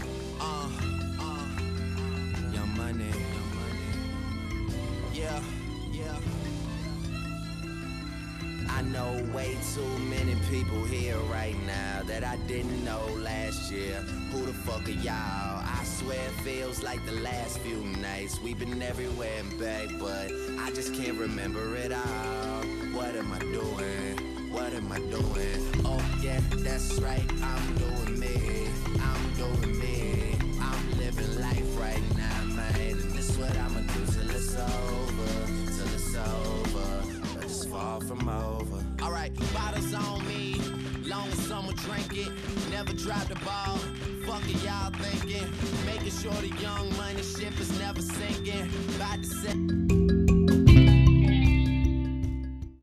Way 9.42 9.56
too 9.74 9.98
many 9.98 10.34
people 10.50 10.84
here 10.84 11.18
right 11.38 11.56
now 11.66 12.02
that 12.04 12.22
I 12.22 12.36
didn't 12.46 12.84
know 12.84 13.04
last 13.18 13.72
year. 13.72 13.96
Who 14.30 14.46
the 14.46 14.52
fuck 14.52 14.86
are 14.88 15.00
y'all? 15.06 15.62
I 15.78 15.80
swear 15.84 16.18
it 16.18 16.36
feels 16.42 16.82
like 16.82 17.04
the 17.06 17.18
last 17.20 17.58
few 17.58 17.78
nights. 18.00 18.40
We've 18.40 18.58
been 18.58 18.80
everywhere 18.82 19.38
and 19.40 19.58
back, 19.58 19.88
but 19.98 20.30
I 20.64 20.70
just 20.74 20.94
can't 20.94 21.18
remember 21.18 21.76
it 21.76 21.92
all. 21.92 22.62
What 22.96 23.16
am 23.16 23.32
I 23.32 23.40
doing? 23.40 24.14
What 24.52 24.72
am 24.74 24.92
I 24.92 24.98
doing? 25.16 25.60
Oh 25.84 26.04
yeah, 26.22 26.40
that's 26.66 26.98
right. 27.00 27.28
I'm 27.42 27.74
doing 27.84 28.20
me. 28.20 28.68
I'm 29.08 29.24
doing 29.42 29.78
me. 29.78 30.36
I'm 30.60 30.84
living 30.98 31.40
life 31.40 31.70
right 31.80 32.04
now, 32.16 32.44
man. 32.54 32.80
And 32.80 33.00
this 33.16 33.36
what 33.38 33.56
I'ma 33.58 33.80
do 33.80 34.00
till 34.12 34.30
it's 34.30 34.54
over. 34.54 35.32
Till 35.74 35.90
it's 35.98 36.14
over. 36.16 36.62
Far 37.70 38.00
from 38.02 38.28
over. 38.28 38.81
Alright, 39.22 39.54
bottles 39.54 39.94
on 39.94 40.26
me. 40.26 40.56
Long 41.06 41.28
as 41.28 41.38
someone 41.46 41.76
drink 41.76 42.26
it. 42.26 42.32
Never 42.72 42.92
drop 42.92 43.24
the 43.28 43.36
ball. 43.36 43.76
Fuck 44.26 44.42
it, 44.50 44.60
y'all 44.64 44.90
thinking. 44.90 45.48
Making 45.86 46.10
sure 46.10 46.32
the 46.32 46.48
young 46.60 46.90
money 46.96 47.22
ship 47.22 47.56
is 47.60 47.78
never 47.78 48.02
sinking. 48.02 48.68
About 48.96 49.22
to 49.22 49.28
say. 49.28 50.01